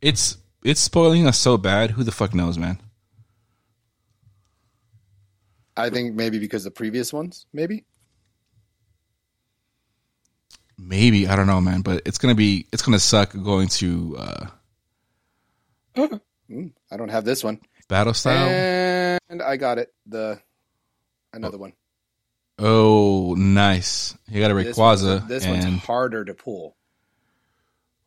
it's 0.00 0.36
it's 0.64 0.80
spoiling 0.80 1.26
us 1.26 1.38
so 1.38 1.56
bad. 1.56 1.92
Who 1.92 2.02
the 2.04 2.12
fuck 2.12 2.34
knows, 2.34 2.58
man? 2.58 2.78
I 5.76 5.90
think 5.90 6.14
maybe 6.14 6.38
because 6.38 6.64
the 6.64 6.70
previous 6.70 7.12
ones, 7.12 7.46
maybe. 7.52 7.84
Maybe 10.78 11.26
I 11.28 11.36
don't 11.36 11.46
know, 11.46 11.60
man. 11.60 11.82
But 11.82 12.02
it's 12.06 12.18
gonna 12.18 12.34
be 12.34 12.66
it's 12.72 12.82
gonna 12.82 12.98
suck 12.98 13.32
going 13.42 13.68
to 13.68 14.16
uh 14.18 14.46
Mm, 16.48 16.72
I 16.92 16.96
don't 16.96 17.08
have 17.08 17.24
this 17.24 17.42
one. 17.42 17.60
battle 17.88 18.14
style. 18.14 18.48
And 19.28 19.42
I 19.42 19.56
got 19.56 19.78
it. 19.78 19.92
The 20.06 20.40
another 21.32 21.58
one. 21.58 21.72
Oh, 22.58 23.34
nice. 23.36 24.16
You 24.28 24.40
got 24.40 24.50
a 24.50 24.54
This, 24.54 24.76
one's, 24.76 25.02
Rayquaza. 25.02 25.28
this 25.28 25.44
and 25.44 25.64
one's 25.64 25.82
harder 25.82 26.24
to 26.24 26.34
pull. 26.34 26.76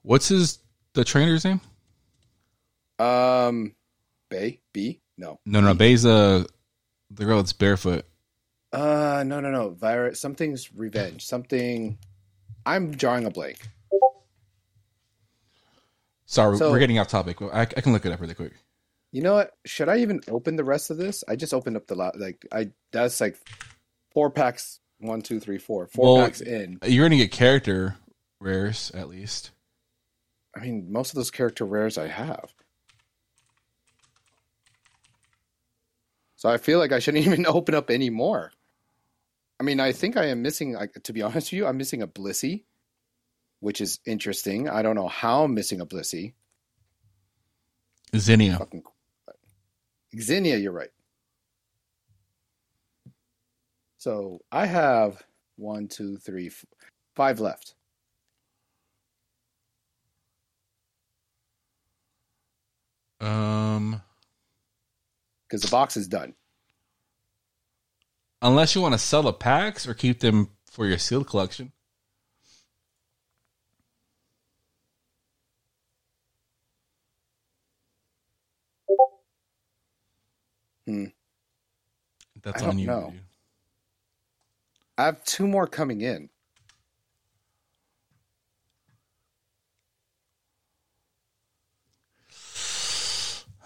what's 0.01 0.27
his 0.29 0.59
the 0.93 1.03
trainer's 1.03 1.45
name? 1.45 1.61
Um, 2.97 3.75
Bay 4.29 4.59
B 4.73 5.01
no. 5.17 5.39
No, 5.45 5.61
no, 5.61 5.73
bay's 5.73 6.03
Beza, 6.03 6.45
the 7.11 7.25
girl 7.25 7.37
that's 7.37 7.53
barefoot. 7.53 8.05
Uh, 8.71 9.23
no, 9.25 9.39
no, 9.39 9.49
no. 9.51 9.69
Virus. 9.69 10.19
Something's 10.19 10.73
revenge. 10.73 11.25
Something. 11.25 11.97
I'm 12.65 12.91
drawing 12.91 13.25
a 13.25 13.31
blank. 13.31 13.57
Sorry, 16.25 16.57
So- 16.57 16.71
we're 16.71 16.79
getting 16.79 16.99
off 16.99 17.07
topic. 17.07 17.41
I, 17.41 17.61
I 17.61 17.65
can 17.65 17.91
look 17.93 18.05
it 18.05 18.11
up 18.11 18.21
really 18.21 18.35
quick. 18.35 18.53
You 19.11 19.23
know 19.23 19.33
what? 19.33 19.51
Should 19.65 19.89
I 19.89 19.97
even 19.97 20.21
open 20.27 20.55
the 20.55 20.63
rest 20.63 20.91
of 20.91 20.97
this? 20.97 21.23
I 21.27 21.35
just 21.35 21.53
opened 21.53 21.75
up 21.77 21.87
the 21.87 21.95
lot. 21.95 22.19
Like 22.19 22.45
I, 22.51 22.69
that's 22.91 23.19
like 23.19 23.37
four 24.11 24.29
packs. 24.29 24.79
One, 24.99 25.21
two, 25.21 25.39
three, 25.39 25.57
four. 25.57 25.87
Four 25.87 26.15
Well, 26.17 26.25
packs 26.25 26.41
in. 26.41 26.79
You're 26.85 27.05
gonna 27.05 27.17
get 27.17 27.31
character 27.31 27.95
rares 28.39 28.91
at 28.93 29.07
least. 29.09 29.51
I 30.55 30.61
mean, 30.61 30.91
most 30.91 31.11
of 31.11 31.15
those 31.15 31.31
character 31.31 31.65
rares 31.65 31.97
I 31.97 32.07
have. 32.07 32.53
So 36.35 36.49
I 36.49 36.57
feel 36.57 36.79
like 36.79 36.91
I 36.91 36.99
shouldn't 36.99 37.25
even 37.25 37.45
open 37.45 37.75
up 37.75 37.89
any 37.89 38.09
more. 38.09 38.51
I 39.59 39.63
mean, 39.63 39.79
I 39.79 39.91
think 39.91 40.15
I 40.17 40.27
am 40.27 40.41
missing. 40.41 40.73
Like 40.73 40.93
to 41.03 41.13
be 41.13 41.21
honest 41.23 41.51
with 41.51 41.53
you, 41.53 41.65
I'm 41.65 41.77
missing 41.77 42.01
a 42.01 42.07
Blissey, 42.07 42.63
which 43.59 43.81
is 43.81 43.99
interesting. 44.05 44.69
I 44.69 44.81
don't 44.81 44.95
know 44.95 45.07
how 45.07 45.43
I'm 45.43 45.53
missing 45.53 45.81
a 45.81 45.85
Blissey. 45.85 46.33
Zinnia. 48.15 48.57
Fucking 48.57 48.83
Zinnia, 50.19 50.57
you're 50.57 50.71
right. 50.71 50.89
So 53.99 54.39
I 54.51 54.65
have 54.65 55.23
one, 55.57 55.89
two, 55.89 56.17
three, 56.17 56.51
five 57.15 57.41
left. 57.41 57.75
Um, 63.21 64.01
because 65.47 65.61
the 65.63 65.69
box 65.69 65.97
is 65.97 66.07
done. 66.07 66.33
unless 68.41 68.75
you 68.75 68.81
want 68.81 68.93
to 68.93 68.99
sell 68.99 69.23
the 69.23 69.33
packs 69.33 69.87
or 69.87 69.93
keep 69.93 70.21
them 70.21 70.49
for 70.65 70.87
your 70.87 70.97
sealed 70.97 71.27
collection. 71.27 71.73
Hmm. 80.87 81.05
That's 82.41 82.63
I 82.63 82.67
on 82.67 82.79
you. 82.79 82.87
know. 82.87 83.11
dude. 83.11 83.28
I 84.99 85.05
have 85.05 85.23
two 85.23 85.47
more 85.47 85.65
coming 85.65 86.01
in. 86.01 86.29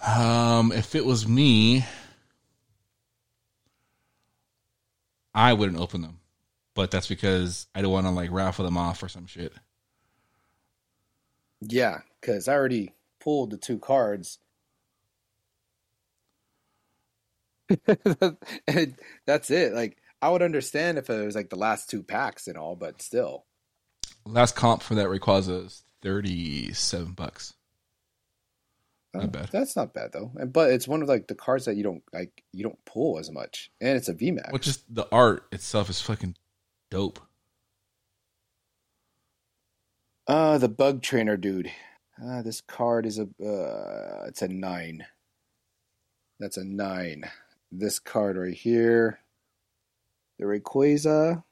Um, 0.06 0.72
if 0.72 0.94
it 0.94 1.04
was 1.04 1.28
me, 1.28 1.86
I 5.34 5.54
wouldn't 5.54 5.80
open 5.80 6.04
them, 6.04 6.20
but 6.76 6.92
that's 6.92 7.08
because 7.08 7.66
I 7.74 7.82
don't 7.82 7.92
want 7.92 8.06
to 8.06 8.12
like 8.12 8.30
raffle 8.30 8.64
them 8.64 8.78
off 8.78 9.02
or 9.02 9.10
some 9.10 9.26
shit. 9.26 9.54
Yeah, 11.62 12.02
because 12.22 12.48
I 12.48 12.54
already 12.54 12.94
pulled 13.20 13.50
the 13.50 13.58
two 13.58 13.80
cards. 13.80 14.38
and 18.68 18.96
that's 19.26 19.50
it. 19.50 19.74
Like 19.74 19.98
I 20.24 20.30
would 20.30 20.42
understand 20.42 20.98
if 20.98 21.10
it 21.10 21.26
was 21.26 21.36
like 21.36 21.50
the 21.50 21.58
last 21.58 21.90
two 21.90 22.02
packs 22.02 22.48
and 22.48 22.58
all, 22.58 22.78
but 22.78 23.02
still. 23.02 23.44
Last 24.26 24.56
comp 24.56 24.82
for 24.82 24.96
that 24.96 25.08
Rayquaza 25.08 25.66
is 25.66 25.84
thirty-seven 26.02 27.12
bucks. 27.12 27.56
Not 29.14 29.34
bad. 29.34 29.50
That's 29.52 29.76
not 29.76 29.94
bad 29.94 30.14
though. 30.14 30.32
And 30.38 30.54
but 30.54 30.72
it's 30.72 30.88
one 30.88 31.02
of 31.02 31.10
like 31.10 31.28
the 31.28 31.36
cards 31.36 31.66
that 31.66 31.76
you 31.76 31.84
don't 31.84 32.04
like 32.14 32.42
you 32.54 32.64
don't 32.64 32.84
pull 32.86 33.20
as 33.20 33.30
much. 33.30 33.70
And 33.82 33.98
it's 33.98 34.08
a 34.08 34.14
VMAX. 34.14 34.52
Well, 34.52 34.60
just 34.60 34.86
the 34.94 35.06
art 35.12 35.46
itself 35.52 35.90
is 35.90 36.00
fucking 36.00 36.38
dope. 36.90 37.20
Uh 40.26 40.58
the 40.58 40.70
bug 40.70 41.02
trainer 41.02 41.36
dude. 41.36 41.70
Uh 42.26 42.42
this 42.44 42.62
card 42.62 43.06
is 43.06 43.20
a 43.20 43.24
uh 43.46 44.24
it's 44.28 44.42
a 44.42 44.48
nine. 44.48 45.06
That's 46.40 46.56
a 46.56 46.64
nine. 46.64 47.30
This 47.74 48.00
card 48.00 48.38
right 48.38 48.54
here. 48.54 49.20
The 50.40 50.46
Rayquaza. 50.46 51.44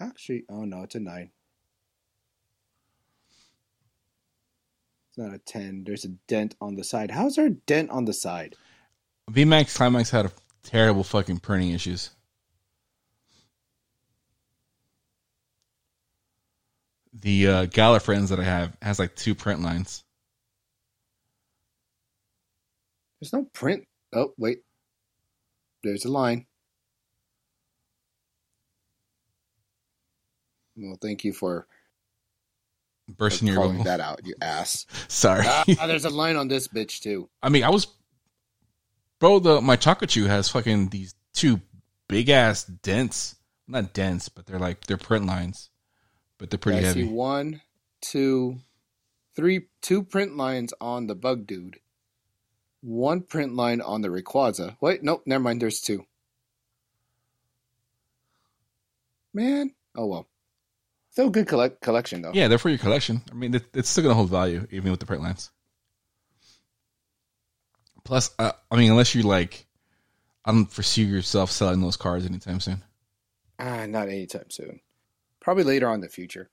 Actually, 0.00 0.44
oh 0.50 0.64
no, 0.64 0.82
it's 0.82 0.94
a 0.94 1.00
nine. 1.00 1.30
It's 5.08 5.18
not 5.18 5.34
a 5.34 5.38
ten. 5.38 5.84
There's 5.84 6.04
a 6.04 6.10
dent 6.28 6.54
on 6.60 6.76
the 6.76 6.84
side. 6.84 7.10
How's 7.10 7.36
there 7.36 7.46
a 7.46 7.50
dent 7.50 7.90
on 7.90 8.04
the 8.04 8.12
side? 8.12 8.56
VMAX 9.30 9.74
Climax 9.74 10.10
had 10.10 10.26
a 10.26 10.32
terrible 10.62 11.02
fucking 11.02 11.38
printing 11.38 11.70
issues. 11.70 12.10
The 17.14 17.48
uh, 17.48 17.66
Gallifreyans 17.66 18.28
that 18.28 18.40
I 18.40 18.44
have 18.44 18.76
has 18.82 18.98
like 18.98 19.16
two 19.16 19.34
print 19.34 19.62
lines. 19.62 20.04
There's 23.20 23.32
no 23.32 23.44
print. 23.54 23.86
Oh, 24.12 24.34
wait. 24.36 24.58
There's 25.82 26.04
a 26.04 26.10
line. 26.10 26.46
Well, 30.76 30.98
thank 31.00 31.24
you 31.24 31.32
for 31.32 31.66
Bursting 33.08 33.46
your 33.48 33.56
calling 33.56 33.84
that 33.84 34.00
out, 34.00 34.20
you 34.24 34.34
ass. 34.42 34.84
Sorry. 35.08 35.44
ah, 35.46 35.64
there's 35.86 36.04
a 36.04 36.10
line 36.10 36.36
on 36.36 36.48
this 36.48 36.66
bitch 36.68 37.00
too. 37.00 37.28
I 37.42 37.48
mean, 37.48 37.62
I 37.62 37.70
was, 37.70 37.86
bro. 39.20 39.38
The 39.38 39.60
my 39.60 39.76
chocolate 39.76 40.10
chew 40.10 40.24
has 40.26 40.48
fucking 40.48 40.88
these 40.88 41.14
two 41.32 41.60
big 42.08 42.28
ass 42.28 42.64
dents. 42.64 43.36
Not 43.68 43.92
dents, 43.94 44.28
but 44.28 44.46
they're 44.46 44.58
like 44.58 44.86
they're 44.86 44.96
print 44.96 45.24
lines, 45.26 45.70
but 46.38 46.50
they're 46.50 46.58
pretty 46.58 46.82
Yeah, 46.82 46.90
I 46.90 46.92
see 46.94 47.00
heavy. 47.02 47.12
one, 47.12 47.60
two, 48.00 48.58
three, 49.36 49.68
two 49.82 50.02
print 50.02 50.36
lines 50.36 50.74
on 50.80 51.06
the 51.06 51.14
bug 51.14 51.46
dude. 51.46 51.78
One 52.86 53.22
print 53.22 53.56
line 53.56 53.80
on 53.80 54.00
the 54.00 54.08
Rayquaza. 54.08 54.76
Wait, 54.80 55.02
nope, 55.02 55.24
never 55.26 55.42
mind. 55.42 55.60
There's 55.60 55.80
two. 55.80 56.06
Man, 59.34 59.72
oh 59.96 60.06
well. 60.06 60.28
Still 61.10 61.26
a 61.26 61.30
good 61.30 61.48
collect 61.48 61.80
collection 61.80 62.22
though. 62.22 62.30
Yeah, 62.32 62.46
they're 62.46 62.58
for 62.58 62.68
your 62.68 62.78
collection. 62.78 63.22
I 63.28 63.34
mean, 63.34 63.56
it, 63.56 63.64
it's 63.74 63.88
still 63.88 64.04
gonna 64.04 64.14
hold 64.14 64.30
value 64.30 64.68
even 64.70 64.92
with 64.92 65.00
the 65.00 65.06
print 65.06 65.20
lines. 65.20 65.50
Plus, 68.04 68.30
uh, 68.38 68.52
I 68.70 68.76
mean, 68.76 68.92
unless 68.92 69.16
you 69.16 69.24
like, 69.24 69.66
I 70.44 70.52
don't 70.52 70.70
foresee 70.70 71.02
yourself 71.02 71.50
selling 71.50 71.80
those 71.80 71.96
cards 71.96 72.24
anytime 72.24 72.60
soon. 72.60 72.84
Ah, 73.58 73.86
not 73.86 74.06
anytime 74.06 74.48
soon. 74.48 74.78
Probably 75.40 75.64
later 75.64 75.88
on 75.88 75.96
in 75.96 76.00
the 76.02 76.08
future. 76.08 76.50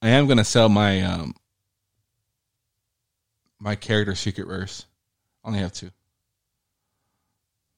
I 0.00 0.10
am 0.10 0.28
gonna 0.28 0.44
sell 0.44 0.68
my 0.68 1.02
um 1.02 1.34
my 3.58 3.74
character 3.74 4.14
secret 4.14 4.46
rares. 4.46 4.86
I 5.44 5.48
only 5.48 5.60
have 5.60 5.72
two 5.72 5.90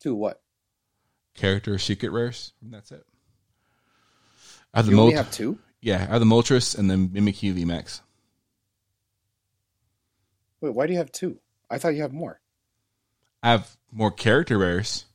Two 0.01 0.15
what? 0.15 0.41
character 1.35 1.79
secret 1.79 2.11
rares. 2.11 2.53
and 2.63 2.73
That's 2.73 2.91
it. 2.93 3.05
I 4.75 4.79
have 4.79 4.87
the 4.87 4.93
You 4.93 5.01
only 5.01 5.15
Molt- 5.15 5.25
have 5.27 5.33
two? 5.35 5.59
yeah, 5.81 5.97
I 5.97 6.13
have 6.13 6.21
the 6.21 6.27
Moltres 6.27 6.79
and 6.79 6.91
then 6.91 7.09
Mimikyu 7.09 7.55
VMAX. 7.55 8.01
Wait, 10.61 10.75
why 10.75 10.87
do 10.87 10.93
you 10.93 10.99
have 10.99 11.13
two? 11.13 11.39
I 11.71 11.79
thought 11.79 11.95
you 11.95 12.03
have 12.03 12.13
more. 12.13 12.41
I 13.43 13.51
have 13.53 13.77
more 13.91 14.11
character 14.11 14.59
rares. 14.59 15.07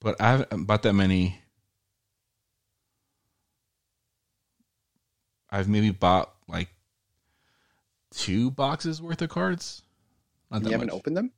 But 0.00 0.20
I 0.20 0.30
haven't 0.32 0.52
um, 0.52 0.64
bought 0.66 0.82
that 0.82 0.92
many. 0.92 1.40
I've 5.50 5.68
maybe 5.68 5.90
bought 5.90 6.32
like 6.48 6.68
two 8.12 8.50
boxes 8.50 9.00
worth 9.02 9.22
of 9.22 9.28
cards. 9.28 9.82
Not 10.50 10.64
You 10.64 10.70
haven't 10.70 10.88
much. 10.88 10.96
opened 10.96 11.16
them? 11.16 11.32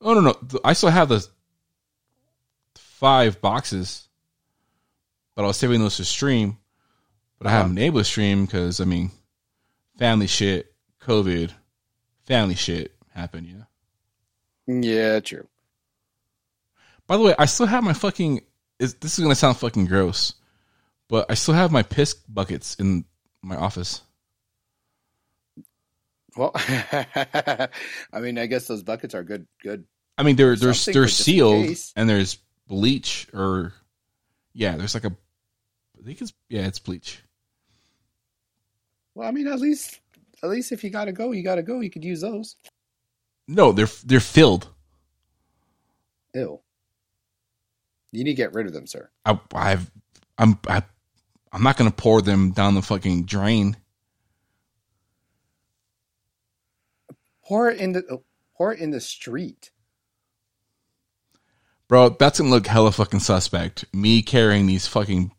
Oh 0.00 0.14
no, 0.14 0.20
no, 0.20 0.60
I 0.64 0.74
still 0.74 0.90
have 0.90 1.08
the 1.08 1.26
five 2.76 3.40
boxes, 3.40 4.08
but 5.34 5.44
I 5.44 5.46
was 5.46 5.56
saving 5.56 5.80
those 5.80 5.96
to 5.96 6.04
stream. 6.04 6.58
But 7.38 7.46
I 7.46 7.50
haven't 7.50 7.66
uh-huh. 7.66 7.74
been 7.74 7.84
able 7.84 8.00
to 8.00 8.04
stream 8.04 8.44
because 8.44 8.80
I 8.80 8.84
mean, 8.84 9.10
family 9.96 10.26
shit, 10.26 10.72
COVID, 11.02 11.52
family 12.26 12.54
shit 12.54 12.92
happened. 13.14 13.46
You 13.46 13.54
know. 13.58 13.66
Yeah, 14.80 15.20
true. 15.20 15.46
By 17.06 17.16
the 17.16 17.22
way, 17.22 17.34
I 17.38 17.46
still 17.46 17.66
have 17.66 17.84
my 17.84 17.92
fucking. 17.94 18.42
Is, 18.78 18.94
this 18.94 19.18
is 19.18 19.22
gonna 19.22 19.34
sound 19.34 19.56
fucking 19.56 19.86
gross, 19.86 20.34
but 21.08 21.26
I 21.30 21.34
still 21.34 21.54
have 21.54 21.72
my 21.72 21.82
piss 21.82 22.14
buckets 22.14 22.76
in 22.76 23.04
my 23.42 23.56
office. 23.56 24.02
Well, 26.38 26.52
I 26.54 27.68
mean, 28.20 28.38
I 28.38 28.46
guess 28.46 28.68
those 28.68 28.84
buckets 28.84 29.12
are 29.12 29.24
good. 29.24 29.48
Good. 29.60 29.84
I 30.16 30.22
mean, 30.22 30.36
they're 30.36 30.54
they're 30.54 30.72
they're 30.72 30.74
for 30.74 31.06
just 31.08 31.26
in 31.26 31.34
sealed 31.34 31.76
and 31.96 32.08
there's 32.08 32.38
bleach 32.68 33.26
or 33.34 33.72
yeah, 34.52 34.76
there's 34.76 34.94
like 34.94 35.04
a. 35.04 35.16
I 35.98 36.04
think 36.04 36.20
it's 36.20 36.32
yeah, 36.48 36.68
it's 36.68 36.78
bleach. 36.78 37.20
Well, 39.16 39.26
I 39.26 39.32
mean, 39.32 39.48
at 39.48 39.58
least, 39.58 39.98
at 40.40 40.48
least 40.48 40.70
if 40.70 40.84
you 40.84 40.90
gotta 40.90 41.10
go, 41.10 41.32
you 41.32 41.42
gotta 41.42 41.64
go. 41.64 41.80
You 41.80 41.90
could 41.90 42.04
use 42.04 42.20
those. 42.20 42.54
No, 43.48 43.72
they're 43.72 43.88
they're 44.04 44.20
filled. 44.20 44.68
Ew. 46.34 46.60
You 48.12 48.24
need 48.24 48.30
to 48.30 48.34
get 48.34 48.54
rid 48.54 48.68
of 48.68 48.72
them, 48.72 48.86
sir. 48.86 49.10
I, 49.24 49.40
I've, 49.52 49.90
I'm, 50.38 50.56
I, 50.68 50.82
I'm 51.52 51.64
not 51.64 51.76
gonna 51.76 51.90
pour 51.90 52.22
them 52.22 52.52
down 52.52 52.76
the 52.76 52.82
fucking 52.82 53.24
drain. 53.24 53.76
Pour 57.48 57.70
it 57.70 57.80
in 57.80 57.92
the 57.92 58.04
oh, 58.10 58.22
pour 58.56 58.74
it 58.74 58.78
in 58.78 58.90
the 58.90 59.00
street. 59.00 59.70
Bro, 61.88 62.16
that's 62.18 62.38
gonna 62.38 62.50
look 62.50 62.66
hella 62.66 62.92
fucking 62.92 63.20
suspect. 63.20 63.86
Me 63.94 64.20
carrying 64.20 64.66
these 64.66 64.86
fucking, 64.86 65.32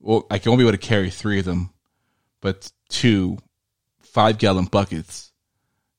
well, 0.00 0.26
I 0.30 0.38
can 0.38 0.50
only 0.52 0.64
be 0.64 0.68
able 0.68 0.78
to 0.78 0.86
carry 0.86 1.10
three 1.10 1.38
of 1.38 1.44
them, 1.44 1.68
but 2.40 2.72
two 2.88 3.36
five 4.00 4.38
gallon 4.38 4.64
buckets. 4.64 5.30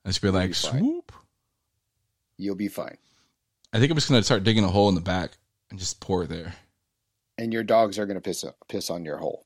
I 0.04 0.10
just 0.10 0.24
be 0.24 0.32
like, 0.32 0.50
be 0.50 0.54
swoop. 0.54 1.12
You'll 2.38 2.56
be 2.56 2.68
fine. 2.68 2.98
I 3.72 3.78
think 3.80 3.92
I'm 3.92 3.98
just 3.98 4.10
gonna 4.10 4.24
start 4.24 4.44
digging 4.44 4.64
a 4.64 4.70
hole 4.70 4.90
in 4.90 4.96
the 4.96 5.02
back 5.02 5.38
and 5.70 5.78
just 5.78 6.00
pour 6.00 6.24
it 6.24 6.30
there. 6.30 6.56
And 7.38 7.54
your 7.54 7.64
dogs 7.64 8.00
are 8.00 8.08
gonna 8.08 8.20
piss 8.20 8.44
piss 8.68 8.90
on 8.90 9.06
your 9.06 9.18
hole. 9.18 9.46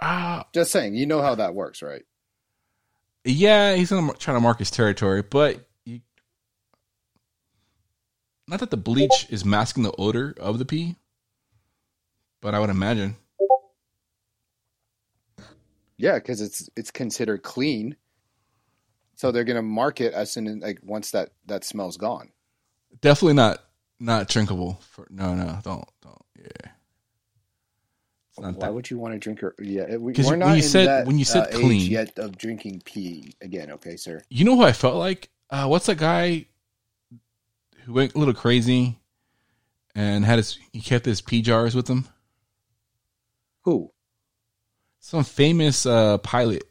Ah, 0.00 0.46
Just 0.54 0.72
saying. 0.72 0.94
You 0.94 1.04
know 1.04 1.20
how 1.20 1.34
that 1.34 1.54
works, 1.54 1.82
right? 1.82 2.04
Yeah, 3.26 3.74
he's 3.74 3.90
gonna 3.90 4.12
try 4.14 4.34
to 4.34 4.40
mark 4.40 4.58
his 4.58 4.70
territory, 4.70 5.22
but 5.22 5.60
you, 5.84 6.00
not 8.46 8.60
that 8.60 8.70
the 8.70 8.76
bleach 8.76 9.26
is 9.28 9.44
masking 9.44 9.82
the 9.82 9.94
odor 9.98 10.34
of 10.38 10.58
the 10.58 10.64
pee, 10.64 10.96
but 12.40 12.54
I 12.54 12.60
would 12.60 12.70
imagine. 12.70 13.16
Yeah, 15.96 16.14
because 16.14 16.40
it's 16.40 16.68
it's 16.76 16.90
considered 16.90 17.42
clean. 17.42 17.96
So 19.16 19.32
they're 19.32 19.44
gonna 19.44 19.62
mark 19.62 20.00
it 20.00 20.12
as 20.12 20.30
soon 20.30 20.46
as 20.46 20.56
like 20.56 20.80
once 20.82 21.10
that 21.12 21.30
that 21.46 21.64
smell's 21.64 21.96
gone. 21.96 22.30
Definitely 23.00 23.34
not 23.34 23.62
not 23.98 24.28
drinkable. 24.28 24.80
For 24.92 25.06
no, 25.10 25.34
no, 25.34 25.58
don't, 25.64 25.88
don't. 26.02 26.24
Yeah, 26.38 26.70
Why 28.36 28.52
that. 28.52 28.74
would 28.74 28.90
you 28.90 28.98
want 28.98 29.14
to 29.14 29.18
drink 29.18 29.40
your? 29.40 29.54
Yeah, 29.58 29.96
we, 29.96 30.12
we're 30.12 30.36
not 30.36 30.46
when 30.46 30.56
you 30.56 30.62
in 30.62 30.68
said- 30.68 30.88
that, 30.88 31.06
when 31.06 31.18
you 31.18 31.24
said 31.24 31.44
uh, 31.44 31.58
clean- 31.58 31.82
age 31.82 31.88
yet 31.88 32.18
of 32.18 32.36
drinking 32.36 32.82
pee 32.84 33.32
again. 33.40 33.70
Okay, 33.72 33.96
sir. 33.96 34.22
You 34.28 34.44
know 34.44 34.56
who 34.56 34.62
I 34.62 34.72
felt 34.72 34.96
like? 34.96 35.30
Uh, 35.48 35.66
what's 35.66 35.86
that 35.86 35.98
guy 35.98 36.46
who 37.84 37.92
went 37.92 38.14
a 38.14 38.18
little 38.18 38.34
crazy 38.34 38.98
and 39.94 40.24
had 40.24 40.36
his 40.38 40.58
he 40.72 40.80
kept 40.80 41.04
his 41.06 41.20
pee 41.20 41.40
jars 41.42 41.74
with 41.74 41.88
him? 41.88 42.06
Who? 43.62 43.90
Some 45.00 45.24
famous 45.24 45.86
uh, 45.86 46.18
pilot. 46.18 46.64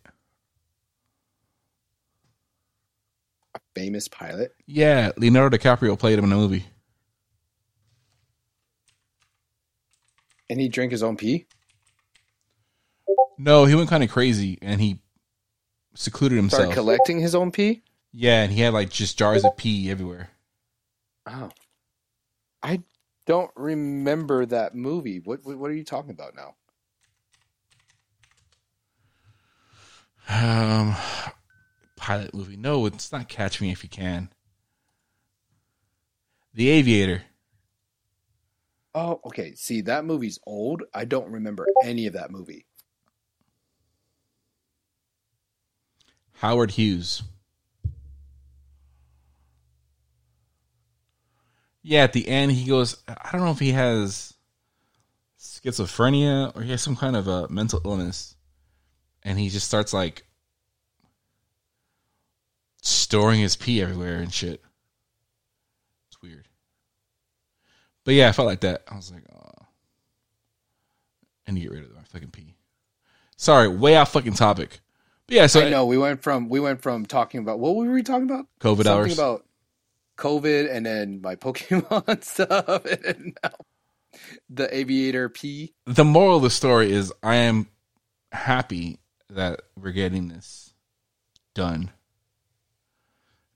A 3.56 3.60
famous 3.74 4.08
pilot. 4.08 4.54
Yeah, 4.68 5.12
Leonardo 5.18 5.58
DiCaprio 5.58 5.98
played 5.98 6.20
him 6.20 6.26
in 6.26 6.32
a 6.32 6.36
movie. 6.36 6.66
And 10.50 10.60
he 10.62 10.68
drank 10.70 10.92
his 10.92 11.02
own 11.04 11.18
pee. 11.18 11.48
No, 13.38 13.66
he 13.66 13.76
went 13.76 13.90
kind 13.90 14.04
of 14.04 14.10
crazy 14.10 14.58
and 14.62 14.80
he 14.80 15.00
secluded 15.94 16.38
Started 16.50 16.68
himself. 16.68 16.74
collecting 16.74 17.20
his 17.20 17.36
own 17.36 17.52
pee. 17.52 17.84
yeah, 18.12 18.44
and 18.44 18.52
he 18.54 18.62
had 18.62 18.74
like 18.74 18.90
just 18.90 19.18
jars 19.18 19.44
of 19.44 19.58
pee 19.58 19.90
everywhere. 19.92 20.30
Oh, 21.26 21.50
I 22.64 22.84
don't 23.26 23.52
remember 23.56 24.46
that 24.46 24.76
movie. 24.76 25.20
What 25.20 25.44
what, 25.44 25.58
what 25.58 25.72
are 25.72 25.74
you 25.76 25.84
talking 25.84 26.12
about 26.12 26.36
now? 26.36 26.56
Um, 30.28 30.96
pilot 31.96 32.34
movie. 32.34 32.58
No, 32.58 32.86
it's 32.86 33.12
not 33.12 33.28
Catch 33.30 33.62
Me 33.62 33.72
If 33.72 33.84
You 33.84 33.90
Can. 33.90 34.30
The 36.54 36.70
Aviator. 36.70 37.24
Oh, 38.98 39.20
okay. 39.26 39.54
See, 39.56 39.82
that 39.82 40.06
movie's 40.06 40.40
old. 40.48 40.84
I 40.94 41.04
don't 41.04 41.30
remember 41.30 41.68
any 41.84 42.08
of 42.08 42.14
that 42.14 42.32
movie. 42.32 42.66
Howard 46.36 46.72
Hughes. 46.72 47.22
Yeah, 51.84 52.04
at 52.04 52.14
the 52.14 52.28
end 52.28 52.54
he 52.54 52.70
goes. 52.70 53.04
I 53.08 53.32
don't 53.34 53.42
know 53.44 53.52
if 53.52 53.60
he 53.60 53.74
has 53.74 54.34
schizophrenia 55.38 56.56
or 56.56 56.62
he 56.62 56.72
has 56.72 56.82
some 56.82 56.96
kind 56.96 57.18
of 57.18 57.28
a 57.28 57.50
mental 57.50 57.82
illness, 57.84 58.36
and 59.24 59.38
he 59.38 59.50
just 59.50 59.68
starts 59.68 59.94
like 59.94 60.26
storing 62.82 63.42
his 63.42 63.58
pee 63.58 63.82
everywhere 63.82 64.18
and 64.18 64.34
shit. 64.34 64.64
It's 66.08 66.22
weird. 66.22 66.48
But 68.06 68.14
yeah, 68.14 68.30
I 68.30 68.32
felt 68.32 68.48
like 68.48 68.62
that. 68.62 68.84
I 68.90 68.96
was 68.96 69.12
like, 69.12 69.24
oh, 69.36 69.66
I 71.48 71.52
need 71.52 71.62
to 71.62 71.68
get 71.68 71.76
rid 71.76 71.84
of 71.84 71.96
my 71.96 72.04
fucking 72.04 72.30
pee. 72.30 72.56
Sorry, 73.36 73.68
way 73.68 73.98
off 73.98 74.14
fucking 74.14 74.34
topic. 74.34 74.80
But 75.28 75.36
yeah, 75.36 75.48
so 75.48 75.66
I 75.66 75.70
know 75.70 75.86
we 75.88 75.98
went 75.98 76.22
from 76.22 76.48
we 76.48 76.60
went 76.60 76.82
from 76.82 77.06
talking 77.06 77.40
about 77.42 77.60
what 77.60 77.76
were 77.76 77.92
we 77.92 78.04
talking 78.04 78.30
about? 78.30 78.46
COVID 78.62 78.84
Something 78.84 78.88
hours. 78.94 79.14
about 79.14 79.46
COVID 80.18 80.72
and 80.72 80.86
then 80.86 81.20
my 81.20 81.36
Pokemon 81.36 82.24
stuff 82.24 82.86
and 82.86 83.38
now 83.44 83.50
the 84.50 84.74
aviator 84.74 85.28
P. 85.28 85.74
the 85.86 86.06
moral 86.06 86.38
of 86.38 86.44
the 86.44 86.50
story 86.50 86.92
is 86.92 87.12
I 87.22 87.36
am 87.36 87.68
happy 88.32 89.00
that 89.32 89.62
we're 89.76 89.92
getting 89.92 90.28
this 90.28 90.74
done. 91.56 91.92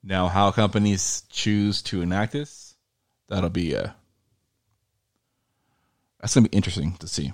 Now, 0.01 0.27
how 0.27 0.51
companies 0.51 1.23
choose 1.29 1.81
to 1.83 2.01
enact 2.01 2.33
this, 2.33 2.75
that'll 3.27 3.49
be 3.49 3.75
uh 3.75 3.89
that's 6.19 6.35
gonna 6.35 6.49
be 6.49 6.55
interesting 6.55 6.95
to 6.97 7.07
see. 7.07 7.33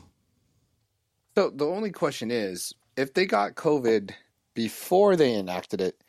So 1.36 1.50
the 1.50 1.66
only 1.66 1.92
question 1.92 2.32
is, 2.32 2.74
if 2.96 3.14
they 3.14 3.26
got 3.26 3.56
COVID 3.56 4.12
before 4.54 5.16
they 5.16 5.36
enacted 5.36 5.82
it, 5.82 6.02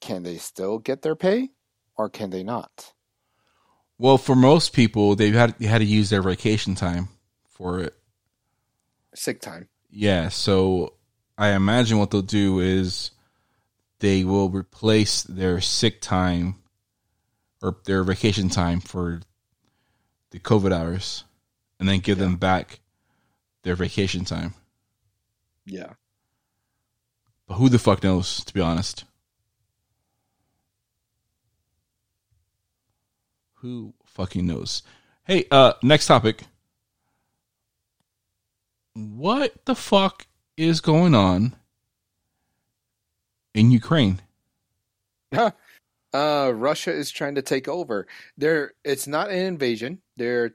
can 0.00 0.22
they 0.22 0.36
still 0.36 0.78
get 0.78 1.02
their 1.02 1.16
pay, 1.16 1.50
or 1.96 2.10
can 2.10 2.30
they 2.30 2.42
not? 2.42 2.92
Well, 3.98 4.18
for 4.18 4.34
most 4.34 4.72
people, 4.72 5.14
they've 5.14 5.34
had 5.34 5.58
they 5.58 5.66
had 5.66 5.78
to 5.78 5.84
use 5.84 6.10
their 6.10 6.22
vacation 6.22 6.74
time 6.74 7.08
for 7.48 7.80
it. 7.80 7.94
Sick 9.14 9.40
time. 9.40 9.68
Yeah, 9.90 10.28
so 10.28 10.94
I 11.38 11.50
imagine 11.50 11.98
what 11.98 12.10
they'll 12.10 12.22
do 12.22 12.58
is 12.58 13.12
they 14.00 14.24
will 14.24 14.50
replace 14.50 15.22
their 15.22 15.60
sick 15.60 16.00
time 16.00 16.56
or 17.62 17.76
their 17.84 18.02
vacation 18.02 18.48
time 18.48 18.80
for 18.80 19.20
the 20.30 20.40
COVID 20.40 20.72
hours 20.72 21.24
and 21.84 21.88
then 21.90 22.00
give 22.00 22.16
them 22.16 22.36
back 22.36 22.80
their 23.62 23.76
vacation 23.76 24.24
time. 24.24 24.54
Yeah. 25.66 25.92
But 27.46 27.56
who 27.56 27.68
the 27.68 27.78
fuck 27.78 28.02
knows, 28.02 28.42
to 28.42 28.54
be 28.54 28.62
honest? 28.62 29.04
Who 33.56 33.92
fucking 34.06 34.46
knows? 34.46 34.82
Hey, 35.24 35.44
uh, 35.50 35.74
next 35.82 36.06
topic. 36.06 36.44
What 38.94 39.66
the 39.66 39.74
fuck 39.74 40.26
is 40.56 40.80
going 40.80 41.14
on 41.14 41.54
in 43.52 43.70
Ukraine? 43.70 44.22
uh, 45.34 45.50
Russia 46.54 46.92
is 46.94 47.10
trying 47.10 47.34
to 47.34 47.42
take 47.42 47.68
over. 47.68 48.06
They're 48.38 48.72
it's 48.84 49.06
not 49.06 49.28
an 49.28 49.36
invasion. 49.36 50.00
They're 50.16 50.54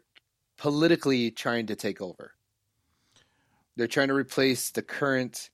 politically 0.60 1.32
trying 1.32 1.68
to 1.68 1.76
take 1.76 2.02
over. 2.02 2.34
They're 3.76 3.88
trying 3.88 4.10
to 4.10 4.14
replace 4.14 4.72
the 4.72 4.82
current 4.82 5.50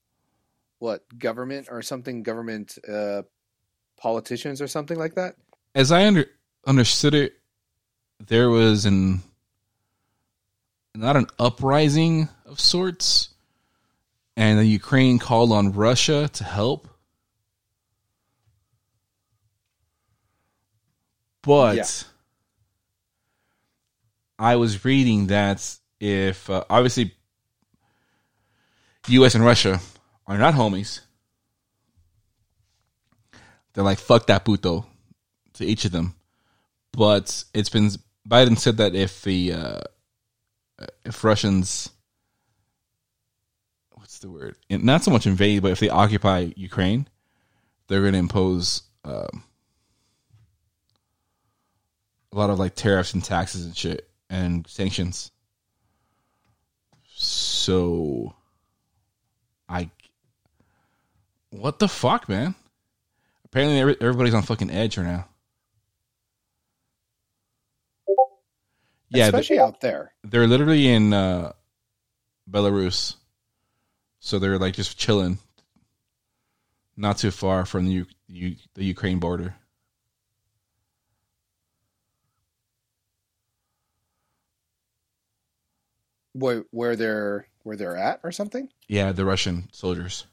what 0.80 1.04
government 1.18 1.68
or 1.72 1.82
something 1.82 2.24
government 2.24 2.78
uh, 2.92 3.22
politicians 3.98 4.62
or 4.62 4.68
something 4.68 4.98
like 4.98 5.16
that. 5.16 5.36
As 5.74 5.92
I 5.92 6.06
under, 6.06 6.26
understood 6.66 7.14
it, 7.14 7.34
there 8.20 8.50
was 8.50 8.86
an 8.86 9.22
not 10.96 11.16
an 11.16 11.28
uprising 11.38 12.30
of 12.46 12.60
sorts, 12.60 13.30
and 14.36 14.58
the 14.58 14.66
Ukraine 14.66 15.20
called 15.20 15.52
on 15.52 15.74
Russia 15.74 16.30
to 16.34 16.44
help. 16.44 16.88
But 21.44 21.76
Yeah. 21.76 21.86
I 24.38 24.58
was 24.58 24.84
reading 24.84 25.28
that 25.28 25.78
if 26.00 26.50
uh, 26.50 26.64
obviously 26.70 27.14
U.S. 29.08 29.36
and 29.36 29.46
Russia 29.46 29.80
are 30.28 30.38
not 30.38 30.56
homies, 30.56 31.02
they're 33.74 33.84
like 33.84 34.00
fuck 34.00 34.28
that 34.28 34.46
puto 34.46 34.86
to 35.54 35.66
each 35.66 35.86
of 35.86 35.92
them. 35.92 36.16
But 36.92 37.44
it's 37.54 37.70
been 37.70 37.92
Biden 38.28 38.58
said 38.58 38.78
that 38.78 38.96
if 38.96 39.22
the 39.22 39.54
uh, 39.54 39.82
if 41.06 41.24
Russians 41.24 41.90
what's 43.94 44.20
the 44.20 44.30
word 44.30 44.56
not 44.70 45.04
so 45.04 45.12
much 45.12 45.28
invade, 45.28 45.62
but 45.62 45.72
if 45.72 45.80
they 45.80 45.90
occupy 45.90 46.52
Ukraine, 46.56 47.08
they're 47.88 48.02
going 48.02 48.14
to 48.14 48.20
impose 48.20 48.84
um, 49.04 49.44
a 52.34 52.38
lot 52.38 52.50
of 52.50 52.60
like 52.60 52.76
tariffs 52.76 53.14
and 53.14 53.24
taxes 53.24 53.66
and 53.66 53.76
shit 53.76 54.10
and 54.30 54.68
sanctions. 54.68 55.32
So, 57.18 58.36
I 59.70 59.90
what 61.52 61.80
the 61.80 61.88
fuck, 61.88 62.28
man? 62.28 62.54
Apparently, 63.46 63.80
every- 63.80 63.98
everybody's 64.02 64.34
on 64.34 64.44
fucking 64.44 64.70
edge 64.70 64.98
right 64.98 65.06
now. 65.06 65.28
Yeah, 69.10 69.26
especially 69.28 69.60
out 69.60 69.80
there. 69.82 70.12
they're 70.24 70.48
literally 70.48 70.88
in 70.90 71.14
uh, 71.14 71.54
Belarus, 72.50 73.16
so 74.20 74.40
they're 74.40 74.58
like 74.60 74.74
just 74.74 74.98
chilling, 74.98 75.38
not 76.98 77.18
too 77.20 77.32
far 77.32 77.66
from 77.66 77.86
the 77.86 77.92
U- 77.92 78.06
U- 78.28 78.56
the 78.74 78.84
Ukraine 78.84 79.20
border. 79.20 79.56
Where, 86.36 86.66
where 86.72 86.98
they're 86.98 87.48
where 87.64 87.78
they're 87.78 87.96
at 87.96 88.20
or 88.24 88.32
something. 88.32 88.70
Yeah, 88.90 89.14
the 89.14 89.24
Russian 89.24 89.70
soldiers. 89.72 90.28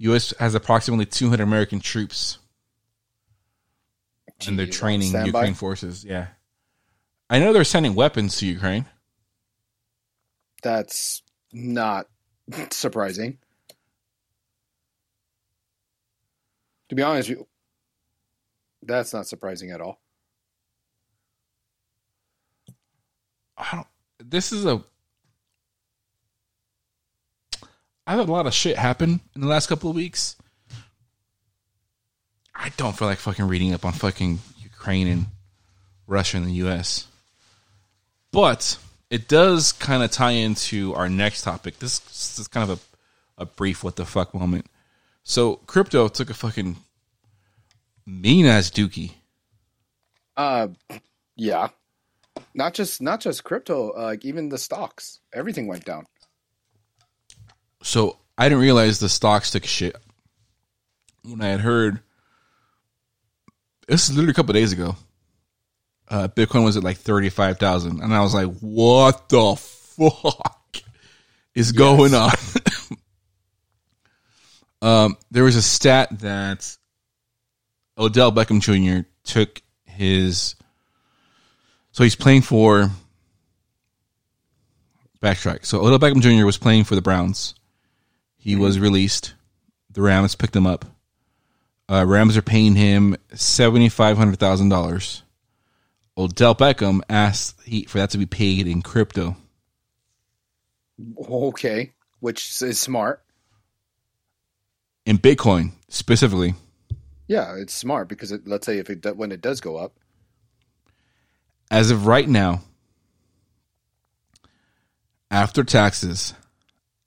U.S. 0.00 0.34
has 0.38 0.54
approximately 0.54 1.06
200 1.06 1.42
American 1.42 1.80
troops, 1.80 2.38
and 4.46 4.58
they're 4.58 4.66
training. 4.66 5.12
Ukraine 5.26 5.54
forces. 5.54 6.04
Yeah, 6.04 6.28
I 7.30 7.38
know 7.38 7.54
they're 7.54 7.64
sending 7.64 7.94
weapons 7.94 8.36
to 8.36 8.46
Ukraine. 8.46 8.84
That's 10.62 11.22
not 11.52 12.06
surprising. 12.70 13.38
To 16.90 16.94
be 16.94 17.02
honest, 17.02 17.32
that's 18.82 19.12
not 19.12 19.26
surprising 19.26 19.70
at 19.70 19.80
all. 19.80 20.00
I 23.58 23.76
don't. 23.76 23.86
This 24.18 24.52
is 24.52 24.64
a. 24.64 24.82
I've 28.06 28.18
had 28.18 28.28
a 28.28 28.32
lot 28.32 28.46
of 28.46 28.54
shit 28.54 28.76
happen 28.78 29.20
in 29.34 29.40
the 29.40 29.46
last 29.46 29.66
couple 29.66 29.90
of 29.90 29.96
weeks. 29.96 30.36
I 32.54 32.70
don't 32.76 32.96
feel 32.96 33.06
like 33.06 33.18
fucking 33.18 33.46
reading 33.46 33.74
up 33.74 33.84
on 33.84 33.92
fucking 33.92 34.38
Ukraine 34.62 35.06
and 35.06 35.26
Russia 36.06 36.38
and 36.38 36.46
the 36.46 36.52
U.S. 36.54 37.06
But 38.32 38.78
it 39.10 39.28
does 39.28 39.72
kind 39.72 40.02
of 40.02 40.10
tie 40.10 40.32
into 40.32 40.94
our 40.94 41.08
next 41.08 41.42
topic. 41.42 41.78
This, 41.78 41.98
this 42.00 42.38
is 42.38 42.48
kind 42.48 42.70
of 42.70 42.82
a, 43.38 43.42
a 43.42 43.46
brief 43.46 43.84
what 43.84 43.96
the 43.96 44.04
fuck 44.04 44.34
moment. 44.34 44.66
So 45.22 45.56
crypto 45.56 46.08
took 46.08 46.30
a 46.30 46.34
fucking 46.34 46.76
mean 48.06 48.46
ass 48.46 48.70
dookie. 48.70 49.12
Uh, 50.36 50.68
yeah, 51.36 51.68
not 52.54 52.74
just 52.74 53.00
not 53.00 53.20
just 53.20 53.44
crypto. 53.44 53.90
Uh, 53.90 54.02
like 54.02 54.24
even 54.24 54.48
the 54.48 54.58
stocks, 54.58 55.20
everything 55.32 55.66
went 55.66 55.84
down. 55.84 56.06
So 57.82 58.18
I 58.36 58.48
didn't 58.48 58.62
realize 58.62 58.98
the 58.98 59.08
stocks 59.08 59.50
took 59.50 59.64
shit 59.64 59.96
when 61.22 61.40
I 61.40 61.48
had 61.48 61.60
heard. 61.60 62.00
This 63.86 64.08
is 64.08 64.14
literally 64.14 64.32
a 64.32 64.34
couple 64.34 64.52
days 64.52 64.72
ago. 64.72 64.96
Uh, 66.08 66.28
Bitcoin 66.28 66.64
was 66.64 66.76
at 66.76 66.84
like 66.84 66.98
thirty 66.98 67.28
five 67.28 67.58
thousand, 67.58 68.00
and 68.02 68.14
I 68.14 68.20
was 68.20 68.34
like, 68.34 68.48
"What 68.60 69.28
the 69.28 69.56
fuck 69.56 70.76
is 71.54 71.72
going 71.72 72.14
on?" 72.14 72.32
um, 74.82 75.16
there 75.30 75.44
was 75.44 75.56
a 75.56 75.62
stat 75.62 76.08
that 76.20 76.76
Odell 77.98 78.32
Beckham 78.32 78.60
Jr. 78.60 79.06
took 79.24 79.60
his. 79.84 80.54
So 81.98 82.04
he's 82.04 82.14
playing 82.14 82.42
for. 82.42 82.92
Backtrack. 85.20 85.66
So 85.66 85.84
Odell 85.84 85.98
Beckham 85.98 86.20
Jr. 86.20 86.46
was 86.46 86.56
playing 86.56 86.84
for 86.84 86.94
the 86.94 87.02
Browns. 87.02 87.56
He 88.36 88.54
was 88.54 88.78
released. 88.78 89.34
The 89.90 90.02
Rams 90.02 90.36
picked 90.36 90.54
him 90.54 90.64
up. 90.64 90.84
Uh, 91.90 92.06
Rams 92.06 92.36
are 92.36 92.42
paying 92.42 92.76
him 92.76 93.16
seventy 93.34 93.88
five 93.88 94.16
hundred 94.16 94.38
thousand 94.38 94.68
dollars. 94.68 95.24
Odell 96.16 96.54
Beckham 96.54 97.00
asked 97.08 97.60
he, 97.64 97.82
for 97.86 97.98
that 97.98 98.10
to 98.10 98.18
be 98.18 98.26
paid 98.26 98.68
in 98.68 98.80
crypto. 98.80 99.36
Okay, 101.28 101.94
which 102.20 102.62
is 102.62 102.78
smart. 102.78 103.24
In 105.04 105.18
Bitcoin 105.18 105.72
specifically. 105.88 106.54
Yeah, 107.26 107.56
it's 107.56 107.74
smart 107.74 108.08
because 108.08 108.30
it, 108.30 108.46
let's 108.46 108.66
say 108.66 108.78
if 108.78 108.88
it 108.88 109.16
when 109.16 109.32
it 109.32 109.40
does 109.40 109.60
go 109.60 109.76
up, 109.76 109.94
As 111.70 111.90
of 111.90 112.06
right 112.06 112.28
now, 112.28 112.62
after 115.30 115.62
taxes, 115.64 116.34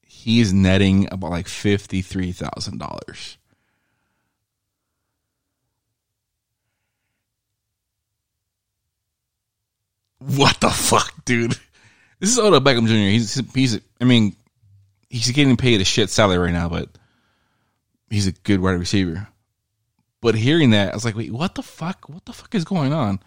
he's 0.01 0.53
netting 0.53 1.07
about 1.12 1.32
like 1.32 1.47
fifty 1.47 2.01
three 2.01 2.32
thousand 2.32 2.78
dollars. 2.78 3.38
What 10.20 10.59
the 10.59 10.70
fuck, 10.70 11.26
dude? 11.26 11.57
This 12.20 12.30
is 12.30 12.38
Odell 12.38 12.62
Beckham 12.62 12.86
Jr. 12.86 12.93
He's 12.93 13.41
he's 13.55 13.80
I 13.99 14.03
mean, 14.03 14.36
he's 15.09 15.32
getting 15.32 15.57
paid 15.57 15.82
a 15.82 15.86
shit 15.86 16.12
salary 16.12 16.38
right 16.38 16.53
now, 16.53 16.70
but 16.70 16.89
he's 18.12 18.28
a 18.28 18.32
good 18.32 18.59
wide 18.59 18.74
receiver. 18.80 19.28
But 20.22 20.36
hearing 20.36 20.70
that, 20.70 20.91
I 20.91 20.95
was 20.95 21.03
like, 21.03 21.16
wait, 21.16 21.32
what 21.32 21.55
the 21.55 21.64
fuck? 21.64 22.07
What 22.07 22.26
the 22.26 22.34
fuck 22.34 22.53
is 22.53 22.64
going 22.64 22.93
on? 22.93 23.20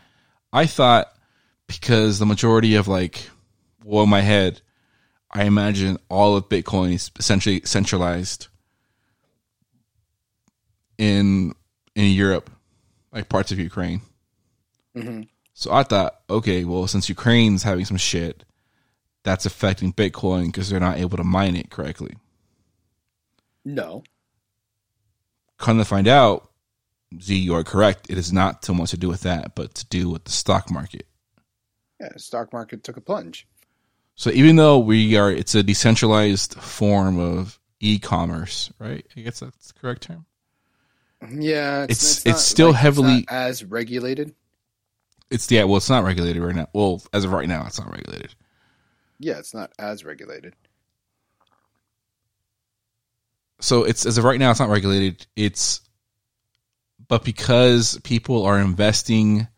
I 0.52 0.66
thought 0.66 1.12
because 1.66 2.18
the 2.18 2.26
majority 2.26 2.74
of 2.76 2.88
like, 2.88 3.28
well, 3.84 4.04
in 4.04 4.10
my 4.10 4.20
head, 4.20 4.60
I 5.30 5.44
imagine 5.44 5.98
all 6.08 6.36
of 6.36 6.48
Bitcoin 6.48 6.94
is 6.94 7.10
essentially 7.18 7.62
centralized 7.64 8.48
in 10.98 11.54
in 11.94 12.10
Europe, 12.12 12.50
like 13.12 13.28
parts 13.28 13.52
of 13.52 13.58
Ukraine. 13.58 14.00
Mhm. 14.96 15.28
So 15.54 15.72
I 15.72 15.82
thought, 15.84 16.20
okay, 16.28 16.64
well, 16.64 16.86
since 16.86 17.08
Ukraine's 17.08 17.62
having 17.62 17.84
some 17.84 17.96
shit, 17.96 18.44
that's 19.22 19.46
affecting 19.46 19.92
Bitcoin 19.92 20.46
because 20.46 20.68
they're 20.68 20.80
not 20.80 20.98
able 20.98 21.16
to 21.16 21.24
mine 21.24 21.56
it 21.56 21.70
correctly. 21.70 22.16
no, 23.64 24.02
Come 25.56 25.78
to 25.78 25.84
find 25.84 26.06
out, 26.08 26.50
Z, 27.22 27.34
you 27.36 27.54
are 27.54 27.64
correct. 27.64 28.10
It 28.10 28.18
is 28.18 28.32
not 28.32 28.64
so 28.64 28.74
much 28.74 28.90
to 28.90 28.96
do 28.98 29.08
with 29.08 29.22
that, 29.22 29.54
but 29.54 29.74
to 29.76 29.86
do 29.86 30.10
with 30.10 30.24
the 30.24 30.32
stock 30.32 30.70
market. 30.70 31.06
Yeah, 32.00 32.08
stock 32.16 32.52
market 32.52 32.82
took 32.84 32.96
a 32.96 33.00
plunge. 33.00 33.46
So 34.16 34.30
even 34.30 34.56
though 34.56 34.78
we 34.78 35.16
are, 35.16 35.30
it's 35.30 35.54
a 35.54 35.62
decentralized 35.62 36.54
form 36.54 37.18
of 37.18 37.58
e-commerce, 37.80 38.72
right? 38.78 39.04
I 39.16 39.20
guess 39.20 39.40
that's 39.40 39.72
the 39.72 39.78
correct 39.80 40.02
term. 40.02 40.26
Yeah, 41.30 41.84
It's- 41.84 42.24
not- 42.24 42.34
it's 42.34 42.42
still 42.44 42.72
not 42.72 42.80
heavily- 42.80 43.24
as 43.28 43.64
regulated. 43.64 44.34
It's 45.30 45.50
yeah, 45.50 45.64
well, 45.64 45.78
it's 45.78 45.88
not 45.90 46.04
regulated 46.04 46.42
right 46.42 46.54
now. 46.54 46.68
Well, 46.72 47.02
as 47.12 47.24
of 47.24 47.32
right 47.32 47.48
now, 47.48 47.66
it's 47.66 47.78
not 47.78 47.90
regulated. 47.90 48.34
Yeah, 49.18 49.38
it's 49.38 49.54
not 49.54 49.72
as 49.78 50.04
regulated. 50.04 50.54
so 53.60 53.84
it's 53.84 54.04
as 54.04 54.18
of 54.18 54.24
right 54.24 54.38
now, 54.38 54.50
it's 54.50 54.60
not 54.60 54.68
regulated. 54.68 55.26
It's 55.36 55.80
but 57.08 57.24
because 57.24 57.98
people 58.04 58.44
are 58.44 58.58
investing 58.58 59.48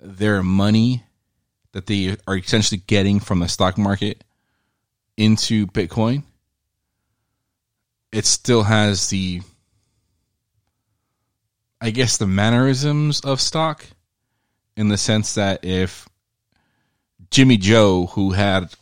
their 0.00 0.42
money 0.42 1.02
that 1.72 1.86
they 1.86 2.16
are 2.26 2.36
essentially 2.36 2.82
getting 2.86 3.20
from 3.20 3.40
the 3.40 3.48
stock 3.48 3.78
market 3.78 4.24
into 5.16 5.66
Bitcoin, 5.66 6.22
it 8.12 8.26
still 8.26 8.62
has 8.62 9.08
the, 9.08 9.40
I 11.80 11.90
guess, 11.90 12.18
the 12.18 12.26
mannerisms 12.26 13.20
of 13.20 13.40
stock 13.40 13.86
in 14.76 14.88
the 14.88 14.98
sense 14.98 15.34
that 15.34 15.64
if 15.64 16.08
Jimmy 17.30 17.56
Joe, 17.56 18.06
who 18.06 18.32
had 18.32 18.74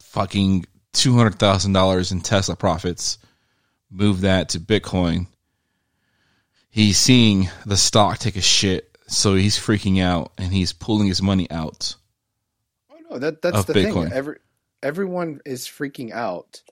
fucking 0.00 0.66
$200,000 0.92 2.12
in 2.12 2.20
Tesla 2.20 2.56
profits, 2.56 3.18
moved 3.90 4.22
that 4.22 4.50
to 4.50 4.60
Bitcoin, 4.60 5.26
he's 6.70 6.98
seeing 6.98 7.48
the 7.64 7.76
stock 7.76 8.18
take 8.18 8.36
a 8.36 8.40
shit. 8.40 8.96
So 9.08 9.34
he's 9.34 9.58
freaking 9.58 10.02
out 10.02 10.32
and 10.36 10.52
he's 10.52 10.72
pulling 10.72 11.06
his 11.06 11.22
money 11.22 11.50
out. 11.50 11.96
Oh 13.08 13.14
no, 13.14 13.18
that 13.18 13.42
that's 13.42 13.64
the 13.64 13.72
Bitcoin. 13.74 14.04
thing. 14.04 14.12
Every 14.12 14.36
everyone 14.82 15.40
is 15.44 15.66
freaking 15.66 16.12
out 16.12 16.62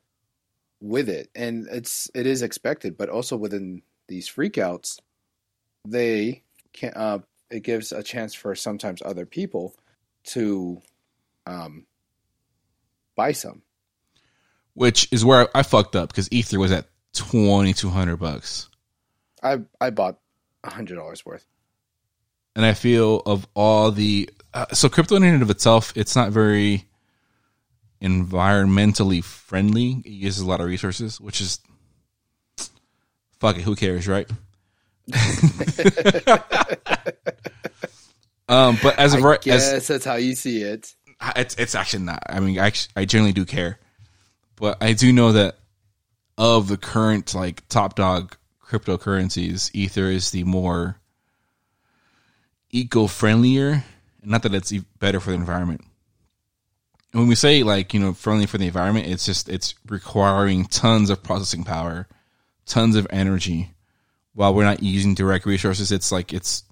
with 0.80 1.08
it, 1.08 1.30
and 1.34 1.66
it's 1.70 2.10
it 2.14 2.26
is 2.26 2.42
expected. 2.42 2.96
But 2.96 3.08
also 3.08 3.36
within 3.36 3.82
these 4.08 4.28
freakouts, 4.28 5.00
they 5.86 6.42
can 6.72 6.92
uh, 6.94 7.18
it 7.50 7.62
gives 7.62 7.92
a 7.92 8.02
chance 8.02 8.34
for 8.34 8.54
sometimes 8.54 9.00
other 9.02 9.26
people 9.26 9.74
to 10.24 10.80
um, 11.46 11.86
buy 13.16 13.32
some. 13.32 13.62
which 14.74 15.08
is 15.12 15.24
where 15.24 15.48
I, 15.54 15.60
I 15.60 15.62
fucked 15.62 15.96
up 15.96 16.08
because 16.08 16.28
Ether 16.32 16.58
was 16.58 16.72
at 16.72 16.86
twenty 17.12 17.72
two 17.72 17.90
hundred 17.90 18.16
bucks, 18.16 18.68
I 19.42 19.60
I 19.80 19.90
bought 19.90 20.18
a 20.64 20.70
hundred 20.70 20.96
dollars 20.96 21.24
worth. 21.24 21.46
And 22.56 22.64
I 22.64 22.74
feel 22.74 23.22
of 23.26 23.46
all 23.54 23.90
the 23.90 24.30
uh, 24.52 24.66
so 24.72 24.88
crypto 24.88 25.16
in 25.16 25.24
and 25.24 25.42
of 25.42 25.50
itself, 25.50 25.92
it's 25.96 26.14
not 26.14 26.30
very 26.30 26.84
environmentally 28.00 29.22
friendly. 29.24 30.02
It 30.04 30.10
uses 30.10 30.42
a 30.42 30.46
lot 30.46 30.60
of 30.60 30.66
resources, 30.66 31.20
which 31.20 31.40
is 31.40 31.58
fuck 33.40 33.56
it, 33.56 33.62
who 33.62 33.74
cares, 33.74 34.06
right? 34.06 34.30
um, 38.48 38.78
but 38.82 38.98
as 38.98 39.14
of 39.14 39.22
right, 39.22 39.46
as 39.48 39.88
that's 39.88 40.04
how 40.04 40.14
you 40.14 40.34
see 40.34 40.62
it. 40.62 40.94
it's 41.36 41.54
it's 41.56 41.74
actually 41.74 42.04
not. 42.04 42.22
I 42.26 42.40
mean, 42.40 42.58
I 42.58 42.66
actually, 42.66 42.92
I 42.96 43.04
generally 43.04 43.32
do 43.32 43.44
care, 43.44 43.78
but 44.56 44.82
I 44.82 44.92
do 44.92 45.12
know 45.12 45.32
that 45.32 45.58
of 46.38 46.68
the 46.68 46.76
current 46.76 47.34
like 47.34 47.66
top 47.68 47.96
dog 47.96 48.36
cryptocurrencies, 48.64 49.70
Ether 49.74 50.06
is 50.06 50.30
the 50.30 50.44
more 50.44 51.00
eco 52.74 53.06
friendlier. 53.06 53.84
Not 54.22 54.42
that 54.42 54.54
it's 54.54 54.72
better 54.98 55.20
for 55.20 55.30
the 55.30 55.36
environment. 55.36 55.82
And 57.12 57.20
when 57.20 57.28
we 57.28 57.34
say 57.34 57.62
like 57.62 57.94
you 57.94 58.00
know 58.00 58.12
friendly 58.12 58.46
for 58.46 58.58
the 58.58 58.66
environment, 58.66 59.06
it's 59.06 59.24
just 59.24 59.48
it's 59.48 59.74
requiring 59.86 60.64
tons 60.66 61.10
of 61.10 61.22
processing 61.22 61.64
power, 61.64 62.08
tons 62.66 62.96
of 62.96 63.06
energy. 63.10 63.70
While 64.34 64.52
we're 64.52 64.64
not 64.64 64.82
using 64.82 65.14
direct 65.14 65.46
resources, 65.46 65.92
it's 65.92 66.10
like 66.10 66.32
it's 66.32 66.64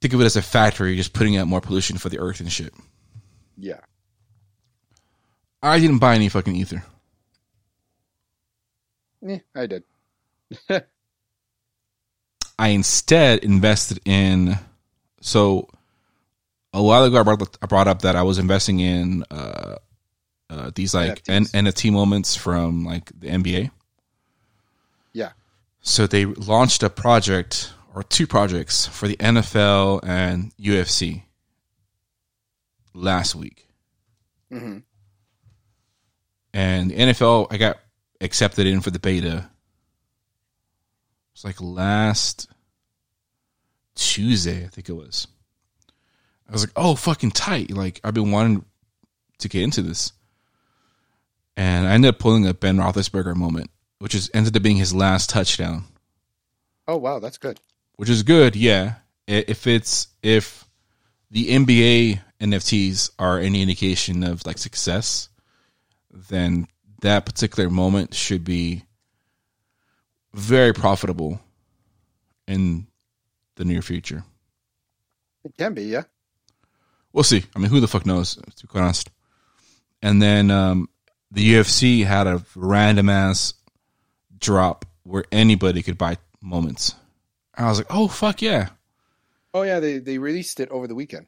think 0.00 0.14
of 0.14 0.20
it 0.20 0.26
as 0.26 0.36
a 0.36 0.42
factory 0.42 0.94
just 0.94 1.12
putting 1.12 1.36
out 1.36 1.48
more 1.48 1.60
pollution 1.60 1.98
for 1.98 2.08
the 2.08 2.20
earth 2.20 2.38
and 2.38 2.52
shit. 2.52 2.72
Yeah. 3.56 3.80
I 5.60 5.80
didn't 5.80 5.98
buy 5.98 6.14
any 6.14 6.28
fucking 6.28 6.54
ether. 6.54 6.84
Yeah, 9.20 9.38
I 9.56 9.66
did. 9.66 9.82
I 12.58 12.68
instead 12.68 13.44
invested 13.44 14.00
in. 14.04 14.58
So 15.20 15.68
a 16.72 16.82
while 16.82 17.04
ago, 17.04 17.20
I 17.20 17.22
brought, 17.22 17.42
up- 17.42 17.56
I 17.62 17.66
brought 17.66 17.88
up 17.88 18.02
that 18.02 18.16
I 18.16 18.22
was 18.22 18.38
investing 18.38 18.80
in 18.80 19.24
uh, 19.30 19.76
uh, 20.50 20.70
these 20.74 20.94
like 20.94 21.22
N- 21.28 21.44
NFT 21.44 21.92
moments 21.92 22.34
from 22.36 22.84
like 22.84 23.10
the 23.18 23.28
NBA. 23.28 23.70
Yeah. 25.12 25.30
So 25.80 26.06
they 26.06 26.24
launched 26.24 26.82
a 26.82 26.90
project 26.90 27.72
or 27.94 28.02
two 28.02 28.26
projects 28.26 28.86
for 28.86 29.08
the 29.08 29.16
NFL 29.16 30.00
and 30.04 30.52
UFC 30.56 31.22
last 32.94 33.34
week. 33.34 33.66
hmm 34.50 34.78
and 36.54 36.90
the 36.90 36.94
NFL 36.96 37.48
I 37.50 37.56
got 37.58 37.78
accepted 38.20 38.66
in 38.66 38.80
for 38.80 38.90
the 38.90 38.98
beta. 38.98 39.50
It's 41.38 41.44
like 41.44 41.60
last 41.60 42.48
Tuesday, 43.94 44.64
I 44.64 44.66
think 44.66 44.88
it 44.88 44.94
was. 44.94 45.28
I 46.48 46.52
was 46.52 46.64
like, 46.64 46.72
"Oh, 46.74 46.96
fucking 46.96 47.30
tight!" 47.30 47.70
Like 47.70 48.00
I've 48.02 48.12
been 48.12 48.32
wanting 48.32 48.64
to 49.38 49.48
get 49.48 49.62
into 49.62 49.80
this, 49.82 50.12
and 51.56 51.86
I 51.86 51.92
ended 51.92 52.08
up 52.08 52.18
pulling 52.18 52.44
a 52.44 52.54
Ben 52.54 52.78
Roethlisberger 52.78 53.36
moment, 53.36 53.70
which 54.00 54.16
is 54.16 54.28
ended 54.34 54.56
up 54.56 54.64
being 54.64 54.78
his 54.78 54.92
last 54.92 55.30
touchdown, 55.30 55.84
Oh 56.88 56.96
wow, 56.96 57.20
that's 57.20 57.38
good. 57.38 57.60
which 57.94 58.08
is 58.08 58.24
good. 58.24 58.56
Yeah, 58.56 58.94
if 59.28 59.68
it's 59.68 60.08
if 60.24 60.66
the 61.30 61.50
NBA 61.50 62.20
NFTs 62.40 63.12
are 63.16 63.38
any 63.38 63.62
indication 63.62 64.24
of 64.24 64.44
like 64.44 64.58
success, 64.58 65.28
then 66.10 66.66
that 67.02 67.26
particular 67.26 67.70
moment 67.70 68.12
should 68.12 68.42
be 68.42 68.86
very 70.34 70.72
profitable 70.72 71.40
in 72.46 72.86
the 73.56 73.64
near 73.64 73.82
future. 73.82 74.24
It 75.44 75.56
can 75.56 75.74
be, 75.74 75.84
yeah. 75.84 76.04
We'll 77.12 77.24
see. 77.24 77.44
I 77.54 77.58
mean, 77.58 77.70
who 77.70 77.80
the 77.80 77.88
fuck 77.88 78.06
knows? 78.06 78.34
To 78.36 78.66
be 78.66 78.68
quite 78.68 78.82
honest. 78.82 79.10
And 80.02 80.20
then 80.22 80.50
um, 80.50 80.88
the 81.30 81.54
UFC 81.54 82.04
had 82.04 82.26
a 82.26 82.42
random 82.54 83.08
ass 83.08 83.54
drop 84.38 84.84
where 85.02 85.24
anybody 85.32 85.82
could 85.82 85.98
buy 85.98 86.18
moments. 86.40 86.94
I 87.54 87.68
was 87.68 87.78
like, 87.78 87.88
oh 87.90 88.06
fuck 88.06 88.40
yeah! 88.40 88.68
Oh 89.52 89.62
yeah, 89.62 89.80
they 89.80 89.98
they 89.98 90.18
released 90.18 90.60
it 90.60 90.68
over 90.70 90.86
the 90.86 90.94
weekend. 90.94 91.26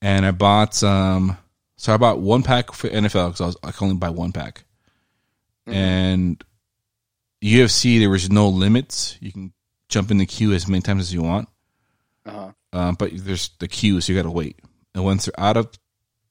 and 0.00 0.26
I 0.26 0.30
bought 0.30 0.82
um 0.82 1.36
so 1.76 1.92
I 1.92 1.96
bought 1.98 2.20
one 2.20 2.42
pack 2.42 2.72
for 2.72 2.88
NFL 2.88 3.28
because 3.28 3.40
I 3.40 3.46
was 3.46 3.56
I 3.62 3.72
could 3.72 3.84
only 3.84 3.96
buy 3.96 4.10
one 4.10 4.32
pack, 4.32 4.64
and 5.66 6.42
UFC 7.44 7.98
there 7.98 8.10
was 8.10 8.30
no 8.30 8.48
limits. 8.48 9.18
You 9.20 9.30
can 9.32 9.52
jump 9.88 10.10
in 10.10 10.16
the 10.18 10.26
queue 10.26 10.52
as 10.54 10.66
many 10.66 10.80
times 10.82 11.02
as 11.02 11.12
you 11.14 11.22
want, 11.22 11.48
Uh-huh. 12.24 12.52
um, 12.72 12.94
but 12.94 13.10
there's 13.14 13.50
the 13.58 13.68
queue, 13.68 14.00
so 14.00 14.12
you 14.12 14.18
got 14.18 14.22
to 14.22 14.30
wait. 14.30 14.58
And 14.94 15.04
once 15.04 15.26
they're 15.26 15.38
out 15.40 15.56
of 15.56 15.68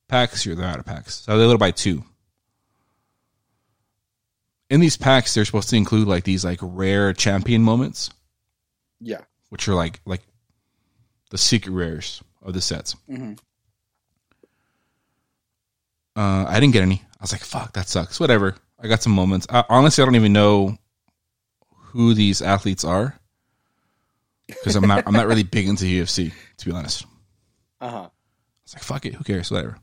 packs, 0.07 0.45
you're 0.45 0.55
they're 0.55 0.65
out 0.65 0.79
of 0.79 0.85
packs. 0.85 1.15
So 1.21 1.37
they're 1.37 1.47
to 1.49 1.57
buy 1.57 1.71
two. 1.71 2.03
In 4.69 4.79
these 4.79 4.97
packs, 4.97 5.33
they're 5.33 5.45
supposed 5.45 5.69
to 5.69 5.75
include 5.75 6.07
like 6.07 6.23
these 6.23 6.43
like 6.43 6.59
rare 6.61 7.13
champion 7.13 7.61
moments, 7.61 8.09
Yeah. 8.99 9.21
which 9.49 9.67
are 9.67 9.75
like 9.75 9.99
like 10.05 10.21
the 11.29 11.37
secret 11.37 11.73
rares 11.73 12.23
of 12.41 12.53
the 12.53 12.61
sets. 12.61 12.95
Mhm. 13.09 13.37
Uh, 16.15 16.45
I 16.47 16.59
didn't 16.59 16.73
get 16.73 16.81
any. 16.83 17.01
I 17.19 17.21
was 17.23 17.31
like, 17.31 17.43
"Fuck, 17.43 17.73
that 17.73 17.87
sucks." 17.87 18.19
Whatever. 18.19 18.55
I 18.79 18.87
got 18.87 19.01
some 19.01 19.13
moments. 19.13 19.47
I, 19.49 19.63
honestly, 19.69 20.01
I 20.01 20.05
don't 20.05 20.15
even 20.15 20.33
know 20.33 20.77
who 21.93 22.13
these 22.15 22.41
athletes 22.41 22.83
are 22.83 23.19
because 24.47 24.75
I'm 24.75 24.87
not. 24.87 25.03
I'm 25.05 25.13
not 25.13 25.27
really 25.27 25.43
big 25.43 25.67
into 25.67 25.85
UFC, 25.85 26.33
to 26.57 26.65
be 26.65 26.71
honest. 26.71 27.05
Uh 27.79 27.89
huh. 27.89 27.97
I 27.97 28.09
was 28.65 28.73
like, 28.73 28.83
"Fuck 28.83 29.05
it, 29.05 29.13
who 29.15 29.23
cares?" 29.23 29.51
Whatever. 29.51 29.77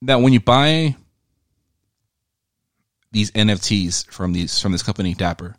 Now, 0.00 0.20
when 0.20 0.32
you 0.32 0.40
buy 0.40 0.94
these 3.10 3.30
NFTs 3.32 4.06
from 4.10 4.32
these 4.32 4.60
from 4.60 4.72
this 4.72 4.82
company, 4.82 5.14
Dapper, 5.14 5.56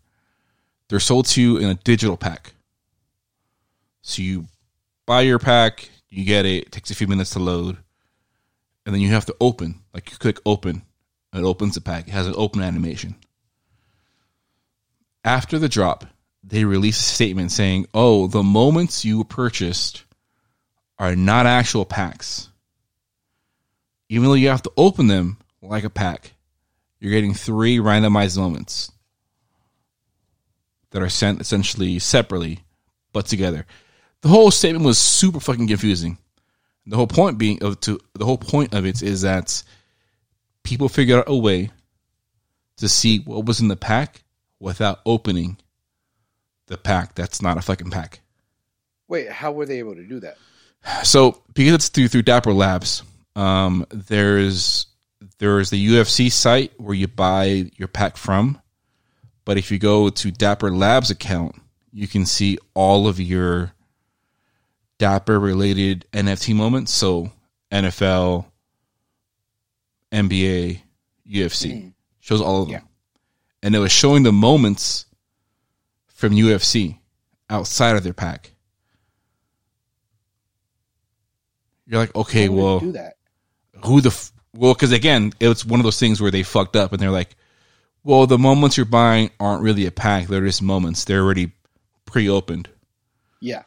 they're 0.90 1.00
sold 1.00 1.26
to 1.28 1.42
you 1.42 1.58
in 1.58 1.70
a 1.70 1.76
digital 1.76 2.18
pack. 2.18 2.54
So 4.02 4.22
you 4.22 4.48
buy 5.06 5.22
your 5.22 5.40
pack, 5.40 5.90
you 6.10 6.24
get 6.24 6.46
it. 6.46 6.68
It 6.68 6.72
takes 6.72 6.92
a 6.92 6.96
few 6.96 7.08
minutes 7.08 7.32
to 7.32 7.40
load, 7.40 7.78
and 8.86 8.96
then 8.96 9.02
you 9.02 9.10
have 9.10 9.26
to 9.26 9.36
open. 9.42 9.82
Like 9.94 10.10
you 10.12 10.18
click 10.18 10.40
open, 10.46 10.84
and 11.34 11.44
it 11.44 11.48
opens 11.48 11.76
the 11.76 11.82
pack. 11.82 12.08
It 12.08 12.12
has 12.12 12.28
an 12.28 12.36
open 12.38 12.62
animation. 12.62 13.16
After 15.28 15.60
the 15.60 15.68
drop, 15.68 16.06
they 16.42 16.64
release 16.64 17.02
a 17.02 17.04
statement 17.04 17.52
saying, 17.52 17.88
"Oh, 17.94 18.28
the 18.28 18.44
moments 18.44 19.04
you 19.04 19.26
purchased 19.26 20.06
are 20.98 21.18
not 21.18 21.46
actual 21.46 21.84
packs. 21.84 22.48
Even 24.08 24.30
though 24.30 24.36
you 24.36 24.48
have 24.48 24.64
to 24.64 24.72
open 24.78 25.08
them 25.08 25.38
like 25.62 25.84
a 25.84 25.90
pack, 25.90 26.32
you're 27.02 27.12
getting 27.12 27.34
three 27.34 27.76
randomized 27.76 28.38
moments 28.38 28.90
that 30.92 31.02
are 31.02 31.10
sent 31.10 31.42
essentially 31.42 32.00
separately 32.00 32.60
but 33.12 33.26
together. 33.26 33.66
The 34.22 34.30
whole 34.30 34.50
statement 34.50 34.86
was 34.86 34.98
super 34.98 35.42
fucking 35.42 35.68
confusing. 35.68 36.20
The 36.86 36.96
whole 36.96 37.06
point 37.06 37.38
being 37.38 37.62
of 37.62 37.82
to 37.82 38.00
the 38.14 38.24
whole 38.24 38.38
point 38.38 38.74
of 38.74 38.86
it 38.86 39.04
is 39.04 39.24
that 39.24 39.62
people 40.64 40.88
figured 40.88 41.20
out 41.20 41.28
a 41.28 41.36
way 41.36 41.72
to 42.78 42.88
see 42.88 43.20
what 43.20 43.46
was 43.46 43.60
in 43.60 43.68
the 43.68 43.76
pack 43.76 44.24
without 44.60 45.00
opening 45.06 45.58
the 46.68 46.78
pack 46.78 47.16
that's 47.16 47.42
not 47.42 47.58
a 47.58 47.62
fucking 47.62 47.90
pack. 47.90 48.20
Wait, 49.08 49.30
how 49.30 49.52
were 49.52 49.66
they 49.66 49.80
able 49.80 49.96
to 49.96 50.04
do 50.04 50.20
that? 50.20 50.38
So 51.04 51.42
because 51.54 51.74
it's 51.74 51.90
through 51.90 52.10
through 52.10 52.24
Dapper 52.24 52.54
Labs, 52.54 53.04
um, 53.36 53.86
there's 53.90 54.88
there's 55.40 55.70
the 55.70 55.88
UFC 55.88 56.32
site 56.32 56.72
where 56.80 56.96
you 56.96 57.08
buy 57.08 57.72
your 57.76 57.88
pack 57.88 58.18
from, 58.18 58.62
but 59.46 59.58
if 59.58 59.72
you 59.72 59.80
go 59.80 60.10
to 60.10 60.32
Dapper 60.32 60.72
Labs 60.72 61.10
account, 61.10 61.56
you 61.92 62.08
can 62.08 62.26
see 62.26 62.58
all 62.74 63.08
of 63.08 63.20
your 63.20 63.74
Dapper 65.00 65.40
related 65.40 66.06
NFT 66.12 66.56
moments. 66.56 66.92
So 66.92 67.32
NFL, 67.72 68.46
NBA, 70.12 70.82
UFC 71.30 71.94
shows 72.20 72.42
all 72.42 72.64
of 72.64 72.70
them, 72.70 72.88
and 73.64 73.76
it 73.76 73.80
was 73.80 73.92
showing 73.92 74.24
the 74.24 74.32
moments 74.32 75.06
from 76.08 76.34
UFC 76.34 76.98
outside 77.50 77.96
of 77.96 78.04
their 78.04 78.14
pack. 78.14 78.52
You're 81.86 82.02
like, 82.02 82.16
okay, 82.16 82.50
well, 82.50 82.80
who 82.80 84.02
the 84.02 84.10
f- 84.10 84.32
well? 84.54 84.74
Because 84.74 84.92
again, 84.92 85.32
it's 85.40 85.64
one 85.66 85.80
of 85.80 85.86
those 85.86 86.00
things 86.00 86.20
where 86.20 86.32
they 86.32 86.44
fucked 86.44 86.76
up, 86.76 86.92
and 86.92 87.02
they're 87.02 87.12
like, 87.12 87.36
well, 88.04 88.28
the 88.28 88.38
moments 88.38 88.76
you're 88.76 88.86
buying 88.86 89.30
aren't 89.40 89.64
really 89.64 89.86
a 89.86 89.92
pack; 89.92 90.28
they're 90.28 90.46
just 90.46 90.62
moments. 90.62 91.06
They're 91.06 91.24
already 91.24 91.54
pre-opened. 92.06 92.68
Yeah. 93.40 93.64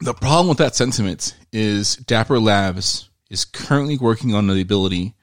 The 0.00 0.14
problem 0.14 0.48
with 0.48 0.58
that 0.58 0.76
sentiment 0.76 1.36
is 1.52 1.96
Dapper 1.96 2.38
Labs 2.38 3.10
is 3.28 3.44
currently 3.44 3.98
working 3.98 4.34
on 4.34 4.46
the 4.46 4.60
ability 4.60 5.14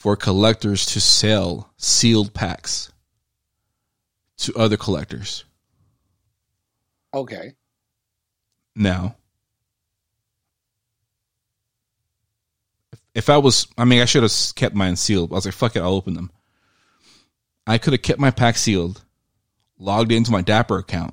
for 0.00 0.16
collectors 0.16 0.86
to 0.86 0.98
sell 0.98 1.70
sealed 1.76 2.32
packs 2.32 2.90
to 4.38 4.54
other 4.56 4.78
collectors. 4.78 5.44
Okay. 7.12 7.52
Now, 8.74 9.16
if- 13.14 13.28
I 13.28 13.36
was, 13.36 13.66
I 13.76 13.84
mean, 13.84 14.00
I 14.00 14.06
should 14.06 14.22
have 14.22 14.32
kept 14.54 14.74
mine 14.74 14.96
sealed. 14.96 15.32
I 15.32 15.34
was 15.34 15.44
like, 15.44 15.52
fuck 15.52 15.76
it, 15.76 15.82
I'll 15.82 15.92
open 15.92 16.14
them. 16.14 16.30
I 17.66 17.76
could 17.76 17.92
have 17.92 18.00
kept 18.00 18.18
my 18.18 18.30
pack 18.30 18.56
sealed, 18.56 19.04
logged 19.78 20.12
into 20.12 20.32
my 20.32 20.40
Dapper 20.40 20.78
account, 20.78 21.12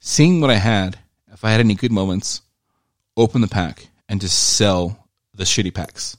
seeing 0.00 0.40
what 0.40 0.48
I 0.50 0.54
had, 0.54 0.98
if 1.30 1.44
I 1.44 1.50
had 1.50 1.60
any 1.60 1.74
good 1.74 1.92
moments, 1.92 2.40
open 3.14 3.42
the 3.42 3.46
pack 3.46 3.88
and 4.08 4.22
just 4.22 4.54
sell 4.54 5.06
the 5.34 5.44
shitty 5.44 5.74
packs. 5.74 6.16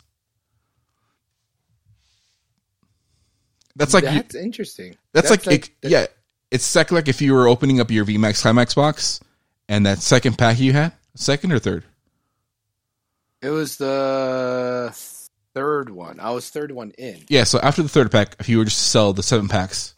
That's 3.77 3.93
like 3.93 4.03
you- 4.03 4.09
that's 4.11 4.35
interesting. 4.35 4.95
that's, 5.13 5.29
like, 5.29 5.47
it- 5.47 5.69
yeah, 5.83 6.07
it's 6.51 6.65
exactly 6.67 6.95
like 6.95 7.07
if 7.07 7.21
you 7.21 7.33
were 7.33 7.47
opening 7.47 7.79
up 7.79 7.91
your 7.91 8.05
VMAX 8.05 8.41
Climax 8.41 8.73
box 8.73 9.19
and 9.69 9.85
that 9.85 9.99
second 10.01 10.37
pack 10.37 10.59
you 10.59 10.73
had, 10.73 10.93
second 11.15 11.51
or 11.51 11.59
third. 11.59 11.83
It 13.41 13.49
was 13.49 13.77
the 13.77 14.91
third 15.53 15.89
one. 15.91 16.19
I 16.19 16.31
was 16.31 16.49
third 16.49 16.71
one 16.71 16.91
in. 16.97 17.23
Yeah, 17.29 17.43
so 17.43 17.59
after 17.59 17.83
the 17.83 17.89
third 17.89 18.11
pack, 18.11 18.35
if 18.39 18.49
you 18.49 18.57
were 18.57 18.65
just 18.65 18.77
to 18.77 18.83
sell 18.83 19.13
the 19.13 19.21
seven 19.23 19.47
packs, 19.47 19.93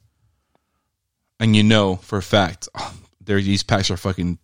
and 1.39 1.55
you 1.55 1.63
know 1.63 1.95
for 1.97 2.17
a 2.17 2.21
fact 2.23 2.67
oh, 2.75 2.93
there 3.21 3.41
these 3.41 3.63
packs 3.63 3.89
are 3.91 3.97
fucking 3.97 4.39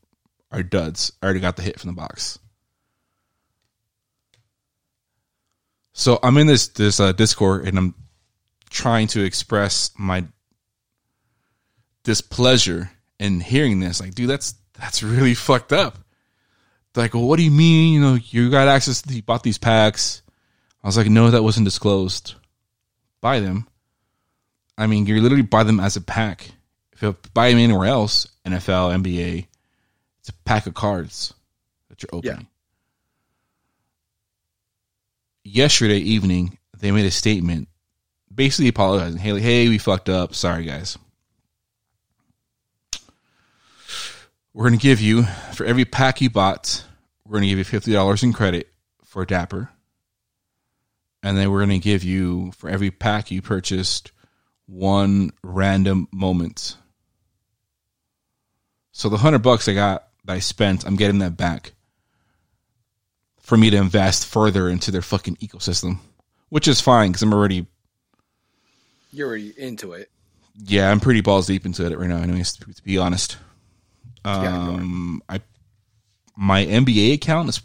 are 0.51 0.63
duds. 0.63 1.11
I 1.21 1.25
already 1.25 1.41
got 1.41 1.57
the 1.57 1.61
hit 1.63 1.77
from 1.79 1.89
the 1.89 1.95
box. 1.95 2.39
So 5.93 6.19
I'm 6.23 6.37
in 6.37 6.47
this 6.47 6.67
this 6.69 6.99
uh, 6.99 7.11
Discord 7.11 7.67
and 7.67 7.77
I'm 7.77 7.95
trying 8.69 9.07
to 9.07 9.23
express 9.23 9.91
my 9.97 10.25
displeasure 12.03 12.89
in 13.19 13.39
hearing 13.39 13.79
this. 13.79 13.99
Like, 13.99 14.15
dude, 14.15 14.29
that's 14.29 14.55
that's 14.79 15.03
really 15.03 15.33
fucked 15.35 15.73
up. 15.73 15.97
They're 16.93 17.03
like, 17.03 17.13
well, 17.13 17.27
what 17.27 17.37
do 17.37 17.43
you 17.43 17.51
mean? 17.51 17.93
You 17.93 17.99
know, 17.99 18.13
you 18.13 18.49
got 18.49 18.69
access 18.69 19.01
to 19.01 19.13
you 19.13 19.21
bought 19.21 19.43
these 19.43 19.57
packs. 19.57 20.21
I 20.83 20.87
was 20.87 20.97
like, 20.97 21.07
no, 21.07 21.31
that 21.31 21.43
wasn't 21.43 21.65
disclosed. 21.65 22.35
Buy 23.19 23.39
them. 23.39 23.67
I 24.77 24.87
mean, 24.87 25.05
you 25.05 25.19
literally 25.21 25.41
buy 25.41 25.63
them 25.63 25.79
as 25.79 25.95
a 25.95 26.01
pack. 26.01 26.51
If 26.93 27.01
you 27.01 27.15
buy 27.33 27.49
them 27.49 27.59
anywhere 27.59 27.87
else, 27.87 28.27
NFL, 28.45 29.03
NBA, 29.03 29.47
it's 30.19 30.29
a 30.29 30.33
pack 30.45 30.67
of 30.67 30.73
cards 30.73 31.33
that 31.89 32.01
you're 32.01 32.09
opening. 32.13 32.47
Yesterday 35.43 35.97
evening, 35.97 36.57
they 36.77 36.91
made 36.91 37.05
a 37.05 37.11
statement 37.11 37.67
basically 38.35 38.67
apologizing. 38.67 39.19
Haley, 39.19 39.41
hey, 39.41 39.69
we 39.69 39.77
fucked 39.77 40.09
up. 40.09 40.35
Sorry, 40.35 40.65
guys. 40.65 40.97
We're 44.53 44.67
going 44.67 44.79
to 44.79 44.83
give 44.83 45.01
you, 45.01 45.23
for 45.53 45.65
every 45.65 45.85
pack 45.85 46.21
you 46.21 46.29
bought, 46.29 46.83
we're 47.25 47.39
going 47.39 47.49
to 47.49 47.55
give 47.55 47.57
you 47.57 47.79
$50 47.79 48.23
in 48.23 48.33
credit 48.33 48.71
for 49.03 49.25
Dapper 49.25 49.69
and 51.25 51.35
then 51.35 51.49
we're 51.49 51.65
going 51.65 51.69
to 51.69 51.79
give 51.79 52.03
you 52.03 52.51
for 52.51 52.69
every 52.69 52.91
pack 52.91 53.31
you 53.31 53.41
purchased 53.41 54.11
one 54.67 55.31
random 55.43 56.07
moment. 56.11 56.77
So 58.91 59.09
the 59.09 59.17
hundred 59.17 59.39
bucks 59.39 59.67
I 59.67 59.73
got 59.73 60.07
that 60.25 60.33
I 60.33 60.39
spent, 60.39 60.85
I'm 60.85 60.95
getting 60.95 61.19
that 61.19 61.35
back 61.35 61.73
for 63.39 63.57
me 63.57 63.71
to 63.71 63.77
invest 63.77 64.27
further 64.27 64.69
into 64.69 64.91
their 64.91 65.01
fucking 65.01 65.37
ecosystem, 65.37 65.97
which 66.49 66.67
is 66.67 66.79
fine 66.79 67.09
because 67.09 67.23
I'm 67.23 67.33
already 67.33 67.65
You're 69.11 69.27
already 69.29 69.53
into 69.57 69.93
it. 69.93 70.09
yeah 70.65 70.89
I'm 70.91 70.99
pretty 70.99 71.21
balls 71.21 71.47
deep 71.47 71.65
into 71.65 71.85
it 71.85 71.97
right 71.97 72.09
now. 72.09 72.17
Anyways, 72.17 72.53
to, 72.53 72.73
to 72.73 72.83
be 72.83 72.97
honest, 72.97 73.37
Yeah, 74.25 74.55
um, 74.57 75.21
I 75.29 75.41
my 76.35 76.65
NBA 76.65 77.13
account 77.13 77.49
is 77.49 77.61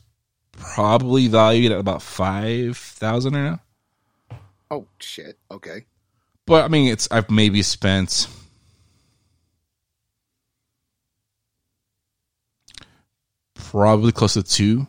probably 0.53 1.27
valued 1.29 1.73
at 1.73 1.79
about 1.79 2.03
five 2.03 2.77
thousand 2.77 3.35
right 3.35 3.59
now. 4.31 4.39
Oh 4.71 4.87
shit. 5.01 5.39
Okay. 5.51 5.85
But 6.47 6.65
I 6.65 6.69
mean, 6.69 6.89
it's 6.89 7.09
I've 7.11 7.31
maybe 7.31 7.63
spent 7.63 8.27
probably 13.55 14.13
close 14.13 14.35
to 14.35 14.43
two. 14.43 14.87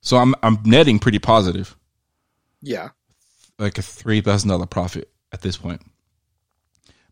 So 0.00 0.16
I'm 0.18 0.34
I'm 0.42 0.58
netting 0.64 0.98
pretty 0.98 1.18
positive, 1.18 1.76
Yeah. 2.60 2.90
Like 3.58 3.78
a 3.78 3.82
three 3.82 4.20
thousand 4.20 4.48
dollar 4.50 4.66
profit 4.66 5.10
at 5.32 5.42
this 5.42 5.56
point. 5.56 5.82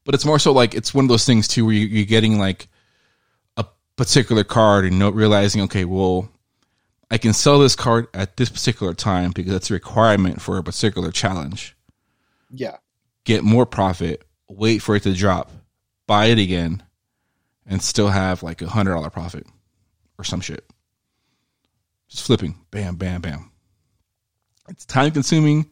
But 0.05 0.15
it's 0.15 0.25
more 0.25 0.39
so 0.39 0.53
like 0.53 0.75
it's 0.75 0.93
one 0.93 1.05
of 1.05 1.09
those 1.09 1.25
things 1.25 1.47
too 1.47 1.65
where 1.65 1.75
you, 1.75 1.87
you're 1.87 2.05
getting 2.07 2.39
like 2.39 2.69
a 3.57 3.65
particular 3.97 4.43
card 4.45 4.85
and 4.85 4.99
not 4.99 5.15
realizing, 5.15 5.63
okay, 5.63 5.85
well, 5.85 6.29
I 7.11 7.19
can 7.19 7.33
sell 7.33 7.59
this 7.59 7.77
card 7.77 8.09
at 8.15 8.37
this 8.37 8.49
particular 8.49 8.95
time 8.95 9.31
because 9.33 9.53
that's 9.53 9.71
a 9.71 9.75
requirement 9.75 10.41
for 10.43 10.59
a 10.59 10.63
particular 10.63 11.11
challenge. 11.13 11.77
Yeah. 12.51 12.77
get 13.25 13.45
more 13.45 13.65
profit, 13.65 14.25
wait 14.49 14.79
for 14.79 14.97
it 14.97 15.05
to 15.05 15.15
drop, 15.15 15.51
buy 16.07 16.27
it 16.27 16.39
again, 16.39 16.83
and 17.67 17.81
still 17.81 18.09
have 18.09 18.43
like 18.43 18.61
a 18.61 18.69
hundred 18.69 18.95
dollar 18.95 19.11
profit 19.11 19.47
or 20.19 20.25
some 20.25 20.41
shit. 20.41 20.65
Just 22.09 22.27
flipping, 22.27 22.57
bam, 22.71 22.97
bam, 22.97 23.21
bam. 23.21 23.51
It's 24.69 24.85
time 24.85 25.13
consuming. 25.13 25.71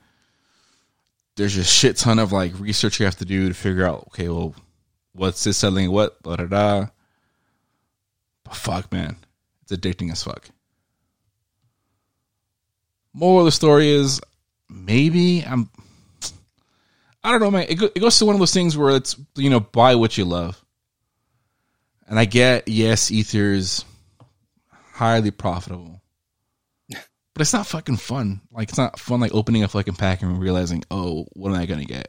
There's 1.41 1.57
a 1.57 1.65
shit 1.65 1.97
ton 1.97 2.19
of 2.19 2.33
like 2.33 2.53
research 2.61 3.01
you 3.01 3.07
have 3.07 3.17
to 3.17 3.25
do 3.25 3.49
to 3.49 3.55
figure 3.55 3.87
out. 3.87 4.09
Okay, 4.09 4.29
well, 4.29 4.55
what's 5.15 5.43
this 5.43 5.57
selling? 5.57 5.91
What? 5.91 6.23
Blah, 6.23 6.37
da, 6.37 6.45
da. 6.45 6.87
But 8.45 8.55
fuck, 8.55 8.93
man, 8.93 9.17
it's 9.63 9.73
addicting 9.73 10.13
as 10.13 10.23
fuck. 10.23 10.51
Moral 13.15 13.39
of 13.39 13.45
the 13.47 13.53
story 13.53 13.89
is 13.89 14.21
maybe 14.69 15.43
I'm 15.43 15.71
I 17.25 17.31
don't 17.31 17.41
know, 17.41 17.51
man. 17.51 17.65
It, 17.71 17.77
go, 17.77 17.87
it 17.87 18.01
goes 18.01 18.19
to 18.19 18.27
one 18.27 18.35
of 18.35 18.39
those 18.39 18.53
things 18.53 18.77
where 18.77 18.95
it's 18.95 19.17
you 19.35 19.49
know 19.49 19.61
buy 19.61 19.95
what 19.95 20.19
you 20.19 20.27
love, 20.27 20.63
and 22.07 22.19
I 22.19 22.27
get 22.27 22.69
yes, 22.69 23.11
Ether's 23.11 23.87
highly 24.93 25.31
profitable, 25.31 26.03
but 27.35 27.43
it's 27.43 27.53
not 27.53 27.67
fucking 27.67 27.97
fun. 27.97 28.41
Like 28.51 28.69
it's 28.69 28.79
not 28.79 28.99
fun 28.99 29.21
like 29.21 29.35
opening 29.35 29.63
a 29.63 29.69
fucking 29.69 29.95
pack 29.95 30.23
and 30.23 30.41
realizing, 30.41 30.83
oh, 30.91 31.27
what 31.33 31.51
am 31.53 31.59
I 31.59 31.67
gonna 31.67 31.85
get? 31.85 32.09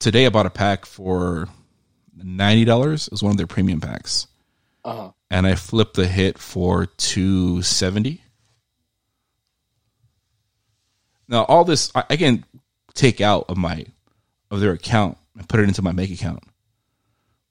Today 0.00 0.26
I 0.26 0.28
bought 0.28 0.46
a 0.46 0.50
pack 0.50 0.86
for 0.86 1.48
ninety 2.16 2.64
dollars. 2.64 3.06
It 3.06 3.12
was 3.12 3.22
one 3.22 3.30
of 3.32 3.36
their 3.38 3.46
premium 3.46 3.80
packs, 3.80 4.26
Uh 4.84 4.94
huh. 4.94 5.10
and 5.30 5.46
I 5.46 5.54
flipped 5.54 5.94
the 5.94 6.06
hit 6.06 6.38
for 6.38 6.86
two 6.86 7.62
seventy. 7.62 8.22
Now 11.28 11.44
all 11.44 11.64
this 11.64 11.90
I, 11.94 12.04
I 12.10 12.16
can 12.16 12.44
take 12.94 13.20
out 13.20 13.46
of 13.48 13.56
my 13.56 13.86
of 14.50 14.60
their 14.60 14.72
account 14.72 15.16
and 15.36 15.48
put 15.48 15.60
it 15.60 15.64
into 15.68 15.82
my 15.82 15.92
make 15.92 16.10
account. 16.10 16.42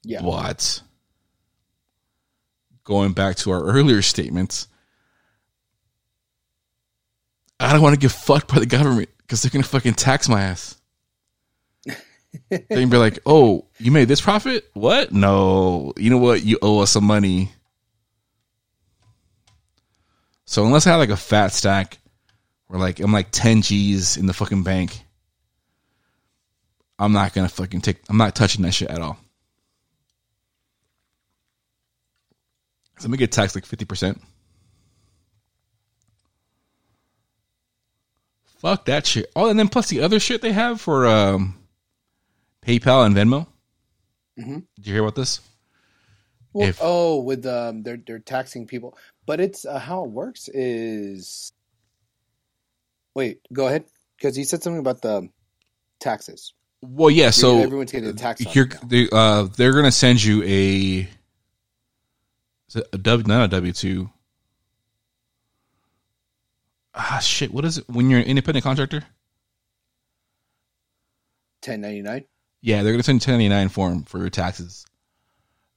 Yeah. 0.04 0.22
But 0.22 0.82
going 2.84 3.12
back 3.12 3.36
to 3.36 3.50
our 3.50 3.62
earlier 3.64 4.02
statements, 4.02 4.68
I 7.60 7.72
don't 7.72 7.82
want 7.82 7.94
to 7.94 8.00
get 8.00 8.10
fucked 8.10 8.52
by 8.52 8.58
the 8.58 8.66
government 8.66 9.08
because 9.18 9.42
they're 9.42 9.50
gonna 9.50 9.64
fucking 9.64 9.94
tax 9.94 10.28
my 10.28 10.42
ass. 10.42 10.80
they 12.48 12.58
can 12.68 12.90
be 12.90 12.96
like, 12.96 13.20
"Oh, 13.24 13.66
you 13.78 13.92
made 13.92 14.08
this 14.08 14.20
profit? 14.20 14.68
What? 14.74 15.12
No, 15.12 15.92
you 15.96 16.10
know 16.10 16.18
what? 16.18 16.44
You 16.44 16.58
owe 16.62 16.80
us 16.80 16.90
some 16.90 17.04
money." 17.04 17.52
So 20.46 20.64
unless 20.66 20.86
I 20.86 20.90
have 20.90 21.00
like 21.00 21.10
a 21.10 21.16
fat 21.16 21.48
stack, 21.48 21.98
or 22.68 22.78
like 22.78 23.00
I'm 23.00 23.12
like 23.12 23.28
ten 23.30 23.62
G's 23.62 24.16
in 24.16 24.26
the 24.26 24.32
fucking 24.32 24.62
bank, 24.62 25.04
I'm 26.98 27.12
not 27.12 27.34
gonna 27.34 27.48
fucking 27.48 27.80
take. 27.82 27.98
I'm 28.08 28.16
not 28.16 28.34
touching 28.34 28.62
that 28.62 28.72
shit 28.72 28.90
at 28.90 29.00
all. 29.00 29.18
So 32.98 33.08
let 33.08 33.10
me 33.10 33.18
get 33.18 33.32
taxed 33.32 33.54
like 33.54 33.66
fifty 33.66 33.84
percent. 33.84 34.20
Fuck 38.64 38.86
that 38.86 39.06
shit. 39.06 39.30
Oh, 39.36 39.50
and 39.50 39.58
then 39.58 39.68
plus 39.68 39.90
the 39.90 40.00
other 40.00 40.18
shit 40.18 40.40
they 40.40 40.52
have 40.52 40.80
for 40.80 41.06
um, 41.06 41.58
PayPal 42.66 43.04
and 43.04 43.14
Venmo. 43.14 43.46
Mhm. 44.40 44.64
Did 44.76 44.86
you 44.86 44.94
hear 44.94 45.02
about 45.02 45.16
this? 45.16 45.42
Well, 46.54 46.68
If- 46.70 46.78
oh, 46.80 47.20
with 47.20 47.44
um, 47.44 47.82
they're 47.82 47.98
they're 47.98 48.20
taxing 48.20 48.66
people, 48.66 48.96
but 49.26 49.38
it's 49.38 49.66
uh, 49.66 49.78
how 49.78 50.04
it 50.04 50.10
works 50.12 50.48
is. 50.48 51.52
Wait, 53.14 53.40
go 53.52 53.66
ahead, 53.66 53.84
because 54.16 54.38
you 54.38 54.44
said 54.44 54.62
something 54.62 54.80
about 54.80 55.02
the 55.02 55.28
taxes. 56.00 56.54
Well, 56.80 57.10
yeah. 57.10 57.32
So 57.32 57.58
everyone's 57.58 57.92
getting 57.92 58.08
a 58.08 58.14
tax. 58.14 58.54
You're, 58.54 58.68
now. 58.68 58.80
they, 58.86 59.08
uh, 59.12 59.42
they're 59.58 59.74
gonna 59.74 59.92
send 59.92 60.24
you 60.24 60.42
a, 60.42 61.06
is 62.68 62.76
it 62.76 62.88
a 62.94 62.96
W, 62.96 63.28
not 63.28 63.44
a 63.44 63.48
W 63.48 63.72
two. 63.74 64.08
Ah, 66.94 67.18
shit. 67.18 67.52
What 67.52 67.64
is 67.64 67.78
it 67.78 67.84
when 67.88 68.08
you're 68.10 68.20
an 68.20 68.26
independent 68.26 68.62
contractor? 68.64 69.04
Ten 71.60 71.80
ninety 71.80 72.02
nine. 72.02 72.24
Yeah, 72.60 72.82
they're 72.82 72.92
gonna 72.92 73.02
send 73.02 73.16
1099 73.20 73.68
form 73.68 74.04
for 74.04 74.18
your 74.18 74.30
taxes. 74.30 74.86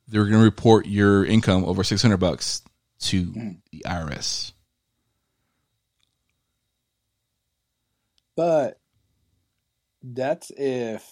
They're 0.07 0.25
gonna 0.25 0.43
report 0.43 0.85
your 0.85 1.25
income 1.25 1.65
over 1.65 1.83
600 1.83 2.17
bucks 2.17 2.61
to 2.99 3.25
Mm. 3.25 3.61
the 3.71 3.83
IRS. 3.85 4.53
But 8.35 8.79
that's 10.03 10.51
if 10.51 11.03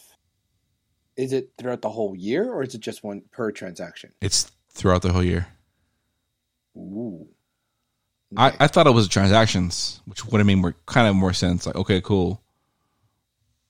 is 1.17 1.33
it 1.33 1.51
throughout 1.57 1.81
the 1.81 1.89
whole 1.89 2.15
year 2.15 2.51
or 2.51 2.61
is 2.63 2.75
it 2.75 2.81
just 2.81 3.03
one 3.03 3.21
per 3.31 3.51
transaction? 3.51 4.11
It's 4.21 4.51
throughout 4.71 5.01
the 5.01 5.11
whole 5.13 5.23
year. 5.23 5.47
Ooh. 6.77 7.27
I, 8.37 8.53
I 8.59 8.67
thought 8.67 8.87
it 8.87 8.91
was 8.93 9.07
transactions, 9.07 10.01
which 10.05 10.25
would 10.25 10.39
have 10.39 10.45
made 10.47 10.55
more 10.55 10.75
kind 10.85 11.07
of 11.07 11.15
more 11.15 11.33
sense. 11.33 11.65
Like, 11.65 11.75
okay, 11.75 12.01
cool, 12.01 12.41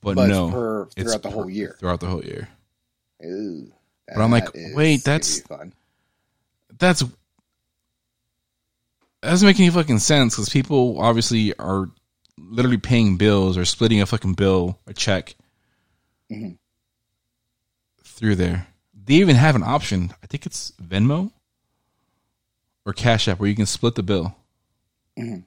but, 0.02 0.16
but 0.16 0.28
no, 0.30 0.46
it's 0.46 0.54
per 0.54 0.84
it's 0.84 0.94
throughout 1.04 1.22
the 1.24 1.30
per- 1.30 1.36
whole 1.36 1.50
year. 1.50 1.76
Throughout 1.80 2.00
the 2.00 2.08
whole 2.08 2.24
year. 2.24 2.50
Ooh. 3.26 3.72
But 4.08 4.22
I'm 4.22 4.32
like, 4.32 4.50
wait, 4.76 5.04
that's-. 5.04 5.42
That's 6.78 7.02
that 7.02 7.10
doesn't 9.30 9.48
make 9.48 9.60
any 9.60 9.70
fucking 9.70 10.00
sense 10.00 10.36
because 10.36 10.50
people 10.50 11.00
obviously 11.00 11.54
are 11.58 11.90
literally 12.38 12.78
paying 12.78 13.18
bills 13.18 13.58
or 13.58 13.66
splitting 13.66 14.02
a 14.02 14.06
fucking 14.06 14.34
bill, 14.34 14.78
a 14.88 14.94
check 14.94 15.36
Mhm. 16.32 16.58
through 18.04 18.36
there. 18.36 18.68
They 18.94 19.16
even 19.16 19.36
have 19.38 19.56
an 19.56 19.64
option. 19.64 20.14
I 20.22 20.28
think 20.28 20.46
it's 20.46 20.72
Venmo 20.84 21.32
or 22.86 22.94
Cash 22.94 23.28
App 23.28 23.40
where 23.40 23.50
you 23.50 23.56
can 23.56 23.66
split 23.66 23.96
the 23.96 24.04
bill. 24.04 24.36
Mhm. 25.18 25.46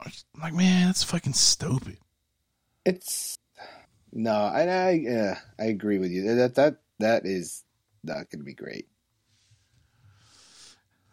I'm 0.00 0.12
like, 0.40 0.54
man, 0.54 0.86
that's 0.86 1.02
fucking 1.02 1.32
stupid. 1.32 1.98
It's 2.84 3.36
no, 4.12 4.32
I 4.32 4.66
I 4.66 4.90
yeah, 4.90 5.38
I 5.58 5.64
agree 5.64 5.98
with 5.98 6.10
you. 6.10 6.34
That 6.34 6.54
that 6.56 6.76
that 6.98 7.26
is 7.26 7.64
not 8.02 8.30
going 8.30 8.40
to 8.40 8.44
be 8.44 8.54
great. 8.54 8.88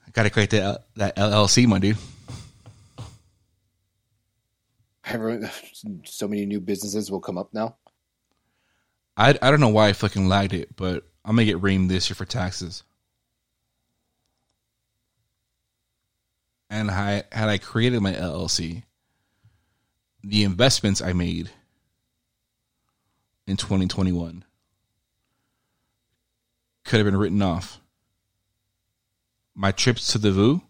I 0.06 0.12
gotta 0.12 0.30
create 0.30 0.50
that 0.52 0.86
that 0.96 1.16
LLC, 1.16 1.68
my 1.68 1.80
dude. 1.80 1.98
Everyone, 5.06 5.50
so 6.06 6.28
many 6.28 6.46
new 6.46 6.60
businesses 6.60 7.10
will 7.10 7.22
come 7.22 7.38
up 7.38 7.54
now. 7.54 7.78
I 9.18 9.38
I 9.42 9.52
don't 9.52 9.60
know 9.62 9.70
why 9.70 9.88
I 9.88 9.94
fucking 9.94 10.28
lagged 10.28 10.54
it, 10.54 10.76
but 10.76 11.06
I'm 11.24 11.36
gonna 11.36 11.46
get 11.46 11.62
reamed 11.62 11.90
this 11.90 12.10
year 12.10 12.16
for 12.16 12.26
taxes. 12.26 12.84
And 16.72 16.90
I 16.90 17.24
had 17.34 17.50
I 17.50 17.58
created 17.58 18.02
my 18.02 18.14
LLC, 18.14 18.84
the 20.24 20.46
investments 20.46 21.02
I 21.02 21.12
made 21.12 21.50
in 23.46 23.58
2021 23.58 24.46
could 26.86 26.98
have 26.98 27.06
been 27.06 27.18
written 27.18 27.42
off. 27.42 27.82
My 29.54 29.74
trips 29.74 30.14
to 30.14 30.18
the 30.18 30.32
VU 30.32 30.62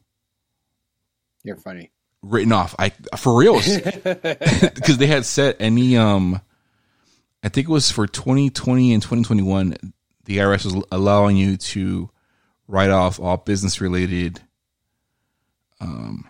You're 1.44 1.56
funny. 1.56 1.92
written 2.24 2.52
off. 2.52 2.74
I 2.80 2.90
for 3.16 3.38
real 3.38 3.56
because 4.04 4.98
they 4.98 5.06
had 5.06 5.24
set 5.24 5.58
any 5.60 5.98
um 5.98 6.42
I 7.44 7.50
think 7.50 7.68
it 7.68 7.72
was 7.72 7.92
for 7.92 8.08
2020 8.08 8.92
and 8.94 9.04
2021 9.04 9.94
the 10.26 10.38
IRS 10.38 10.66
was 10.66 10.84
allowing 10.92 11.38
you 11.38 11.58
to 11.58 12.10
write 12.68 12.90
off 12.90 13.20
all 13.20 13.38
business 13.38 13.80
related 13.82 14.42
um 15.82 16.26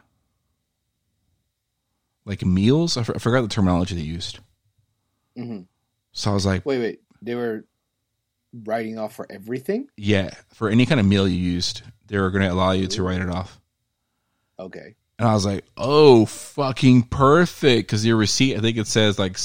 like 2.25 2.43
meals 2.45 2.97
I, 2.97 3.03
forgot 3.03 3.41
the 3.41 3.47
terminology 3.47 3.93
they 3.95 4.01
used 4.01 4.39
Mhm. 5.37 5.65
so 6.11 6.31
I 6.31 6.33
was 6.33 6.45
like 6.45 6.65
Wait, 6.65 6.79
wait. 6.79 7.01
They 7.21 7.35
were 7.35 7.65
writing 8.63 8.97
off 8.97 9.13
for 9.15 9.27
everything. 9.29 9.87
yeah 9.97 10.31
for 10.53 10.69
any 10.69 10.85
kind 10.85 10.99
of 10.99 11.05
meal 11.05 11.27
you 11.27 11.37
used 11.37 11.83
they 12.07 12.17
were 12.17 12.31
going 12.31 12.43
to 12.43 12.51
allow 12.51 12.71
you 12.71 12.87
to 12.87 13.03
write 13.03 13.21
it 13.21 13.29
off 13.29 13.59
Okay. 14.59 14.95
And 15.17 15.27
I 15.27 15.33
was 15.33 15.43
like, 15.45 15.65
oh, 15.75 16.25
fucking 16.27 17.03
perfect. 17.03 17.87
Because 17.87 18.05
your 18.05 18.15
receipt, 18.15 18.57
I 18.57 18.59
think 18.59 18.77
it 18.77 18.85
says 18.85 19.17
like 19.17 19.37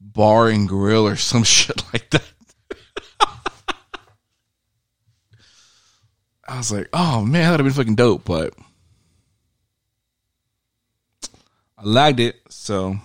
bar 0.00 0.48
and 0.48 0.66
grill 0.66 1.06
or 1.06 1.16
some 1.30 1.42
shit 1.44 1.82
like 1.92 2.08
that. 2.10 2.22
I 6.48 6.56
was 6.58 6.72
like, 6.72 6.88
oh 6.92 7.22
man, 7.24 7.42
that 7.42 7.50
would 7.52 7.60
have 7.60 7.66
been 7.66 7.72
fucking 7.84 7.94
dope. 7.96 8.24
But 8.24 8.54
I 11.84 11.88
lagged 11.88 12.20
it. 12.20 12.36
So 12.48 12.96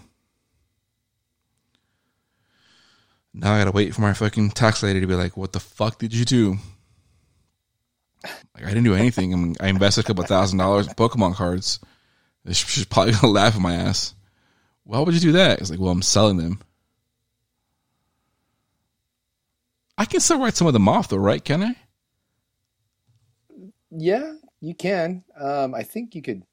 now 3.33 3.53
I 3.53 3.59
got 3.59 3.65
to 3.65 3.71
wait 3.71 3.93
for 3.93 4.01
my 4.01 4.13
fucking 4.13 4.51
tax 4.51 4.81
lady 4.83 5.01
to 5.01 5.07
be 5.07 5.15
like, 5.15 5.35
what 5.35 5.53
the 5.53 5.59
fuck 5.59 5.99
did 5.99 6.13
you 6.13 6.25
do? 6.25 6.57
Like 8.23 8.65
I 8.65 8.67
didn't 8.67 8.83
do 8.83 8.95
anything. 8.95 9.33
I 9.33 9.37
mean, 9.37 9.55
I 9.59 9.67
invested 9.67 10.03
a 10.03 10.07
couple 10.07 10.23
thousand 10.23 10.57
dollars 10.57 10.87
in 10.87 10.93
Pokemon 10.93 11.35
cards. 11.35 11.79
She's 12.51 12.85
probably 12.85 13.13
gonna 13.13 13.27
laugh 13.33 13.55
at 13.55 13.61
my 13.61 13.75
ass. 13.75 14.13
Why 14.83 14.99
would 14.99 15.13
you 15.13 15.19
do 15.19 15.31
that? 15.33 15.59
It's 15.59 15.69
like, 15.69 15.79
well, 15.79 15.91
I'm 15.91 16.01
selling 16.01 16.37
them. 16.37 16.61
I 19.97 20.05
can 20.05 20.19
still 20.19 20.39
write 20.39 20.55
some 20.55 20.67
of 20.67 20.73
them 20.73 20.87
off, 20.87 21.09
though, 21.09 21.17
right? 21.17 21.43
Can 21.43 21.61
I? 21.61 21.75
Yeah, 23.91 24.33
you 24.61 24.73
can. 24.73 25.23
Um, 25.39 25.75
I 25.75 25.83
think 25.83 26.15
you 26.15 26.21
could. 26.21 26.43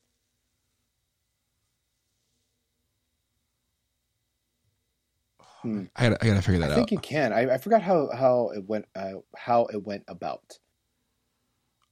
I 5.96 6.08
gotta, 6.08 6.24
I 6.24 6.28
gotta 6.28 6.42
figure 6.42 6.60
that 6.60 6.70
I 6.70 6.72
out. 6.72 6.72
I 6.72 6.76
think 6.76 6.92
you 6.92 6.98
can. 6.98 7.32
I, 7.32 7.54
I 7.54 7.58
forgot 7.58 7.82
how 7.82 8.10
how 8.14 8.50
it 8.54 8.64
went. 8.66 8.86
Uh, 8.94 9.20
how 9.36 9.66
it 9.66 9.82
went 9.82 10.04
about. 10.08 10.58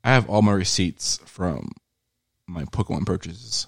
I 0.03 0.11
have 0.11 0.29
all 0.29 0.43
my 0.43 0.53
receipts 0.53 1.19
from 1.25 1.71
my 2.47 2.65
Pokemon 2.65 3.07
purchases. 3.07 3.67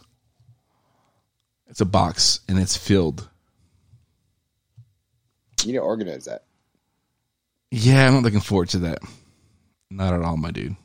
It's 1.68 1.80
a 1.80 1.86
box 1.86 2.40
and 2.48 2.58
it's 2.58 2.76
filled. 2.76 3.28
You 5.62 5.68
need 5.72 5.78
to 5.78 5.78
organize 5.78 6.26
that. 6.26 6.44
Yeah, 7.70 8.06
I'm 8.06 8.14
not 8.14 8.22
looking 8.22 8.40
forward 8.40 8.68
to 8.70 8.78
that. 8.80 8.98
Not 9.90 10.14
at 10.14 10.22
all, 10.22 10.36
my 10.36 10.50
dude. 10.50 10.76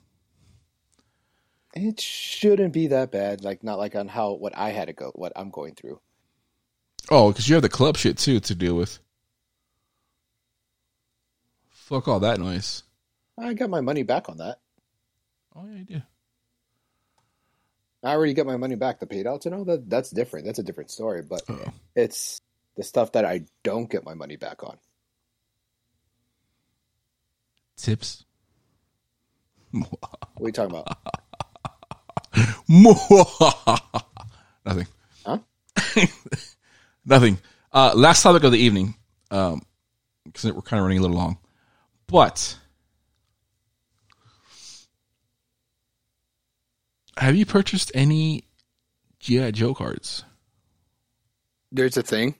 It 1.73 1.99
shouldn't 1.99 2.73
be 2.73 2.87
that 2.87 3.11
bad. 3.11 3.43
Like 3.43 3.63
not 3.63 3.77
like 3.77 3.95
on 3.95 4.07
how 4.07 4.33
what 4.33 4.57
I 4.57 4.69
had 4.69 4.87
to 4.87 4.93
go, 4.93 5.11
what 5.15 5.33
I'm 5.35 5.49
going 5.49 5.75
through. 5.75 5.99
Oh, 7.09 7.31
because 7.31 7.47
you 7.47 7.55
have 7.55 7.61
the 7.61 7.69
club 7.69 7.97
shit 7.97 8.17
too 8.17 8.39
to 8.39 8.55
deal 8.55 8.75
with. 8.75 8.99
Fuck 11.91 12.07
all 12.07 12.21
that 12.21 12.39
noise. 12.39 12.83
I 13.37 13.53
got 13.53 13.69
my 13.69 13.81
money 13.81 14.03
back 14.03 14.29
on 14.29 14.37
that. 14.37 14.59
Oh 15.53 15.65
yeah, 15.67 15.77
you 15.77 15.83
do. 15.83 16.01
I 18.01 18.13
already 18.13 18.33
got 18.33 18.45
my 18.45 18.55
money 18.55 18.75
back. 18.75 19.01
The 19.01 19.05
paid 19.05 19.27
outs 19.27 19.45
and 19.45 19.53
all 19.53 19.65
that. 19.65 19.89
That's 19.89 20.09
different. 20.09 20.45
That's 20.45 20.57
a 20.59 20.63
different 20.63 20.89
story. 20.89 21.21
But 21.21 21.41
Uh-oh. 21.49 21.73
it's 21.93 22.39
the 22.77 22.83
stuff 22.83 23.11
that 23.11 23.25
I 23.25 23.41
don't 23.63 23.89
get 23.89 24.05
my 24.05 24.13
money 24.13 24.37
back 24.37 24.63
on. 24.63 24.77
Tips. 27.75 28.23
What 29.73 29.89
are 30.39 30.47
you 30.47 30.51
talking 30.53 30.75
about? 30.75 30.97
Nothing. 34.65 34.87
Huh? 35.25 35.37
Nothing. 37.05 37.37
Uh, 37.73 37.91
last 37.95 38.23
topic 38.23 38.45
of 38.45 38.53
the 38.53 38.57
evening, 38.57 38.95
um, 39.29 39.61
because 40.25 40.45
we're 40.45 40.61
kind 40.61 40.79
of 40.79 40.85
running 40.85 40.97
a 40.97 41.01
little 41.01 41.17
long, 41.17 41.37
but 42.11 42.57
have 47.17 47.35
you 47.35 47.45
purchased 47.45 47.91
any 47.95 48.43
GI 49.19 49.53
Joe 49.53 49.73
cards? 49.73 50.25
There's 51.71 51.95
a 51.95 52.03
thing. 52.03 52.35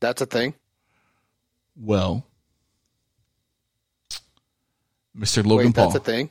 That's 0.00 0.20
a 0.20 0.26
thing. 0.26 0.54
Well, 1.74 2.26
Mr. 5.18 5.44
Logan 5.44 5.68
Wait, 5.68 5.74
Paul. 5.74 5.90
that's 5.90 5.96
a 5.96 6.04
thing. 6.04 6.30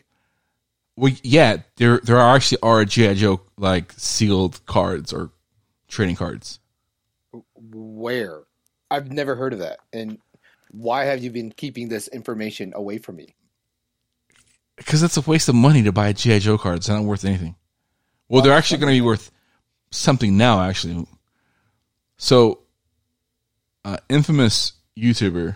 Well, 0.95 1.11
yeah, 1.23 1.57
there 1.77 1.99
there 2.03 2.17
are 2.17 2.35
actually 2.35 2.59
are 2.61 2.85
GI 2.85 3.15
Joe 3.15 3.41
like 3.57 3.91
sealed 3.97 4.63
cards 4.65 5.11
or 5.11 5.31
trading 5.87 6.15
cards. 6.15 6.59
Where? 7.55 8.41
I've 8.91 9.11
never 9.11 9.35
heard 9.35 9.53
of 9.53 9.59
that. 9.59 9.79
And 9.91 10.19
why 10.71 11.05
have 11.05 11.23
you 11.23 11.31
been 11.31 11.51
keeping 11.51 11.89
this 11.89 12.07
information 12.09 12.73
away 12.75 12.97
from 12.97 13.15
me? 13.17 13.35
Because 14.75 15.03
it's 15.03 15.17
a 15.17 15.21
waste 15.21 15.47
of 15.49 15.55
money 15.55 15.81
to 15.83 15.91
buy 15.91 16.11
GI 16.13 16.39
Joe 16.39 16.57
cards. 16.57 16.87
They're 16.87 16.97
not 16.97 17.05
worth 17.05 17.23
anything. 17.25 17.55
Well, 18.27 18.41
they're 18.41 18.53
actually 18.53 18.79
going 18.79 18.93
to 18.93 18.97
be 19.01 19.05
worth 19.05 19.31
something 19.91 20.35
now. 20.37 20.61
Actually, 20.61 21.05
so 22.17 22.59
uh, 23.85 23.97
infamous 24.09 24.73
YouTuber 24.97 25.55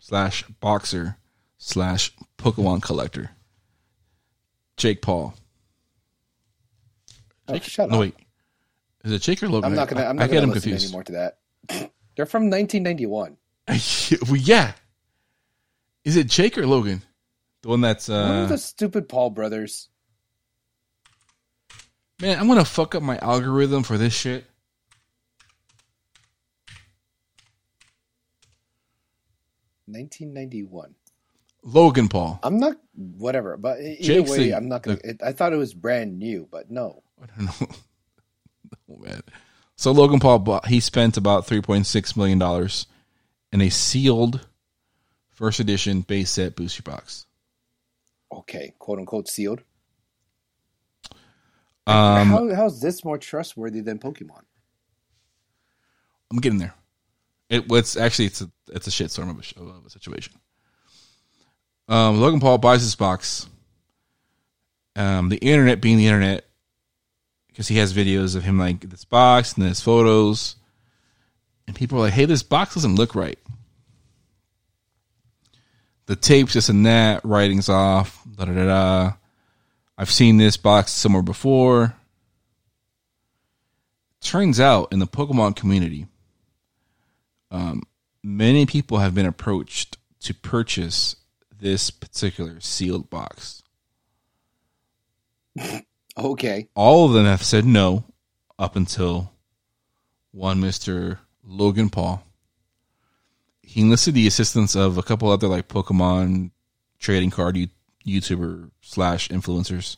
slash 0.00 0.44
boxer 0.60 1.16
slash 1.58 2.14
Pokemon 2.38 2.82
collector 2.82 3.30
Jake 4.76 5.02
Paul. 5.02 5.34
Oh, 7.48 7.58
shut 7.58 7.88
No 7.90 7.96
up. 7.96 8.00
wait, 8.02 8.14
is 9.04 9.12
it 9.12 9.22
Jake 9.22 9.42
or 9.42 9.48
Logan? 9.48 9.70
I'm 9.70 9.76
not 9.76 9.88
gonna. 9.88 10.04
I'm 10.04 10.18
I 10.18 10.22
not 10.22 10.30
get 10.30 10.34
gonna 10.34 10.42
him 10.44 10.50
listen 10.50 10.70
confused. 10.70 10.84
anymore 10.86 11.04
to 11.04 11.12
that. 11.12 11.38
They're 12.16 12.26
from 12.26 12.44
1991. 12.50 13.36
well, 14.26 14.36
yeah. 14.36 14.72
Is 16.04 16.16
it 16.16 16.26
Jake 16.28 16.56
or 16.58 16.66
Logan? 16.66 17.02
The 17.62 17.68
one 17.68 17.80
that's 17.80 18.08
One 18.08 18.18
uh 18.18 18.42
of 18.44 18.48
the 18.48 18.58
stupid 18.58 19.08
Paul 19.08 19.30
brothers. 19.30 19.88
man, 22.20 22.38
I'm 22.38 22.48
gonna 22.48 22.64
fuck 22.64 22.94
up 22.94 23.02
my 23.02 23.18
algorithm 23.18 23.82
for 23.82 23.98
this 23.98 24.14
shit. 24.14 24.44
Nineteen 29.86 30.32
ninety 30.32 30.62
one. 30.62 30.94
Logan 31.62 32.08
Paul. 32.08 32.38
I'm 32.42 32.58
not 32.58 32.76
whatever, 32.94 33.56
but 33.56 33.80
either 33.80 34.02
Jake's 34.02 34.30
way, 34.30 34.38
the- 34.38 34.54
I'm 34.54 34.68
not 34.68 34.82
gonna. 34.82 34.98
It, 35.04 35.20
I 35.22 35.32
thought 35.32 35.52
it 35.52 35.56
was 35.56 35.74
brand 35.74 36.18
new, 36.18 36.48
but 36.50 36.70
no. 36.70 37.02
I 37.22 37.26
don't 37.26 37.60
know. 37.60 37.68
oh, 38.90 38.96
man. 38.98 39.22
So 39.76 39.92
Logan 39.92 40.20
Paul 40.20 40.38
bought, 40.40 40.66
he 40.66 40.80
spent 40.80 41.16
about 41.16 41.46
three 41.46 41.60
point 41.60 41.86
six 41.86 42.16
million 42.16 42.38
dollars 42.38 42.86
in 43.52 43.60
a 43.60 43.70
sealed 43.70 44.46
first 45.30 45.60
edition 45.60 46.02
base 46.02 46.30
set 46.30 46.56
booster 46.56 46.82
box. 46.82 47.26
Okay, 48.32 48.74
quote 48.78 48.98
unquote 48.98 49.28
sealed. 49.28 49.62
Um, 51.86 52.28
How 52.28 52.54
how's 52.54 52.80
this 52.80 53.04
more 53.04 53.18
trustworthy 53.18 53.80
than 53.80 53.98
Pokemon? 53.98 54.42
I'm 56.30 56.38
getting 56.38 56.58
there. 56.58 56.74
It 57.48 57.68
was 57.68 57.96
actually 57.96 58.26
it's 58.26 58.40
a 58.42 58.50
it's 58.68 58.86
a 58.86 58.90
shitstorm 58.90 59.30
of 59.30 59.38
a, 59.38 59.78
of 59.78 59.86
a 59.86 59.90
situation. 59.90 60.34
Um, 61.88 62.20
Logan 62.20 62.38
Paul 62.38 62.58
buys 62.58 62.82
this 62.82 62.94
box. 62.94 63.48
Um, 64.94 65.28
the 65.28 65.38
internet 65.38 65.80
being 65.80 65.96
the 65.96 66.06
internet, 66.06 66.44
because 67.48 67.66
he 67.66 67.78
has 67.78 67.92
videos 67.92 68.36
of 68.36 68.44
him 68.44 68.58
like 68.58 68.88
this 68.88 69.04
box 69.04 69.54
and 69.54 69.64
his 69.64 69.80
photos, 69.80 70.56
and 71.70 71.76
people 71.76 71.98
are 71.98 72.02
like, 72.02 72.14
"Hey, 72.14 72.24
this 72.24 72.42
box 72.42 72.74
doesn't 72.74 72.96
look 72.96 73.14
right." 73.14 73.38
The 76.06 76.16
tapes, 76.16 76.54
this 76.54 76.68
and 76.68 76.84
that, 76.84 77.24
writings 77.24 77.68
off, 77.68 78.20
da 78.36 78.46
da 78.46 78.52
da 78.52 78.64
da. 78.64 79.12
I've 79.96 80.10
seen 80.10 80.36
this 80.36 80.56
box 80.56 80.90
somewhere 80.90 81.22
before. 81.22 81.94
Turns 84.20 84.58
out, 84.58 84.92
in 84.92 84.98
the 84.98 85.06
Pokemon 85.06 85.54
community, 85.54 86.08
um, 87.52 87.84
many 88.20 88.66
people 88.66 88.98
have 88.98 89.14
been 89.14 89.26
approached 89.26 89.96
to 90.22 90.34
purchase 90.34 91.14
this 91.56 91.90
particular 91.90 92.60
sealed 92.60 93.08
box. 93.10 93.62
Okay, 96.18 96.68
All 96.74 97.06
of 97.06 97.12
them 97.12 97.24
have 97.24 97.42
said 97.42 97.64
no 97.64 98.04
up 98.58 98.74
until 98.74 99.32
one 100.32 100.60
Mr. 100.60 101.18
Logan 101.50 101.90
Paul. 101.90 102.22
He 103.62 103.82
enlisted 103.82 104.14
the 104.14 104.26
assistance 104.26 104.74
of 104.74 104.98
a 104.98 105.02
couple 105.02 105.30
other 105.30 105.48
like 105.48 105.68
Pokemon 105.68 106.50
trading 106.98 107.30
card 107.30 107.56
you- 107.56 107.68
YouTuber 108.06 108.70
slash 108.80 109.28
influencers. 109.28 109.96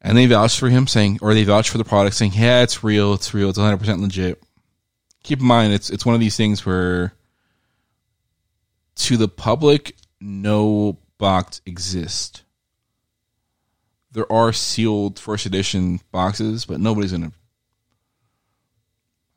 And 0.00 0.18
they 0.18 0.26
vouched 0.26 0.58
for 0.58 0.68
him 0.68 0.86
saying, 0.86 1.18
or 1.22 1.32
they 1.32 1.44
vouched 1.44 1.70
for 1.70 1.78
the 1.78 1.84
product 1.84 2.16
saying, 2.16 2.32
yeah, 2.34 2.62
it's 2.62 2.84
real. 2.84 3.14
It's 3.14 3.32
real. 3.32 3.48
It's 3.48 3.58
100% 3.58 4.00
legit. 4.00 4.42
Keep 5.22 5.40
in 5.40 5.46
mind, 5.46 5.72
it's, 5.72 5.88
it's 5.88 6.04
one 6.04 6.14
of 6.14 6.20
these 6.20 6.36
things 6.36 6.66
where 6.66 7.14
to 8.96 9.16
the 9.16 9.28
public, 9.28 9.96
no 10.20 10.98
box 11.18 11.62
exists 11.64 12.44
there 14.14 14.30
are 14.32 14.52
sealed 14.52 15.18
first 15.18 15.44
edition 15.44 16.00
boxes, 16.10 16.64
but 16.64 16.80
nobody's 16.80 17.12
gonna. 17.12 17.32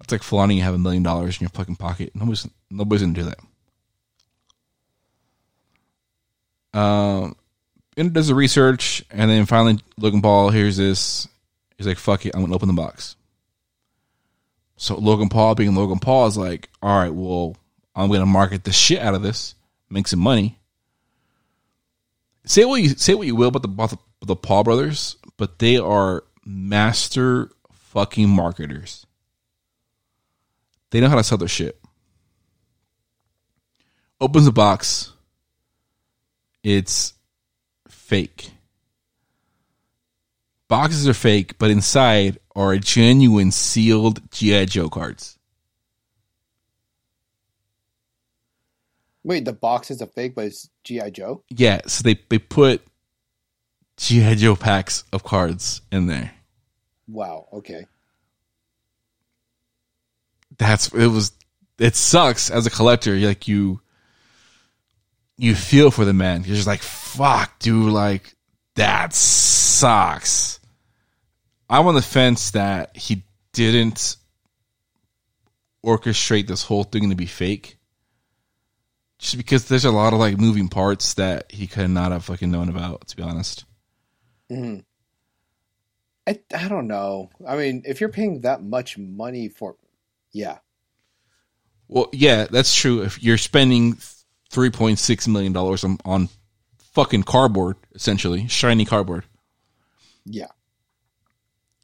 It's 0.08 0.14
like 0.14 0.24
flaunting 0.24 0.56
you 0.56 0.64
have 0.64 0.74
a 0.74 0.78
million 0.78 1.04
dollars 1.04 1.36
in 1.36 1.42
your 1.42 1.50
fucking 1.50 1.76
pocket. 1.76 2.12
Nobody's 2.16 2.48
nobody's 2.72 3.02
gonna 3.02 3.14
do 3.14 3.34
that. 6.72 6.80
Um, 6.80 7.36
and 7.98 8.14
does 8.14 8.30
the 8.30 8.36
research, 8.36 9.04
and 9.12 9.30
then 9.30 9.46
finally 9.46 9.82
Logan 9.98 10.22
Paul 10.22 10.50
hears 10.50 10.78
this. 10.78 11.28
He's 11.78 11.86
like, 11.86 11.98
"Fuck 11.98 12.26
it, 12.26 12.34
I'm 12.34 12.40
gonna 12.40 12.56
open 12.56 12.70
the 12.70 12.74
box." 12.74 13.18
So 14.78 14.96
Logan 14.96 15.28
Paul, 15.28 15.56
being 15.56 15.76
Logan 15.76 16.00
Paul, 16.00 16.28
is 16.28 16.38
like, 16.38 16.70
"All 16.82 16.98
right, 16.98 17.14
well, 17.14 17.58
I'm 17.94 18.10
gonna 18.10 18.26
market 18.26 18.64
the 18.64 18.72
shit 18.72 19.02
out 19.02 19.14
of 19.14 19.24
this, 19.24 19.56
make 19.90 20.08
some 20.08 20.22
money." 20.22 20.58
say 22.46 22.64
what 22.64 22.82
you 22.82 22.90
say 22.92 23.14
what 23.14 23.28
you 23.28 23.36
will 23.36 23.50
about 23.50 23.64
the 23.64 23.68
about 23.68 23.90
the, 23.90 23.98
the 24.26 24.38
Paul 24.38 24.64
brothers, 24.64 25.18
but 25.36 25.60
they 25.60 25.78
are 25.78 26.24
master 26.46 27.52
fucking 27.74 28.30
marketers. 28.30 29.07
They 30.92 31.02
know 31.02 31.10
how 31.10 31.16
to 31.16 31.24
sell 31.24 31.38
their 31.38 31.48
shit. 31.48 31.80
Opens 34.20 34.46
the 34.46 34.52
box. 34.52 35.14
It's 36.64 37.14
fake. 37.88 38.52
Boxes 40.68 41.08
are 41.08 41.14
fake, 41.14 41.58
but 41.58 41.72
inside 41.72 42.40
are 42.56 42.78
genuine 42.78 43.52
sealed 43.52 44.32
GI 44.32 44.66
Joe 44.66 44.90
cards. 44.90 45.38
wait, 49.28 49.44
the 49.44 49.54
box 49.54 49.92
is 49.92 50.02
a 50.02 50.08
fake, 50.08 50.34
but 50.34 50.46
it's 50.46 50.70
GI 50.86 51.12
Joe. 51.12 51.44
Yeah, 51.50 51.82
so 51.86 52.02
they 52.02 52.20
they 52.30 52.40
put 52.40 52.82
GI 53.98 54.36
Joe 54.36 54.56
packs 54.56 55.04
of 55.14 55.24
cards 55.24 55.82
in 55.92 56.08
there. 56.08 56.32
Wow. 57.08 57.48
Okay. 57.54 57.86
That's 60.58 60.88
it 60.94 61.08
was 61.08 61.32
it 61.80 61.96
sucks 61.96 62.50
as 62.50 62.66
a 62.66 62.72
collector. 62.72 63.16
Like 63.16 63.48
you 63.48 63.82
you 65.38 65.56
feel 65.56 65.92
for 65.92 66.06
the 66.06 66.14
man. 66.14 66.44
You're 66.44 66.56
just 66.56 66.68
like 66.68 66.82
fuck 66.82 67.60
dude 67.60 67.92
like 67.92 68.36
that 68.76 69.14
sucks. 69.14 70.60
I'm 71.70 71.88
on 71.88 71.96
the 71.96 72.02
fence 72.02 72.52
that 72.52 72.96
he 72.96 73.24
didn't 73.52 74.18
orchestrate 75.86 76.48
this 76.48 76.64
whole 76.64 76.84
thing 76.84 77.10
to 77.10 77.16
be 77.16 77.26
fake. 77.26 77.78
Just 79.20 79.38
because 79.38 79.66
there's 79.66 79.86
a 79.86 79.92
lot 79.92 80.14
of 80.14 80.20
like 80.20 80.38
moving 80.38 80.70
parts 80.70 81.16
that 81.16 81.52
he 81.52 81.68
could 81.68 81.90
not 81.90 82.12
have 82.12 82.26
fucking 82.26 82.52
known 82.52 82.70
about 82.70 83.08
to 83.08 83.16
be 83.16 83.24
honest. 83.24 83.66
Hmm 84.50 84.80
I 86.28 86.40
I 86.54 86.68
don't 86.68 86.88
know. 86.88 87.30
I 87.48 87.56
mean, 87.56 87.84
if 87.86 88.02
you're 88.02 88.10
paying 88.10 88.42
that 88.42 88.62
much 88.62 88.98
money 88.98 89.48
for, 89.48 89.78
yeah, 90.38 90.60
Well, 91.88 92.10
yeah, 92.14 92.46
that's 92.50 92.74
true. 92.76 93.02
If 93.02 93.22
you're 93.24 93.38
spending 93.38 93.98
three 94.50 94.70
point 94.70 95.00
six 95.00 95.28
million 95.28 95.54
dollars 95.54 95.84
on, 95.84 95.98
on 96.06 96.30
fucking 96.94 97.24
cardboard, 97.24 97.76
essentially 97.94 98.48
shiny 98.48 98.86
cardboard. 98.86 99.24
yeah, 100.26 100.48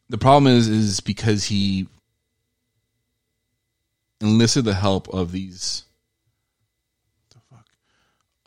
The 0.09 0.17
problem 0.17 0.51
is, 0.51 0.67
is 0.67 0.99
because 0.99 1.45
he 1.45 1.87
enlisted 4.21 4.65
the 4.65 4.73
help 4.73 5.07
of 5.09 5.31
these, 5.31 5.83
the 7.31 7.39
fuck, 7.49 7.67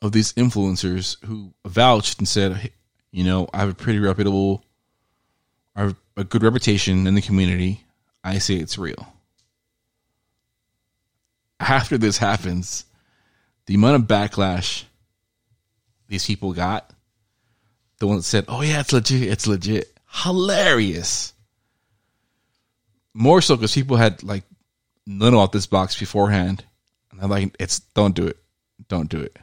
of 0.03 0.13
these 0.13 0.33
influencers 0.35 1.23
who 1.25 1.53
vouched 1.67 2.19
and 2.19 2.29
said, 2.29 2.53
hey, 2.55 2.71
you 3.11 3.25
know, 3.25 3.49
I 3.53 3.59
have 3.61 3.71
a 3.71 3.75
pretty 3.75 3.99
reputable, 3.99 4.65
I 5.75 5.83
have 5.83 5.97
a 6.17 6.25
good 6.25 6.43
reputation 6.43 7.07
in 7.07 7.15
the 7.15 7.23
community. 7.23 7.85
I 8.25 8.39
say 8.39 8.55
it's 8.57 8.79
real. 8.79 9.13
After 11.61 11.97
this 11.97 12.19
happens, 12.19 12.85
the 13.67 13.75
amount 13.75 13.97
of 13.97 14.03
backlash 14.03 14.85
these 16.09 16.27
people 16.27 16.53
got, 16.53 16.93
the 17.99 18.07
one 18.07 18.17
that 18.17 18.23
said, 18.23 18.45
"Oh 18.49 18.63
yeah, 18.63 18.81
it's 18.81 18.93
legit, 18.93 19.23
it's 19.23 19.47
legit," 19.47 19.99
hilarious. 20.09 21.33
More 23.15 23.41
so 23.41 23.57
because 23.57 23.75
people 23.75 23.97
had 23.97 24.23
like 24.23 24.45
none 25.07 25.35
of 25.35 25.53
this 25.53 25.67
box 25.67 25.99
beforehand, 25.99 26.65
and 27.11 27.21
I'm 27.21 27.31
like, 27.31 27.57
"It's 27.59 27.81
don't 27.81 28.15
do 28.15 28.27
it, 28.27 28.39
don't 28.89 29.09
do 29.09 29.21
it." 29.21 29.37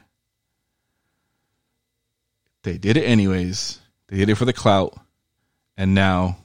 They 2.62 2.78
did 2.78 2.96
it 2.96 3.04
anyways. 3.04 3.80
They 4.08 4.16
did 4.18 4.30
it 4.30 4.36
for 4.36 4.44
the 4.44 4.52
clout, 4.52 4.98
and 5.76 5.94
now 5.94 6.38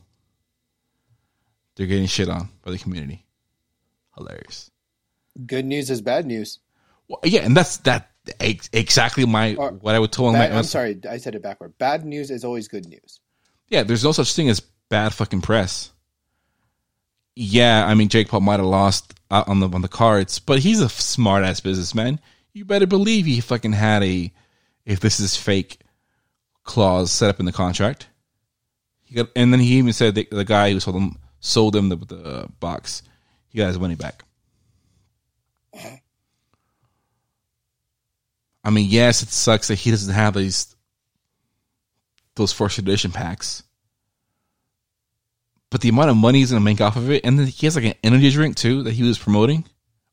they're 1.76 1.88
getting 1.88 2.08
shit 2.08 2.28
on 2.28 2.50
by 2.64 2.72
the 2.72 2.78
community. 2.78 3.26
Hilarious. 4.18 4.70
Good 5.46 5.66
news 5.66 5.90
is 5.90 6.02
bad 6.02 6.26
news. 6.26 6.60
Well, 7.08 7.20
yeah, 7.24 7.42
and 7.42 7.56
that's 7.56 7.78
that 7.78 8.10
ex- 8.40 8.70
exactly 8.74 9.26
my 9.26 9.56
Or- 9.56 9.72
what 9.72 9.96
I 9.96 10.00
would 10.00 10.12
tell 10.12 10.32
Bad- 10.32 10.52
my. 10.52 10.58
I'm 10.58 10.64
sorry, 10.64 11.00
I 11.10 11.18
said 11.18 11.36
it 11.36 11.42
backward. 11.42 11.78
Bad 11.78 12.06
news 12.06 12.30
is 12.32 12.44
always 12.44 12.68
good 12.68 12.88
news. 12.88 13.20
Yeah, 13.70 13.84
there's 13.84 14.04
no 14.04 14.12
such 14.12 14.34
thing 14.34 14.50
as 14.50 14.60
bad 14.90 15.14
fucking 15.14 15.42
press. 15.42 15.92
Yeah, 17.36 17.86
I 17.86 17.94
mean 17.94 18.10
Jake 18.10 18.28
Paul 18.30 18.42
might 18.42 18.60
have 18.60 18.66
lost 18.66 19.14
out 19.32 19.48
on 19.48 19.60
the 19.60 19.70
on 19.70 19.82
the 19.82 19.88
cards, 19.88 20.40
but 20.40 20.60
he's 20.60 20.82
a 20.82 20.90
smart 20.90 21.44
ass 21.46 21.60
businessman. 21.60 22.20
You 22.54 22.66
better 22.66 22.88
believe 22.88 23.26
he 23.26 23.40
fucking 23.40 23.74
had 23.74 24.04
a 24.04 24.32
if 24.86 25.00
this 25.00 25.20
is 25.20 25.38
fake 25.38 25.80
clause 26.64 27.12
set 27.12 27.30
up 27.30 27.40
in 27.40 27.46
the 27.46 27.52
contract. 27.52 28.08
He 29.04 29.16
got, 29.16 29.30
and 29.36 29.54
then 29.54 29.60
he 29.60 29.78
even 29.78 29.94
said 29.94 30.16
that 30.16 30.30
the 30.30 30.44
guy 30.44 30.72
who 30.72 30.80
sold 30.80 30.96
him 30.98 31.18
sold 31.40 31.76
him 31.76 31.90
the, 31.90 31.96
the 31.96 32.50
box, 32.60 33.04
he 33.48 33.58
got 33.58 33.68
his 33.68 33.80
money 33.80 33.96
back. 33.96 34.24
I 38.64 38.72
mean, 38.72 38.90
yes, 38.90 39.24
it 39.24 39.30
sucks 39.30 39.70
that 39.70 39.76
he 39.76 39.92
doesn't 39.92 40.14
have 40.14 40.34
these 40.34 40.76
those 42.36 42.54
first 42.54 42.78
edition 42.78 43.12
packs. 43.12 43.64
But 45.70 45.82
the 45.82 45.90
amount 45.90 46.10
of 46.10 46.18
money 46.18 46.40
he's 46.40 46.52
gonna 46.52 46.62
make 46.62 46.82
off 46.82 46.96
of 46.96 47.12
it, 47.12 47.24
and 47.24 47.38
then 47.38 47.48
he 47.48 47.68
has 47.68 47.76
like 47.76 47.86
an 47.86 47.94
energy 48.04 48.30
drink 48.32 48.56
too 48.56 48.84
that 48.84 48.94
he 48.94 49.04
was 49.04 49.20
promoting, 49.20 49.66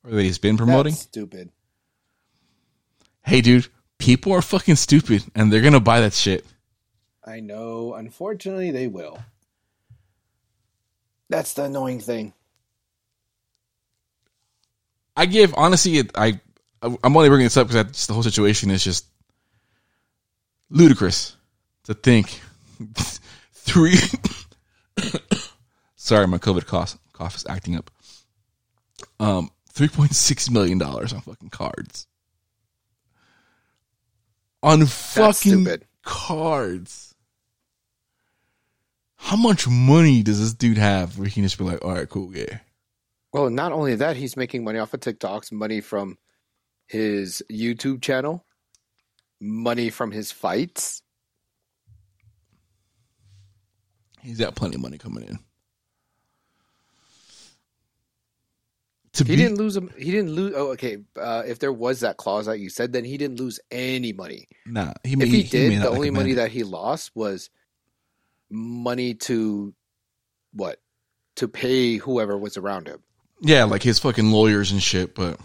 or 0.05 0.11
that 0.11 0.23
he's 0.23 0.39
been 0.39 0.57
promoting. 0.57 0.93
That's 0.93 1.03
stupid. 1.03 1.51
Hey, 3.23 3.41
dude, 3.41 3.69
people 3.99 4.33
are 4.33 4.43
fucking 4.43 4.77
stupid, 4.77 5.25
and 5.35 5.53
they're 5.53 5.63
gonna 5.63 5.81
buy 5.81 6.01
that 6.01 6.13
shit. 6.13 6.47
I 7.25 7.41
know. 7.41 7.95
Unfortunately, 7.95 8.71
they 8.71 8.87
will. 8.87 9.19
That's 11.29 11.55
the 11.55 11.65
annoying 11.65 12.01
thing. 12.01 12.35
I 15.17 15.27
give 15.27 15.55
honestly, 15.57 15.99
it, 15.99 16.11
I 16.15 16.41
I'm 16.83 17.17
only 17.17 17.29
bringing 17.29 17.47
this 17.47 17.57
up 17.57 17.69
because 17.69 18.07
the 18.07 18.13
whole 18.13 18.23
situation 18.23 18.71
is 18.71 18.85
just 18.85 19.07
ludicrous 20.71 21.37
to 21.85 21.95
think 21.95 22.41
three. 23.53 23.97
Sorry, 25.97 26.27
my 26.27 26.39
COVID 26.39 26.67
cough 26.67 26.99
cough 27.13 27.37
is 27.37 27.47
acting 27.49 27.77
up. 27.77 27.91
Um, 29.19 29.51
three 29.71 29.89
point 29.89 30.15
six 30.15 30.51
million 30.51 30.79
dollars 30.79 31.13
on 31.13 31.21
fucking 31.23 31.51
cards. 31.51 32.07
On 34.63 34.85
fucking 34.87 35.67
cards. 36.03 37.15
How 39.17 39.37
much 39.37 39.67
money 39.67 40.23
does 40.23 40.41
this 40.41 40.53
dude 40.55 40.79
have 40.79 41.19
where 41.19 41.27
he 41.27 41.35
can 41.35 41.43
just 41.43 41.59
be 41.59 41.65
like, 41.65 41.85
all 41.85 41.95
right, 41.95 42.09
cool, 42.09 42.37
yeah. 42.37 42.59
Well, 43.37 43.51
not 43.51 43.71
only 43.73 43.95
that, 43.97 44.17
he's 44.17 44.35
making 44.35 44.65
money 44.65 44.79
off 44.79 44.95
of 44.95 45.01
TikToks, 45.01 45.53
money 45.53 45.83
from 45.83 46.17
his 46.87 47.43
YouTube 47.53 48.01
channel, 48.01 48.47
money 49.43 49.91
from 49.91 50.11
his 50.11 50.33
fights. 50.33 51.03
He's 54.23 54.39
got 54.39 54.55
plenty 54.55 54.77
of 54.77 54.81
money 54.81 54.97
coming 54.97 55.25
in. 55.25 55.39
To 59.13 59.25
He 59.25 59.33
be, 59.33 59.37
didn't 59.37 59.59
lose 59.59 59.77
him. 59.77 59.91
He 59.99 60.11
didn't 60.11 60.31
lose. 60.33 60.55
Oh, 60.57 60.69
okay. 60.69 60.97
Uh, 61.15 61.43
if 61.47 61.59
there 61.59 61.75
was 61.75 62.01
that 62.01 62.17
clause 62.17 62.47
that 62.47 62.59
you 62.59 62.71
said, 62.71 62.95
then 62.95 63.05
he 63.05 63.19
didn't 63.19 63.39
lose 63.39 63.61
any 63.71 64.15
money. 64.15 64.49
nah, 64.65 64.95
he, 65.05 65.13
If 65.13 65.19
may- 65.19 65.27
he, 65.27 65.43
did, 65.43 65.83
the 65.83 65.91
only 65.91 66.11
money 66.11 66.33
that 66.35 66.51
he 66.51 66.63
lost 66.65 67.11
was 67.15 67.51
money 68.51 69.13
to 69.13 69.75
what? 70.55 70.81
To 71.37 71.49
pay 71.49 71.97
whoever 71.97 72.39
was 72.39 72.57
around 72.57 72.89
him. 72.89 73.01
Yeah, 73.41 73.65
like 73.65 73.83
his 73.83 73.99
fucking 73.99 74.31
lawyers 74.31 74.73
and 74.73 74.83
shit, 74.83 75.15
but 75.15 75.39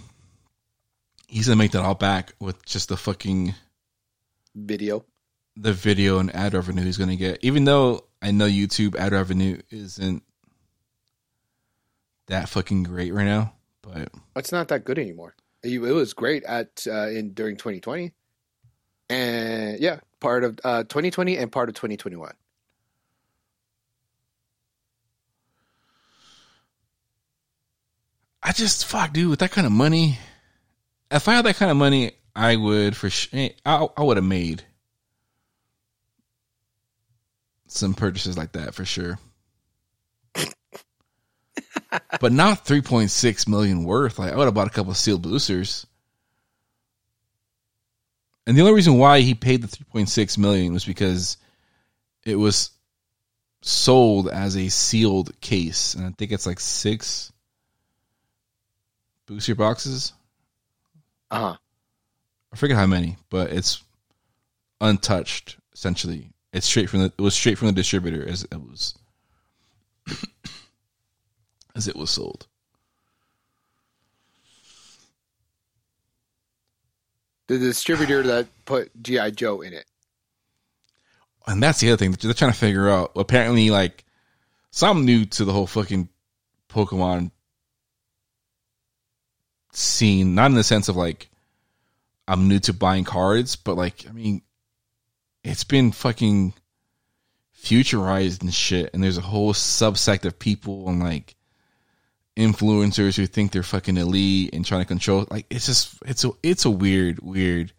he's 1.27 1.47
gonna 1.47 1.57
make 1.57 1.71
that 1.71 1.83
all 1.83 1.95
back 1.95 2.33
with 2.39 2.63
just 2.65 2.89
the 2.89 2.97
fucking 2.97 3.55
Video. 4.55 5.05
the 5.55 5.71
video 5.73 6.19
and 6.19 6.33
ad 6.35 6.53
revenue 6.53 6.83
he's 6.83 6.97
gonna 6.97 7.15
get. 7.15 7.39
Even 7.41 7.63
though 7.65 8.05
I 8.21 8.31
know 8.31 8.47
YouTube 8.47 8.95
ad 8.95 9.13
revenue 9.13 9.61
isn't 9.69 10.23
that 12.27 12.49
fucking 12.49 12.83
great 12.83 13.13
right 13.13 13.25
now, 13.25 13.53
but 13.81 14.09
It's 14.35 14.51
not 14.51 14.67
that 14.69 14.85
good 14.85 14.99
anymore. 14.99 15.35
It, 15.63 15.73
it 15.73 15.91
was 15.91 16.13
great 16.13 16.43
at 16.43 16.85
uh, 16.87 17.07
in 17.09 17.33
during 17.33 17.55
2020, 17.55 18.11
and 19.09 19.79
yeah, 19.79 19.99
part 20.19 20.43
of 20.43 20.59
uh, 20.63 20.83
2020 20.83 21.37
and 21.37 21.51
part 21.51 21.69
of 21.69 21.75
2021. 21.75 22.33
I 28.43 28.53
just 28.53 28.85
fuck, 28.85 29.13
dude. 29.13 29.29
With 29.29 29.39
that 29.39 29.51
kind 29.51 29.67
of 29.67 29.73
money, 29.73 30.17
if 31.11 31.27
I 31.27 31.33
had 31.33 31.45
that 31.45 31.57
kind 31.57 31.71
of 31.71 31.77
money, 31.77 32.13
I 32.35 32.55
would 32.55 32.95
for 32.95 33.09
sure. 33.09 33.39
Eh, 33.39 33.49
I, 33.65 33.87
I 33.95 34.03
would 34.03 34.17
have 34.17 34.25
made 34.25 34.63
some 37.67 37.93
purchases 37.93 38.37
like 38.37 38.53
that 38.53 38.73
for 38.73 38.85
sure. 38.85 39.19
but 42.19 42.31
not 42.31 42.65
three 42.65 42.81
point 42.81 43.11
six 43.11 43.47
million 43.47 43.83
worth. 43.83 44.17
Like 44.17 44.33
I 44.33 44.35
would 44.35 44.45
have 44.45 44.53
bought 44.53 44.67
a 44.67 44.71
couple 44.71 44.91
of 44.91 44.97
sealed 44.97 45.21
boosters. 45.21 45.85
And 48.47 48.57
the 48.57 48.61
only 48.61 48.73
reason 48.73 48.97
why 48.97 49.19
he 49.21 49.35
paid 49.35 49.61
the 49.61 49.67
three 49.67 49.85
point 49.91 50.09
six 50.09 50.37
million 50.37 50.73
was 50.73 50.83
because 50.83 51.37
it 52.23 52.35
was 52.35 52.71
sold 53.61 54.29
as 54.29 54.57
a 54.57 54.69
sealed 54.69 55.39
case, 55.41 55.93
and 55.93 56.05
I 56.05 56.09
think 56.17 56.31
it's 56.31 56.47
like 56.47 56.59
six 56.59 57.31
booster 59.31 59.55
boxes. 59.55 60.11
Uh 61.29 61.39
huh. 61.39 61.57
I 62.51 62.55
forget 62.57 62.75
how 62.75 62.85
many, 62.85 63.15
but 63.29 63.49
it's 63.51 63.81
untouched. 64.81 65.55
Essentially, 65.73 66.31
it's 66.51 66.67
straight 66.67 66.89
from 66.89 66.99
the. 66.99 67.13
It 67.17 67.21
was 67.21 67.33
straight 67.33 67.57
from 67.57 67.67
the 67.67 67.73
distributor 67.73 68.27
as 68.27 68.43
it 68.43 68.57
was, 68.57 68.93
as 71.75 71.87
it 71.87 71.95
was 71.95 72.09
sold. 72.09 72.45
The 77.47 77.57
distributor 77.57 78.23
that 78.23 78.47
put 78.65 78.91
GI 79.01 79.31
Joe 79.31 79.61
in 79.61 79.71
it. 79.71 79.85
And 81.47 81.63
that's 81.63 81.79
the 81.79 81.89
other 81.89 81.97
thing 81.97 82.11
they're 82.11 82.33
trying 82.33 82.51
to 82.51 82.57
figure 82.57 82.89
out. 82.89 83.13
Apparently, 83.15 83.69
like, 83.69 84.03
so 84.71 84.89
I'm 84.89 85.05
new 85.05 85.25
to 85.25 85.45
the 85.45 85.53
whole 85.53 85.67
fucking 85.67 86.09
Pokemon 86.69 87.31
scene. 89.71 90.35
Not 90.35 90.51
in 90.51 90.55
the 90.55 90.63
sense 90.63 90.89
of 90.89 90.95
like 90.95 91.29
I'm 92.27 92.47
new 92.47 92.59
to 92.59 92.73
buying 92.73 93.03
cards, 93.03 93.55
but 93.55 93.75
like, 93.75 94.07
I 94.07 94.11
mean, 94.11 94.41
it's 95.43 95.63
been 95.63 95.91
fucking 95.91 96.53
futurized 97.61 98.41
and 98.41 98.53
shit. 98.53 98.93
And 98.93 99.03
there's 99.03 99.17
a 99.17 99.21
whole 99.21 99.53
subsect 99.53 100.25
of 100.25 100.39
people 100.39 100.87
and 100.87 101.01
like 101.01 101.35
influencers 102.37 103.17
who 103.17 103.27
think 103.27 103.51
they're 103.51 103.63
fucking 103.63 103.97
elite 103.97 104.51
and 104.53 104.65
trying 104.65 104.81
to 104.81 104.87
control. 104.87 105.27
Like, 105.29 105.45
it's 105.49 105.65
just 105.65 105.95
it's 106.05 106.23
a 106.23 106.31
it's 106.41 106.65
a 106.65 106.69
weird 106.69 107.19
weird 107.19 107.73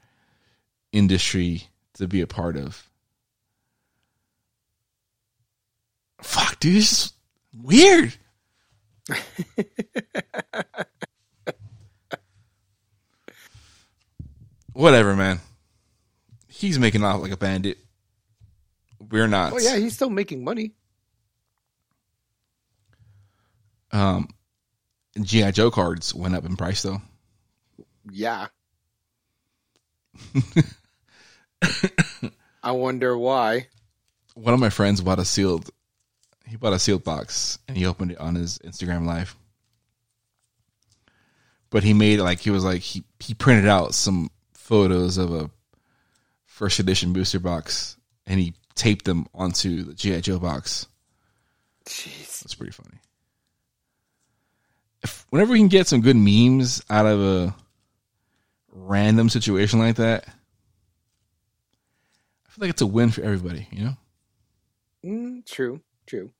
industry 0.92 1.68
to 1.94 2.06
be 2.06 2.20
a 2.20 2.26
part 2.26 2.56
of. 2.56 2.88
Fuck, 6.20 6.60
dude, 6.60 6.76
it's 6.76 6.90
just 6.90 7.14
weird. 7.52 8.14
Whatever, 14.72 15.14
man. 15.14 15.40
He's 16.48 16.78
making 16.78 17.04
off 17.04 17.20
like 17.20 17.32
a 17.32 17.36
bandit. 17.36 17.78
We're 19.10 19.26
not. 19.26 19.52
Oh 19.52 19.58
yeah, 19.58 19.76
he's 19.76 19.94
still 19.94 20.10
making 20.10 20.44
money. 20.44 20.72
Um, 23.90 24.28
GI 25.20 25.52
Joe 25.52 25.70
cards 25.70 26.14
went 26.14 26.34
up 26.34 26.44
in 26.46 26.56
price 26.56 26.82
though. 26.82 27.02
Yeah. 28.10 28.46
I 32.62 32.72
wonder 32.72 33.16
why. 33.16 33.66
One 34.34 34.54
of 34.54 34.60
my 34.60 34.70
friends 34.70 35.00
bought 35.00 35.18
a 35.18 35.24
sealed. 35.24 35.70
he 36.46 36.56
bought 36.56 36.72
a 36.72 36.78
sealed 36.78 37.04
box 37.04 37.58
and 37.68 37.76
he 37.76 37.86
opened 37.86 38.12
it 38.12 38.18
on 38.18 38.34
his 38.34 38.58
Instagram 38.60 39.04
live. 39.06 39.36
But 41.70 41.84
he 41.84 41.92
made 41.92 42.18
it 42.18 42.24
like 42.24 42.40
he 42.40 42.50
was 42.50 42.64
like 42.64 42.80
he 42.80 43.04
he 43.18 43.34
printed 43.34 43.66
out 43.68 43.94
some 43.94 44.30
photos 44.62 45.18
of 45.18 45.32
a 45.34 45.50
first 46.44 46.78
edition 46.78 47.12
booster 47.12 47.40
box 47.40 47.96
and 48.26 48.38
he 48.38 48.54
taped 48.74 49.04
them 49.04 49.26
onto 49.34 49.82
the 49.82 49.94
GI 49.94 50.20
Joe 50.22 50.38
box. 50.38 50.86
Jeez. 51.86 52.40
That's 52.40 52.54
pretty 52.54 52.72
funny. 52.72 52.98
If, 55.02 55.26
whenever 55.30 55.52
we 55.52 55.58
can 55.58 55.68
get 55.68 55.88
some 55.88 56.00
good 56.00 56.16
memes 56.16 56.80
out 56.88 57.06
of 57.06 57.20
a 57.20 57.54
random 58.70 59.28
situation 59.28 59.80
like 59.80 59.96
that, 59.96 60.24
I 62.46 62.50
feel 62.50 62.62
like 62.62 62.70
it's 62.70 62.82
a 62.82 62.86
win 62.86 63.10
for 63.10 63.22
everybody. 63.22 63.66
You 63.72 63.84
know, 63.84 63.96
Mm, 65.04 65.44
true. 65.44 65.80
True. 66.06 66.30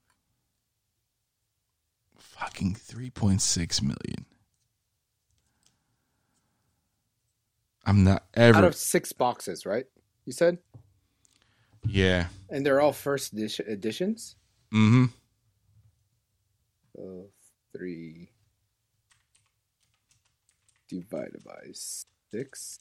fucking 2.16 2.74
three 2.76 3.10
point 3.10 3.42
six 3.42 3.82
million. 3.82 4.26
I'm 7.84 8.04
not 8.04 8.24
ever. 8.34 8.58
Out 8.58 8.64
of 8.64 8.76
six 8.76 9.12
boxes, 9.12 9.66
right? 9.66 9.86
You 10.24 10.32
said, 10.32 10.58
yeah. 11.86 12.26
and 12.50 12.64
they're 12.64 12.80
all 12.80 12.92
first 12.92 13.32
edition 13.32 13.66
editions. 13.68 14.36
Mm-hmm. 14.72 15.06
So 16.94 17.26
three 17.76 18.30
divided 20.88 21.42
by 21.44 21.72
six. 21.72 22.78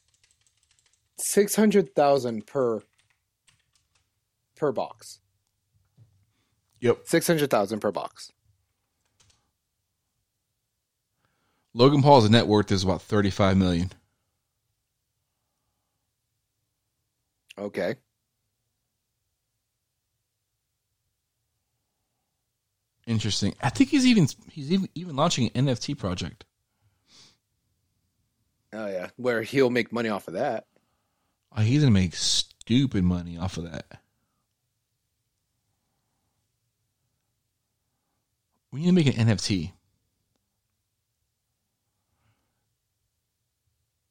Six 1.18 1.56
hundred 1.56 1.95
thousand 1.95 2.47
per 2.47 2.82
per 4.56 4.72
box. 4.72 5.20
Yep. 6.80 7.02
Six 7.06 7.28
hundred 7.28 7.49
thousand 7.49 7.80
per 7.80 7.91
box. 7.91 8.32
Logan 11.74 12.02
Paul's 12.02 12.30
net 12.30 12.47
worth 12.47 12.72
is 12.72 12.84
about 12.84 13.02
thirty 13.02 13.30
five 13.30 13.56
million. 13.58 13.91
Okay. 17.62 17.95
Interesting. 23.05 23.53
I 23.62 23.70
think 23.70 23.91
he's 23.91 24.05
even 24.05 24.28
he's 24.49 24.72
even, 24.72 24.89
even 24.95 25.16
launching 25.16 25.51
an 25.53 25.68
NFT 25.68 25.97
project. 25.97 26.45
Oh 28.74 28.88
yeah, 28.88 29.09
where 29.18 29.43
he'll 29.43 29.70
make 29.70 29.91
money 29.91 30.09
off 30.09 30.28
of 30.28 30.34
that. 30.36 30.66
Oh, 31.55 31.62
he's 31.62 31.82
gonna 31.82 31.91
make 31.91 32.16
stupid 32.16 33.03
money 33.03 33.38
off 33.38 33.57
of 33.57 33.72
that. 33.72 33.86
We 38.72 38.80
need 38.80 38.88
to 38.88 38.91
make 38.93 39.07
an 39.07 39.28
NFT. 39.28 39.72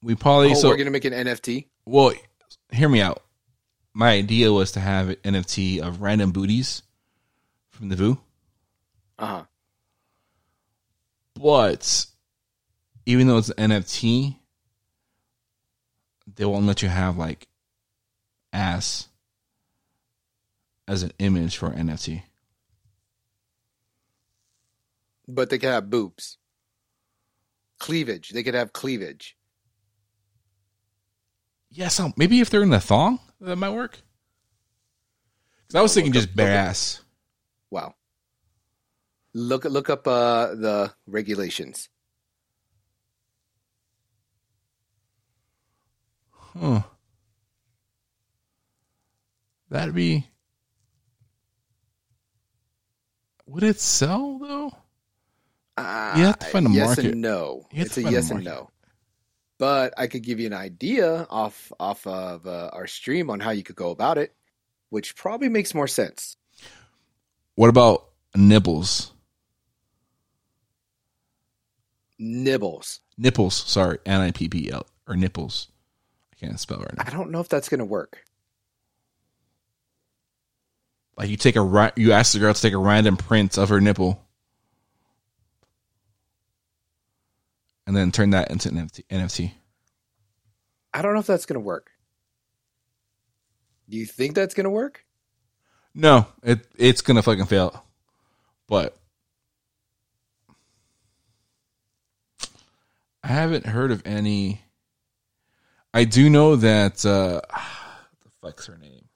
We 0.03 0.15
probably 0.15 0.53
oh, 0.53 0.55
so 0.55 0.69
we're 0.69 0.77
gonna 0.77 0.91
make 0.91 1.05
an 1.05 1.15
NFT. 1.15 1.67
well. 1.85 2.13
Hear 2.73 2.89
me 2.89 3.01
out. 3.01 3.23
My 3.93 4.11
idea 4.13 4.53
was 4.53 4.73
to 4.73 4.81
have 4.81 5.09
an 5.09 5.17
NFT 5.25 5.81
of 5.81 6.01
random 6.01 6.31
booties 6.33 6.83
from 7.71 7.89
the 7.89 7.97
Vu, 7.97 8.19
Uh 9.19 9.27
huh. 9.27 9.45
but 11.35 12.07
even 13.07 13.27
though 13.27 13.39
it's 13.39 13.51
an 13.51 13.71
NFT, 13.71 14.37
they 16.37 16.45
won't 16.45 16.67
let 16.67 16.83
you 16.83 16.89
have 16.89 17.17
like 17.17 17.49
ass 18.53 19.09
as 20.87 21.03
an 21.03 21.13
image 21.19 21.57
for 21.57 21.67
an 21.73 21.89
NFT. 21.89 22.23
But 25.27 25.51
they 25.51 25.59
could 25.59 25.69
have 25.71 25.91
boobs. 25.91 26.39
Cleavage. 27.79 28.31
They 28.31 28.43
could 28.43 28.55
have 28.55 28.73
cleavage. 28.73 29.37
Yeah, 31.71 31.89
so 31.89 32.13
maybe 32.17 32.41
if 32.41 32.51
they're 32.51 32.63
in 32.63 32.71
the 32.71 32.81
thong, 32.81 33.21
that 33.41 33.57
might 33.57 33.71
work. 33.71 34.01
Because 35.67 35.79
I 35.79 35.83
was 35.83 35.95
thinking 35.95 36.13
Look 36.13 36.23
just 36.23 36.31
up- 36.31 36.37
bare 36.37 36.53
up- 36.59 36.69
ass. 36.71 37.03
Wow. 37.71 37.95
Look 39.33 39.65
look 39.65 39.89
up 39.91 40.07
uh, 40.09 40.55
the 40.55 40.93
regulations. 41.07 41.89
Huh. 46.31 46.83
That'd 49.71 49.95
be. 49.95 50.27
Would 53.47 53.63
it 53.63 53.81
sell 53.81 54.39
though? 54.39 54.73
Uh, 55.77 56.15
You 56.17 56.25
have 56.25 56.39
to 56.41 56.47
find 56.47 56.67
a 56.67 56.71
yes 56.71 56.87
market. 56.89 57.05
and 57.13 57.21
no. 57.23 57.67
It's 57.71 57.97
a 57.97 58.03
yes 58.03 58.31
and 58.31 58.45
no. 58.45 58.69
But 59.61 59.93
I 59.99 60.07
could 60.07 60.23
give 60.23 60.41
you 60.41 60.47
an 60.47 60.55
idea 60.55 61.27
off 61.29 61.71
off 61.79 62.07
of 62.07 62.47
uh, 62.47 62.71
our 62.73 62.87
stream 62.87 63.29
on 63.29 63.41
how 63.41 63.51
you 63.51 63.63
could 63.63 63.77
go 63.77 63.91
about 63.91 64.17
it, 64.17 64.35
which 64.89 65.15
probably 65.15 65.51
makes 65.51 65.75
more 65.75 65.87
sense. 65.87 66.39
What 67.57 67.69
about 67.69 68.07
nipples? 68.35 69.13
Nibbles. 72.19 73.01
Nipples, 73.19 73.55
sorry, 73.55 73.99
N 74.07 74.23
I 74.23 74.31
P 74.31 74.49
P 74.49 74.71
L 74.73 74.87
or 75.07 75.15
nipples. 75.15 75.69
I 76.33 76.47
can't 76.47 76.59
spell 76.59 76.79
right 76.79 76.97
now. 76.97 77.05
I 77.07 77.11
don't 77.11 77.31
know 77.31 77.41
if 77.41 77.51
that's 77.51 77.69
gonna 77.69 77.85
work. 77.85 78.25
Like 81.19 81.29
you 81.29 81.37
take 81.37 81.57
a 81.57 81.93
you 81.97 82.13
ask 82.13 82.33
the 82.33 82.39
girl 82.39 82.55
to 82.55 82.63
take 82.63 82.73
a 82.73 82.79
random 82.79 83.19
print 83.19 83.59
of 83.59 83.69
her 83.69 83.83
nipple, 83.83 84.27
and 87.91 87.97
then 87.97 88.13
turn 88.13 88.31
that 88.31 88.53
into 88.53 88.69
an 88.69 88.77
NFT. 88.77 89.03
NFT. 89.11 89.53
I 90.95 91.03
don't 91.03 91.13
know 91.13 91.19
if 91.19 91.27
that's 91.27 91.45
gonna 91.45 91.59
work. 91.59 91.91
Do 93.89 93.97
you 93.97 94.07
think 94.07 94.37
that's 94.37 94.55
gonna 94.55 94.71
work? 94.71 95.05
No, 95.93 96.29
it 96.45 96.65
it's 96.79 97.01
gonna 97.01 97.21
fucking 97.21 97.47
fail. 97.47 97.85
But 98.69 98.97
I 103.25 103.27
haven't 103.27 103.67
heard 103.67 103.91
of 103.91 104.07
any. 104.07 104.61
I 105.93 106.05
do 106.05 106.31
know 106.31 106.55
that 106.55 107.05
uh, 107.05 107.41
the 108.23 108.31
fuck's 108.41 108.67
her 108.67 108.79
name? 108.79 109.09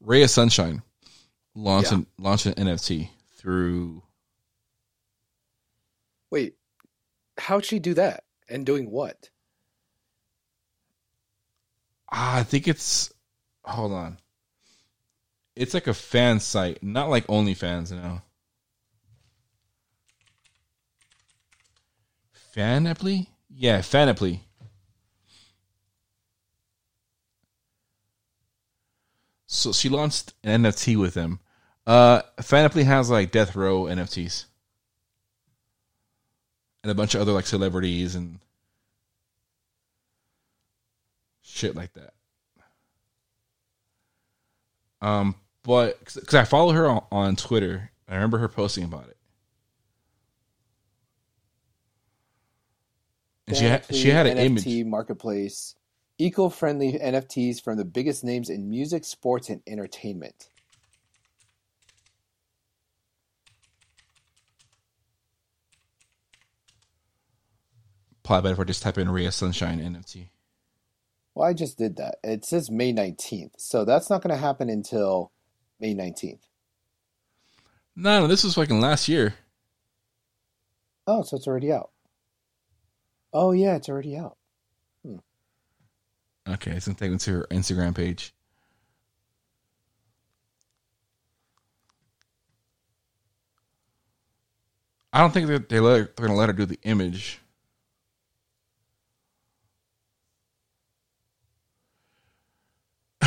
Ray 0.00 0.24
of 0.24 0.30
Sunshine 0.30 0.82
launched 1.54 1.92
Yeah. 1.92 1.98
an, 1.98 2.06
launched 2.18 2.46
an 2.46 2.54
NFT 2.54 3.10
through. 3.36 4.02
Wait, 6.30 6.56
how'd 7.38 7.64
she 7.64 7.78
do 7.78 7.94
that? 7.94 8.24
And 8.48 8.64
doing 8.64 8.90
what? 8.90 9.30
Ah, 12.12 12.38
I 12.38 12.42
think 12.44 12.68
it's. 12.68 13.12
Hold 13.64 13.92
on. 13.92 14.18
It's 15.56 15.74
like 15.74 15.86
a 15.86 15.94
fan 15.94 16.38
site, 16.38 16.82
not 16.82 17.08
like 17.08 17.26
OnlyFans, 17.26 17.90
you 17.90 17.96
know. 17.96 18.20
Fanaply? 22.54 23.26
Yeah, 23.48 23.80
Fanaply. 23.80 24.40
So 29.46 29.72
she 29.72 29.88
launched 29.88 30.34
an 30.44 30.62
NFT 30.62 30.96
with 30.96 31.14
them. 31.14 31.40
Uh 31.86 32.22
Fanaply 32.38 32.84
has 32.84 33.10
like 33.10 33.30
Death 33.30 33.54
Row 33.56 33.84
NFTs. 33.84 34.46
And 36.86 36.92
a 36.92 36.94
bunch 36.94 37.16
of 37.16 37.20
other 37.20 37.32
like 37.32 37.48
celebrities 37.48 38.14
and 38.14 38.38
shit 41.42 41.74
like 41.74 41.92
that. 41.94 42.14
Um, 45.00 45.34
but 45.64 45.98
because 45.98 46.34
I 46.34 46.44
follow 46.44 46.70
her 46.70 46.86
on, 46.86 47.04
on 47.10 47.34
Twitter, 47.34 47.90
I 48.08 48.14
remember 48.14 48.38
her 48.38 48.46
posting 48.46 48.84
about 48.84 49.08
it. 49.08 49.16
And 53.48 53.56
she 53.56 53.64
had 53.64 53.84
she 53.92 54.10
had 54.10 54.28
an 54.28 54.38
NFT 54.38 54.78
image. 54.78 54.86
marketplace, 54.86 55.74
eco-friendly 56.18 57.00
NFTs 57.00 57.60
from 57.60 57.78
the 57.78 57.84
biggest 57.84 58.22
names 58.22 58.48
in 58.48 58.70
music, 58.70 59.04
sports, 59.04 59.50
and 59.50 59.60
entertainment. 59.66 60.50
Apply 68.26 68.40
better 68.40 68.54
if 68.54 68.58
I 68.58 68.64
just 68.64 68.82
type 68.82 68.98
in 68.98 69.08
Ray 69.08 69.26
of 69.26 69.34
Sunshine 69.34 69.78
NFT. 69.78 70.30
Well, 71.36 71.48
I 71.48 71.52
just 71.52 71.78
did 71.78 71.94
that. 71.98 72.16
It 72.24 72.44
says 72.44 72.72
May 72.72 72.92
19th. 72.92 73.52
So 73.56 73.84
that's 73.84 74.10
not 74.10 74.20
going 74.20 74.34
to 74.34 74.36
happen 74.36 74.68
until 74.68 75.30
May 75.78 75.94
19th. 75.94 76.40
No, 77.94 78.22
no, 78.22 78.26
this 78.26 78.42
was 78.42 78.56
fucking 78.56 78.80
last 78.80 79.06
year. 79.06 79.36
Oh, 81.06 81.22
so 81.22 81.36
it's 81.36 81.46
already 81.46 81.70
out. 81.70 81.90
Oh, 83.32 83.52
yeah, 83.52 83.76
it's 83.76 83.88
already 83.88 84.16
out. 84.16 84.36
Hmm. 85.04 85.18
Okay, 86.48 86.72
it's 86.72 86.86
going 86.86 86.96
to 86.96 87.04
take 87.04 87.12
me 87.12 87.18
to 87.18 87.30
her 87.30 87.46
Instagram 87.52 87.94
page. 87.94 88.34
I 95.12 95.20
don't 95.20 95.30
think 95.30 95.46
that 95.46 95.68
they 95.68 95.78
let, 95.78 96.16
they're 96.16 96.26
going 96.26 96.36
to 96.36 96.40
let 96.40 96.48
her 96.48 96.52
do 96.52 96.66
the 96.66 96.80
image. 96.82 97.40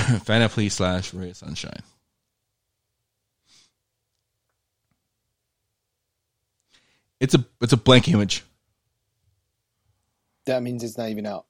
Fanaply 0.25 0.71
slash 0.71 1.13
Ray 1.13 1.29
of 1.29 1.37
Sunshine. 1.37 1.83
It's 7.19 7.35
a 7.35 7.45
it's 7.61 7.73
a 7.73 7.77
blank 7.77 8.07
image. 8.07 8.43
That 10.45 10.63
means 10.63 10.83
it's 10.83 10.97
not 10.97 11.09
even 11.09 11.27
out. 11.27 11.45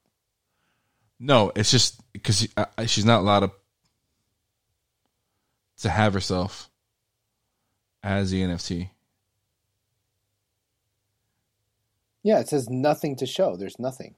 No, 1.19 1.53
it's 1.55 1.71
just 1.71 2.01
because 2.11 2.39
she, 2.39 2.49
she's 2.87 3.05
not 3.05 3.21
allowed 3.21 3.39
to 3.41 3.51
to 5.81 5.89
have 5.89 6.13
herself 6.13 6.69
as 8.03 8.31
the 8.31 8.41
NFT. 8.41 8.89
Yeah, 12.23 12.39
it 12.39 12.49
says 12.49 12.69
nothing 12.69 13.15
to 13.17 13.25
show. 13.25 13.55
There's 13.55 13.79
nothing. 13.79 14.15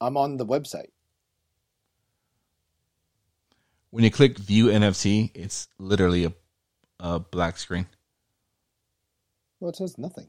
I'm 0.00 0.16
on 0.16 0.36
the 0.36 0.46
website. 0.46 0.90
When 3.92 4.04
you 4.04 4.10
click 4.10 4.38
view 4.38 4.68
NFT, 4.68 5.32
it's 5.34 5.68
literally 5.78 6.24
a, 6.24 6.32
a 6.98 7.18
black 7.20 7.58
screen. 7.58 7.86
Well, 9.60 9.68
it 9.68 9.76
says 9.76 9.98
nothing. 9.98 10.28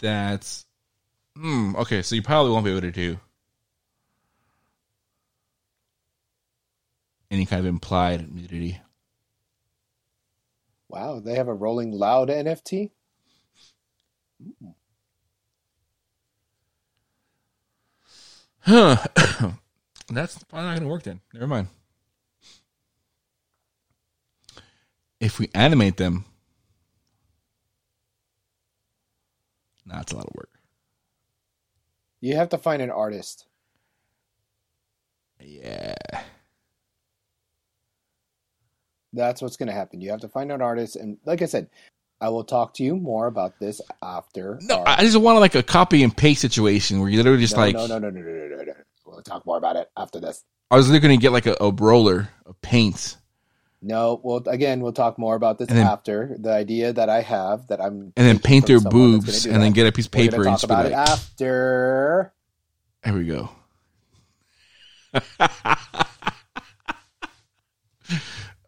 That's 0.00 0.66
hmm, 1.34 1.74
okay. 1.76 2.02
So 2.02 2.14
you 2.14 2.22
probably 2.22 2.52
won't 2.52 2.66
be 2.66 2.72
able 2.72 2.82
to 2.82 2.92
do 2.92 3.18
any 7.30 7.46
kind 7.46 7.60
of 7.60 7.66
implied 7.66 8.32
nudity. 8.32 8.80
Wow, 10.88 11.20
they 11.20 11.34
have 11.34 11.48
a 11.48 11.54
Rolling 11.54 11.92
Loud 11.92 12.28
NFT. 12.28 12.90
Huh. 18.60 18.96
That's 20.08 20.42
probably 20.44 20.66
not 20.66 20.74
going 20.74 20.82
to 20.82 20.88
work 20.88 21.02
then. 21.02 21.20
Never 21.32 21.46
mind. 21.46 21.68
If 25.18 25.38
we 25.38 25.48
animate 25.54 25.96
them, 25.96 26.24
nah, 29.84 30.00
it's 30.00 30.12
a 30.12 30.16
lot 30.16 30.26
of 30.26 30.34
work. 30.34 30.50
You 32.20 32.36
have 32.36 32.50
to 32.50 32.58
find 32.58 32.82
an 32.82 32.90
artist. 32.90 33.46
Yeah. 35.40 35.94
That's 39.12 39.40
what's 39.40 39.56
going 39.56 39.68
to 39.68 39.72
happen. 39.74 40.00
You 40.00 40.10
have 40.10 40.20
to 40.20 40.28
find 40.28 40.52
an 40.52 40.60
artist, 40.62 40.96
and 40.96 41.18
like 41.24 41.42
I 41.42 41.46
said, 41.46 41.68
I 42.20 42.28
will 42.30 42.44
talk 42.44 42.74
to 42.74 42.82
you 42.82 42.96
more 42.96 43.26
about 43.26 43.58
this 43.60 43.80
after. 44.02 44.58
No, 44.62 44.78
our- 44.78 44.88
I 44.88 45.00
just 45.02 45.18
want 45.18 45.38
like 45.40 45.54
a 45.54 45.62
copy 45.62 46.02
and 46.02 46.16
paste 46.16 46.40
situation 46.40 47.00
where 47.00 47.08
you 47.08 47.18
literally 47.18 47.40
just 47.40 47.54
no, 47.54 47.60
like 47.62 47.74
no, 47.74 47.86
no, 47.86 47.98
no, 47.98 48.10
no, 48.10 48.20
no, 48.20 48.32
no, 48.32 48.56
no, 48.56 48.62
no. 48.62 48.72
We'll 49.04 49.22
talk 49.22 49.46
more 49.46 49.56
about 49.58 49.76
it 49.76 49.90
after 49.96 50.18
this. 50.20 50.44
I 50.70 50.76
was 50.76 50.90
looking 50.90 51.10
to 51.10 51.16
get 51.16 51.30
like 51.32 51.46
a, 51.46 51.56
a 51.60 51.70
roller 51.70 52.28
of 52.44 52.60
paint 52.60 53.16
No, 53.80 54.20
well, 54.24 54.42
again, 54.48 54.80
we'll 54.80 54.92
talk 54.92 55.16
more 55.18 55.36
about 55.36 55.58
this 55.58 55.68
then- 55.68 55.86
after 55.86 56.36
the 56.40 56.52
idea 56.52 56.92
that 56.92 57.08
I 57.08 57.20
have 57.20 57.68
that 57.68 57.80
I'm 57.80 58.12
and 58.16 58.26
then 58.26 58.38
paint 58.40 58.66
their 58.66 58.80
boobs 58.80 59.46
and 59.46 59.62
then 59.62 59.72
get 59.72 59.86
a 59.86 59.92
piece 59.92 60.06
of 60.06 60.14
We're 60.14 60.30
paper 60.30 60.36
and 60.48 60.58
talk 60.58 60.64
about 60.64 60.84
like, 60.86 60.92
it 60.92 60.96
after. 60.96 62.32
there 63.04 63.14
we 63.14 63.24
go. 63.26 63.50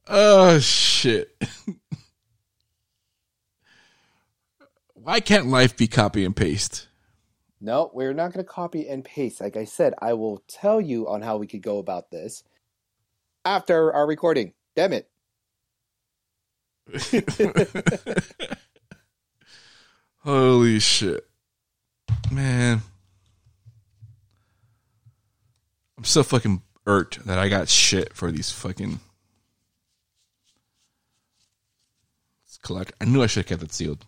oh 0.09 0.59
shit. 0.59 1.31
Why 4.95 5.21
can't 5.21 5.47
life 5.47 5.77
be 5.77 5.87
copy 5.87 6.25
and 6.25 6.37
paste? 6.37 6.89
No, 7.61 7.91
we're 7.93 8.13
not 8.13 8.33
going 8.33 8.45
to 8.45 8.51
copy 8.51 8.89
and 8.89 9.05
paste. 9.05 9.41
Like 9.41 9.57
I 9.57 9.65
said, 9.65 9.95
I 10.01 10.13
will 10.13 10.43
tell 10.49 10.81
you 10.81 11.09
on 11.09 11.23
how 11.23 11.39
we 11.39 11.47
could 11.47 11.63
go 11.63 11.79
about 11.79 12.11
this 12.11 12.45
after 13.45 13.93
our 13.93 14.07
recording. 14.07 14.53
Damn 14.77 14.93
it. 14.93 15.09
Holy 20.19 20.79
shit. 20.79 21.27
Man. 22.31 22.83
I'm 25.97 26.05
so 26.05 26.23
fucking 26.23 26.63
irked 26.87 27.27
that 27.27 27.39
I 27.39 27.49
got 27.49 27.69
shit 27.69 28.15
for 28.15 28.31
these 28.31 28.53
fucking 28.53 29.01
I 32.77 33.05
knew 33.05 33.23
I 33.23 33.27
should 33.27 33.49
have 33.49 33.59
kept 33.59 33.63
it 33.63 33.73
sealed. 33.73 34.05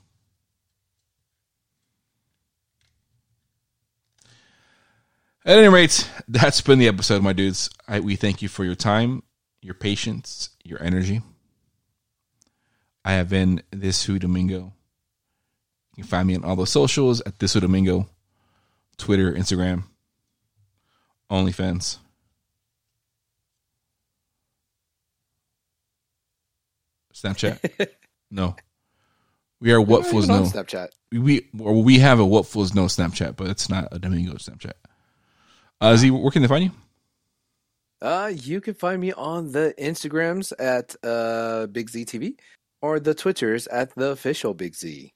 At 5.45 5.59
any 5.59 5.69
rate, 5.69 6.09
that's 6.29 6.61
been 6.61 6.79
the 6.79 6.89
episode, 6.89 7.23
my 7.23 7.33
dudes. 7.33 7.71
I, 7.89 8.01
we 8.01 8.15
thank 8.15 8.43
you 8.43 8.49
for 8.49 8.65
your 8.65 8.75
time, 8.75 9.23
your 9.63 9.75
patience, 9.75 10.51
your 10.63 10.83
energy. 10.83 11.23
I 13.05 13.13
have 13.13 13.31
been 13.31 13.63
this 13.71 14.05
Who 14.05 14.19
Domingo. 14.19 14.75
You 15.97 16.03
can 16.03 16.05
find 16.05 16.29
me 16.29 16.35
on 16.37 16.45
all 16.45 16.57
the 16.57 16.67
socials 16.67 17.23
at 17.23 17.39
this 17.39 17.55
Who 17.55 17.61
Domingo, 17.61 18.09
Twitter, 18.99 19.33
Instagram, 19.33 19.85
OnlyFans. 21.31 21.99
Snapchat? 27.15 27.89
no. 28.31 28.57
We 29.61 29.73
are 29.73 29.81
what 29.81 30.07
fools 30.07 30.27
know. 30.27 30.43
Snapchat. 30.43 30.89
We 31.13 31.49
or 31.59 31.83
we 31.83 31.99
have 31.99 32.19
a 32.19 32.25
what 32.25 32.47
fools 32.47 32.75
know 32.75 32.85
Snapchat, 32.85 33.37
but 33.37 33.49
it's 33.49 33.69
not 33.69 33.89
a 33.93 33.99
Domingo 33.99 34.35
Snapchat. 34.35 34.73
Uh, 35.81 35.97
Z, 35.97 36.11
where 36.11 36.31
can 36.31 36.43
they 36.43 36.49
find 36.49 36.65
you? 36.65 36.71
Uh, 38.03 38.33
you 38.35 38.61
can 38.61 38.75
find 38.75 39.01
me 39.01 39.13
on 39.13 39.53
the 39.53 39.75
Instagrams 39.79 40.53
at 40.59 40.97
uh, 41.05 41.67
Big 41.67 41.91
Z 41.91 42.07
TV 42.07 42.37
or 42.81 42.99
the 42.99 43.15
Twitters 43.15 43.67
at 43.67 43.95
the 43.95 44.11
official 44.11 44.55
Big 44.55 44.75
Z. 44.75 45.13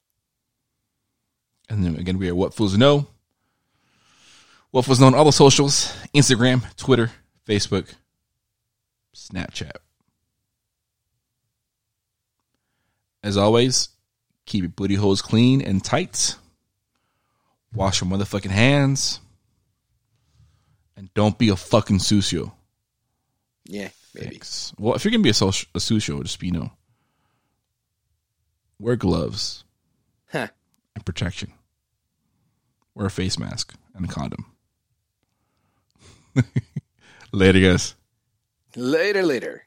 And 1.70 1.82
then 1.82 1.96
again, 1.96 2.18
we 2.18 2.28
are 2.28 2.34
What 2.34 2.52
Fools 2.52 2.76
Know. 2.76 3.06
What 4.70 4.84
Fools 4.84 5.00
Know 5.00 5.06
on 5.06 5.14
all 5.14 5.24
the 5.24 5.32
socials 5.32 5.96
Instagram, 6.14 6.74
Twitter, 6.76 7.10
Facebook, 7.48 7.94
Snapchat. 9.14 9.76
As 13.24 13.38
always, 13.38 13.88
keep 14.44 14.60
your 14.62 14.68
booty 14.68 14.94
holes 14.96 15.22
clean 15.22 15.62
and 15.62 15.82
tight. 15.82 16.36
Wash 17.72 18.02
your 18.02 18.10
motherfucking 18.10 18.50
hands. 18.50 19.18
And 20.94 21.12
don't 21.14 21.38
be 21.38 21.48
a 21.48 21.56
fucking 21.56 21.98
sucio. 22.00 22.52
Yeah, 23.64 23.88
maybe. 24.14 24.28
Thanks. 24.28 24.74
Well, 24.78 24.94
if 24.94 25.04
you're 25.04 25.10
gonna 25.10 25.22
be 25.22 25.30
a, 25.30 25.34
social, 25.34 25.68
a 25.74 25.78
sucio, 25.78 26.22
just 26.22 26.38
be 26.38 26.48
you 26.48 26.52
know, 26.52 26.70
wear 28.78 28.94
gloves 28.94 29.64
Huh. 30.30 30.48
and 30.94 31.04
protection. 31.06 31.50
Wear 32.94 33.06
a 33.06 33.10
face 33.10 33.38
mask 33.38 33.74
and 33.94 34.04
a 34.04 34.08
condom. 34.08 34.44
Later, 37.32 37.60
guys. 37.60 37.94
Later, 38.76 39.22
later. 39.22 39.66